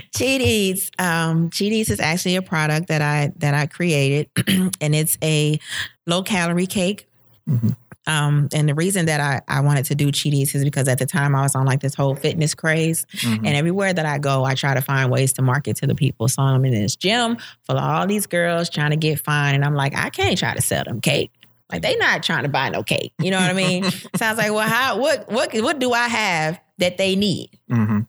[0.16, 0.90] cheat eats.
[0.98, 4.30] Um, cheat eats is actually a product that I that I created,
[4.82, 5.60] and it's a
[6.08, 7.08] low calorie cake.
[7.48, 7.76] Mhm.
[8.08, 11.00] Um, and the reason that I, I wanted to do cheat eats is because at
[11.00, 13.38] the time I was on like this whole fitness craze, Mhm.
[13.38, 16.28] and everywhere that I go, I try to find ways to market to the people.
[16.28, 19.66] So I'm in this gym full of all these girls trying to get fine, and
[19.66, 21.32] I'm like, I can't try to sell them cake.
[21.72, 23.12] Like they not trying to buy no cake.
[23.20, 23.84] You know what I mean?
[23.92, 27.50] so I was like, well, how what what what do I have that they need?
[27.72, 28.06] Mhm.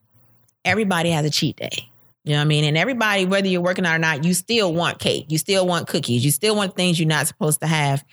[0.65, 1.89] Everybody has a cheat day.
[2.25, 2.65] You know what I mean?
[2.65, 5.27] And everybody, whether you're working out or not, you still want cake.
[5.29, 6.25] You still want cookies.
[6.25, 8.05] You still want things you're not supposed to have.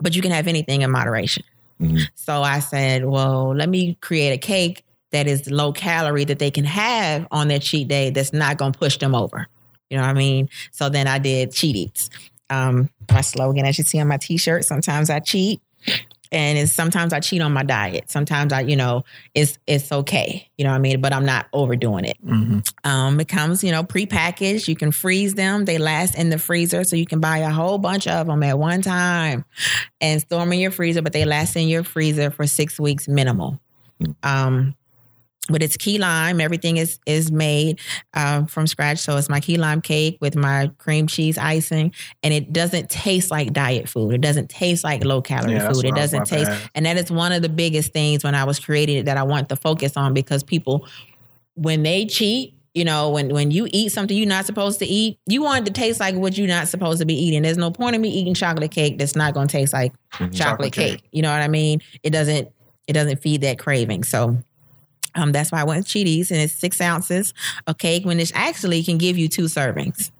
[0.00, 1.44] But you can have anything in moderation.
[1.80, 2.08] Mhm.
[2.14, 4.82] So I said, well, let me create a cake
[5.12, 8.72] that is low calorie that they can have on their cheat day that's not going
[8.72, 9.46] to push them over.
[9.90, 10.48] You know what I mean?
[10.72, 12.10] So then I did cheat eats.
[12.50, 15.60] Um, my slogan, as you see on my t-shirt, sometimes I cheat.
[16.36, 18.10] And it's sometimes I cheat on my diet.
[18.10, 19.04] Sometimes I, you know,
[19.34, 20.46] it's it's okay.
[20.58, 21.00] You know what I mean?
[21.00, 22.18] But I'm not overdoing it.
[22.22, 22.70] Mhm.
[22.84, 24.68] Um, it comes, you know, prepackaged.
[24.68, 25.64] You can freeze them.
[25.64, 28.58] They last in the freezer, so you can buy a whole bunch of them at
[28.58, 29.46] one time
[30.02, 31.00] and store them in your freezer.
[31.00, 33.58] But they last in your freezer for six weeks minimal.
[34.22, 34.75] Um,
[35.48, 36.40] but it's key lime.
[36.40, 37.80] Everything is is made
[38.14, 38.98] uh, from scratch.
[38.98, 41.92] So it's my key lime cake with my cream cheese icing,
[42.22, 44.12] and it doesn't taste like diet food.
[44.14, 45.84] It doesn't taste like low calorie Yeah, food.
[45.84, 46.50] It what I was doesn't taste.
[46.50, 46.70] ask.
[46.74, 49.22] And that is one of the biggest things when I was creating it that I
[49.22, 50.86] want to focus on because people,
[51.54, 55.18] when they cheat, you know, when when you eat something you're not supposed to eat,
[55.26, 57.42] you want it to taste like what you're not supposed to be eating.
[57.42, 60.34] There's no point in me eating chocolate cake that's not going to taste like Mhm.
[60.36, 61.02] chocolate, cake.
[61.12, 61.80] You know what I mean?
[62.02, 62.48] It doesn't
[62.86, 64.04] it doesn't feed that craving.
[64.04, 64.38] So
[65.16, 67.34] um, that's why I went with Cheat Eats, and it's six ounces
[67.66, 70.10] of cake when it actually can give you two servings.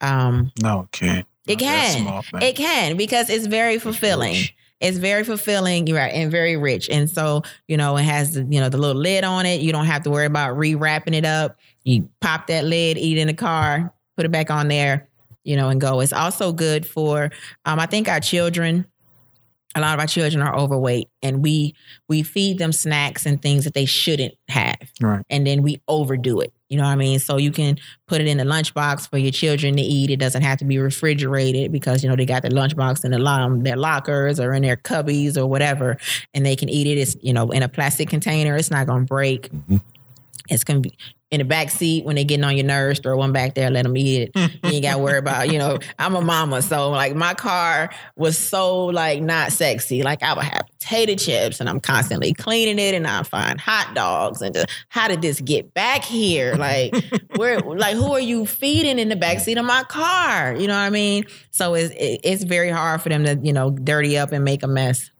[0.00, 1.26] Um, No, it can't.
[1.46, 2.22] It can.
[2.40, 4.32] it can because it's very fulfilling.
[4.34, 4.54] rich.
[4.80, 6.90] It's very fulfilling, you're right, and very rich.
[6.90, 9.60] And so, you know, it has the, you know, the little lid on it.
[9.62, 11.56] You don't have to worry about rewrapping it up.
[11.84, 15.08] You pop that lid, eat in the car, put it back on there,
[15.42, 16.00] you know, and go.
[16.00, 17.30] It's also good for
[17.64, 18.84] um, I think our children,
[19.74, 21.74] a lot of our children are overweight and we
[22.08, 24.78] we feed them snacks and things that they shouldn't have.
[25.00, 25.22] Right.
[25.30, 26.52] And then we overdo it.
[26.68, 27.18] You know what I mean?
[27.18, 30.10] So you can put it in the lunchbox for your children to eat.
[30.10, 33.24] It doesn't have to be refrigerated because you know they got their lunchbox in the
[33.24, 35.96] um, their lockers or in their cubbies or whatever,
[36.32, 36.98] and they can eat it.
[36.98, 38.56] It's you know in a plastic container.
[38.56, 39.50] It's not gonna break.
[39.52, 39.80] Mhm.
[40.48, 40.96] It's gonna be
[41.34, 43.00] in the back seat when they're getting on your nerves.
[43.00, 44.36] Throw one back there, let them eat it.
[44.36, 45.78] you ain't got to worry about you know.
[45.98, 50.02] I'm a mama, so like my car was so like not sexy.
[50.02, 53.92] Like I would have potato chips, and I'm constantly cleaning it, and I find hot
[53.94, 56.54] dogs, and just, how did this get back here?
[56.54, 56.94] Like
[57.36, 60.54] where, like who are you feeding in the back seat of my car?
[60.54, 61.24] You know what I mean?
[61.50, 64.62] So it's it, it's very hard for them to you know dirty up and make
[64.62, 65.10] a mess.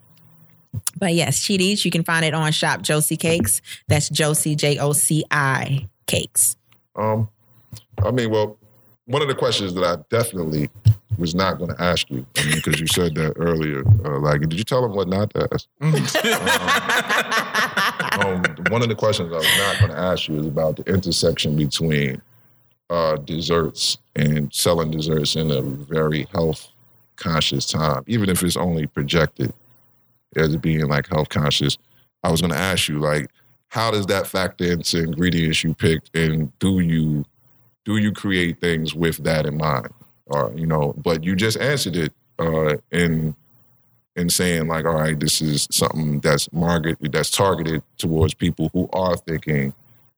[0.99, 3.63] But yes, Cheat Eats, you can find it on Shop Joci Cakes.
[3.89, 6.57] That's Joci J O C I Cakes.
[6.97, 7.29] Um,
[8.05, 8.59] I mean, well,
[9.07, 10.71] one of the questions that I definitely
[11.19, 13.85] was not going to ask you, I mean, because you said that earlier.
[14.05, 15.69] Uh, like, did you tell them what not to ask?
[18.21, 20.85] um, one of the questions I was not going to ask you is about the
[20.93, 22.21] intersection between
[22.91, 26.69] uh, desserts and selling desserts in a very health
[27.17, 29.53] conscious time, even if it's only projected
[30.37, 31.79] as being like health conscious.
[32.23, 33.29] I was going to ask you, like,
[33.75, 37.25] how does that factor into ingredients you picked, and do you
[37.85, 39.89] do you create things with that in mind,
[40.27, 40.95] or you know?
[40.97, 43.35] But you just answered it uh, in
[44.15, 48.89] in saying like, all right, this is something that's market that's targeted towards people who
[48.93, 49.75] are thinking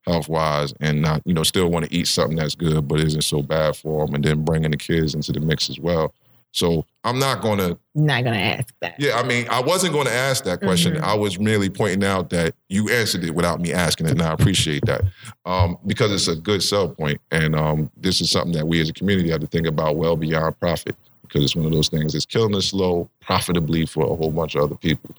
[0.07, 3.23] health wise and not you know still want to eat something that's good but isn't
[3.23, 6.13] so bad for them, and then bringing the kids into the mix as well.
[6.57, 7.79] So I'm not going to.
[7.95, 8.95] Not gonna ask that.
[8.99, 10.95] Yeah, I mean, I wasn't going to ask that question.
[10.95, 11.03] Mhm.
[11.03, 14.33] I was merely pointing out that you answered it without me asking it, and I
[14.33, 15.03] appreciate that
[15.45, 18.89] um, because it's a good sell point, and um, this is something that we as
[18.89, 22.15] a community have to think about well beyond profit because it's one of those things
[22.15, 25.15] that's killing us slow profitably for a whole bunch of other people.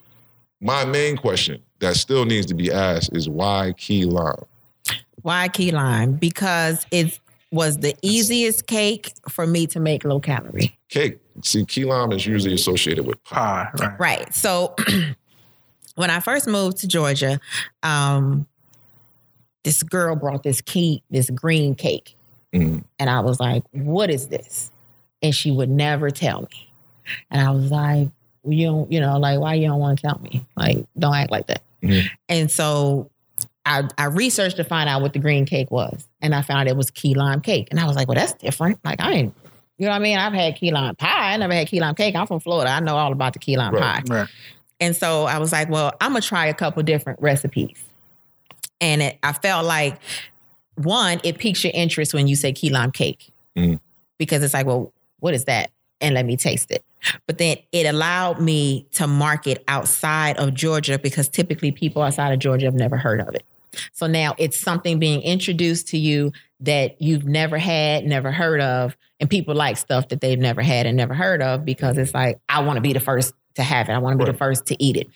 [0.60, 4.34] My main question that still needs to be asked is why key lime?
[5.22, 6.14] Why key lime?
[6.14, 7.20] Because it
[7.52, 10.78] was the easiest cake for me to make low calorie.
[10.90, 11.20] Cake.
[11.44, 13.70] See, key lime is usually associated with pie.
[13.76, 14.00] Pie, right?
[14.00, 14.34] Right.
[14.34, 14.76] So
[15.96, 17.40] when I first moved to Georgia,
[17.84, 18.48] um,
[19.64, 22.16] this girl brought this key, this green cake.
[22.54, 22.84] Mm.
[23.00, 24.72] And I was like, what is this?
[25.22, 26.72] And she would never tell me.
[27.32, 28.10] And I was like,
[28.46, 30.46] you don't, you know, like, why you don't want to tell me?
[30.56, 31.62] Like, don't act like that.
[31.84, 32.08] Mhm.
[32.30, 33.10] And so
[33.66, 36.08] I, I researched to find out what the green cake was.
[36.22, 37.68] And I found it was key lime cake.
[37.72, 38.80] And I was like, well, that's different.
[38.86, 39.36] Like, I ain't,
[39.78, 40.18] you know what I mean?
[40.18, 41.34] I've had key lime pie.
[41.34, 42.16] I never had key lime cake.
[42.16, 42.72] I'm from Florida.
[42.72, 44.06] I know all about the key lime Right.
[44.08, 44.16] pie.
[44.22, 44.30] Right.
[44.80, 47.84] And so I was like, well, I'm gonna try a couple different recipes.
[48.80, 50.00] And it, I felt like
[50.76, 53.32] one, it piques your interest when you say key lime cake.
[53.58, 53.80] Mhm.
[54.20, 55.72] Because it's like, well, what is that?
[56.00, 56.84] And let me taste it.
[57.26, 62.40] But then it allowed me to market outside of Georgia because typically people outside of
[62.40, 63.44] Georgia have never heard of it.
[63.94, 66.32] So now it's something being introduced to you
[66.62, 68.96] that you've never had, never heard of.
[69.20, 72.40] And people like stuff that they've never had and never heard of because it's like,
[72.50, 73.94] I want to be the first to have it.
[73.94, 75.08] I want to be the first to eat it.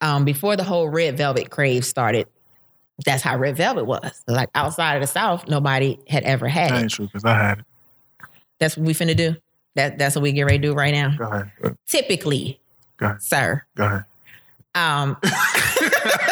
[0.00, 2.26] Um, before the whole red velvet craze started,
[3.04, 4.22] that's how red velvet was.
[4.26, 6.82] Like outside of the South, nobody had ever had That it.
[6.82, 7.64] ain't true because I had it.
[8.58, 9.36] That's what we finna do.
[9.74, 11.14] That that's what we get ready to do right now.
[11.16, 11.50] Go ahead.
[11.86, 12.58] Typically,
[12.96, 13.22] Go ahead.
[13.22, 14.04] sir, Go ahead.
[14.74, 15.16] um,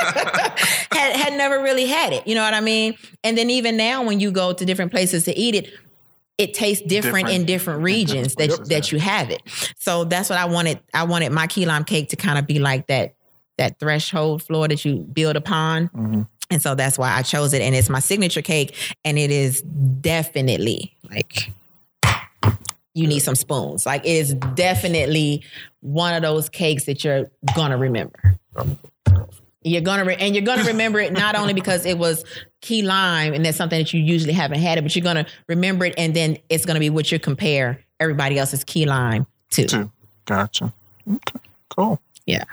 [0.93, 2.27] had had never really had it.
[2.27, 2.95] You know what I mean?
[3.23, 5.71] And then even now, when you go to different places to eat it,
[6.39, 7.47] it tastes different, in Different.
[7.47, 9.41] different regions that places, that you have it.
[9.79, 10.81] So that's what I wanted.
[10.93, 13.15] I wanted my key lime cake to kind of be like that
[13.57, 15.89] that threshold floor that you build upon.
[15.91, 16.29] Mhm.
[16.51, 17.63] And so that's why I chose it.
[17.63, 18.75] And it's my signature cake.
[19.05, 21.51] And it is definitely like
[22.95, 23.87] you need some spoons.
[23.87, 25.43] Like it is definitely
[25.81, 28.39] one of those cakes that you're gonna remember.
[29.65, 32.25] You're gonna re- and you're gonna remember it not only because it was
[32.61, 35.87] key lime and that's something that you usually haven't had it, but you're gonna remember
[35.87, 39.67] it and then it's gonna be what you compare everybody else's key lime to.
[39.67, 39.91] Two.
[40.27, 40.73] Gotcha.
[41.11, 41.41] Okay.
[41.71, 42.01] Cool.
[42.27, 42.45] Yeah.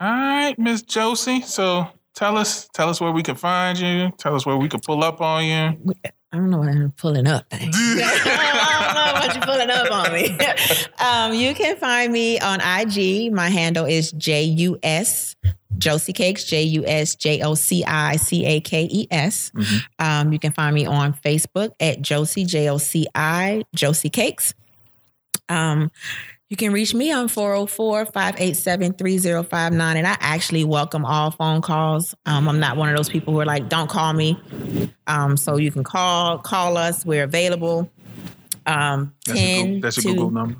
[0.00, 1.44] All right, Miss Joci.
[1.44, 4.12] So tell us, tell us where we can find you.
[4.18, 5.94] Tell us where we can pull up on you.
[6.32, 7.46] I don't know what I'm pulling up.
[7.52, 10.38] I don't know what you're pulling up on me.
[10.98, 13.32] um, you can find me on IG.
[13.32, 15.36] My handle is J U S
[15.78, 19.50] Joci Cakes, J U S J O C I C A K E S.
[19.54, 19.80] Mhm.
[19.98, 24.54] Um, you can find me on Facebook at Joci, J O C I, Joci Cakes.
[25.48, 25.90] Um,
[26.48, 29.96] you can reach me on 404 587 3059.
[29.96, 32.14] And I actually welcome all phone calls.
[32.26, 34.40] Um, I'm not one of those people who are like, don't call me.
[35.06, 37.04] Um, so you can call, call us.
[37.04, 37.90] We're available.
[38.66, 40.56] Um, That's 10 your, Google, that's to, Google number.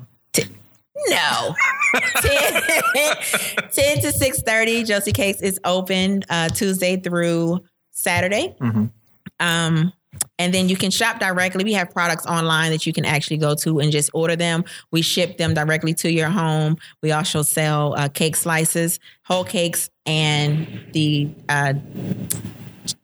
[1.07, 1.55] no.
[1.95, 7.61] 10, 10 to 6.30, Joci Cakes is open uh, Tuesday through
[7.91, 8.55] Saturday.
[8.61, 8.91] Mhm.
[9.39, 9.93] Um,
[10.37, 11.63] and then you can shop directly.
[11.63, 14.63] We have products online that you can actually go to and just order them.
[14.91, 16.77] We ship them directly to your home.
[17.01, 21.73] We also sell uh, cake slices, whole cakes, and the uh,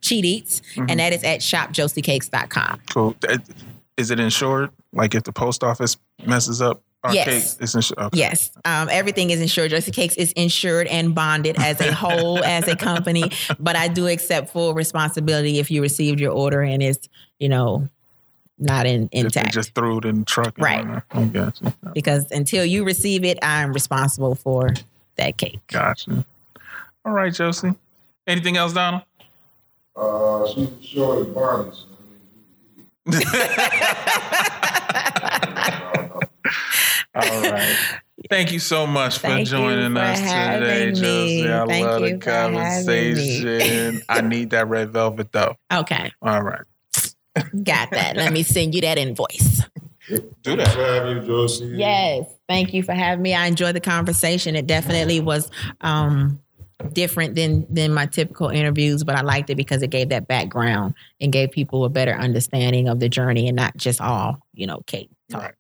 [0.01, 0.61] cheat eats.
[0.75, 0.85] Mhm.
[0.89, 2.81] And that is at shopjocicakes.com.
[2.89, 3.15] Cool.
[3.97, 4.71] Is it insured?
[4.93, 7.53] Like if the post office messes up our Yes.
[7.53, 7.99] cake, it's insured.
[7.99, 8.17] Okay.
[8.17, 9.71] Yes, um, everything is insured.
[9.71, 13.31] Joci Cakes is insured and bonded as a whole, as a company.
[13.59, 17.07] But I do accept full responsibility if you received your order and it's,
[17.39, 17.87] you know,
[18.57, 19.53] not in If they intact.
[19.53, 20.55] just threw it in the truck.
[20.57, 20.85] Right.
[21.11, 21.33] whatnot.
[21.33, 21.73] Gotcha.
[21.93, 24.73] because until you receive it, I'm responsible for
[25.17, 25.59] that cake.
[25.67, 26.25] Gotcha.
[27.05, 27.75] All right, Joci.
[28.27, 29.03] Anything else, Donald?
[29.95, 31.33] Uh, she's short and
[37.15, 37.77] Barney's.
[38.29, 40.99] Thank you so much for Thank joining for us today, having me.
[41.01, 41.51] Joci.
[41.51, 42.59] I Thank love you the for having me.
[42.63, 44.01] conversation.
[44.09, 45.55] I need that red velvet though.
[45.71, 46.63] Okay, All right.
[47.63, 48.15] got that.
[48.15, 49.63] Let me send you that invoice.
[50.07, 50.73] Do Thanks that.
[50.75, 51.77] for having you, Joci.
[51.77, 53.33] Yes, thank you for having me.
[53.33, 54.55] I enjoyed the conversation.
[54.55, 55.49] It definitely was
[55.81, 56.39] um,
[56.93, 60.93] different than than my typical interviews, but I liked it because it gave that background
[61.19, 64.81] and gave people a better understanding of the journey and not just all you know,
[64.87, 65.41] Kate talk.
[65.41, 65.53] Right.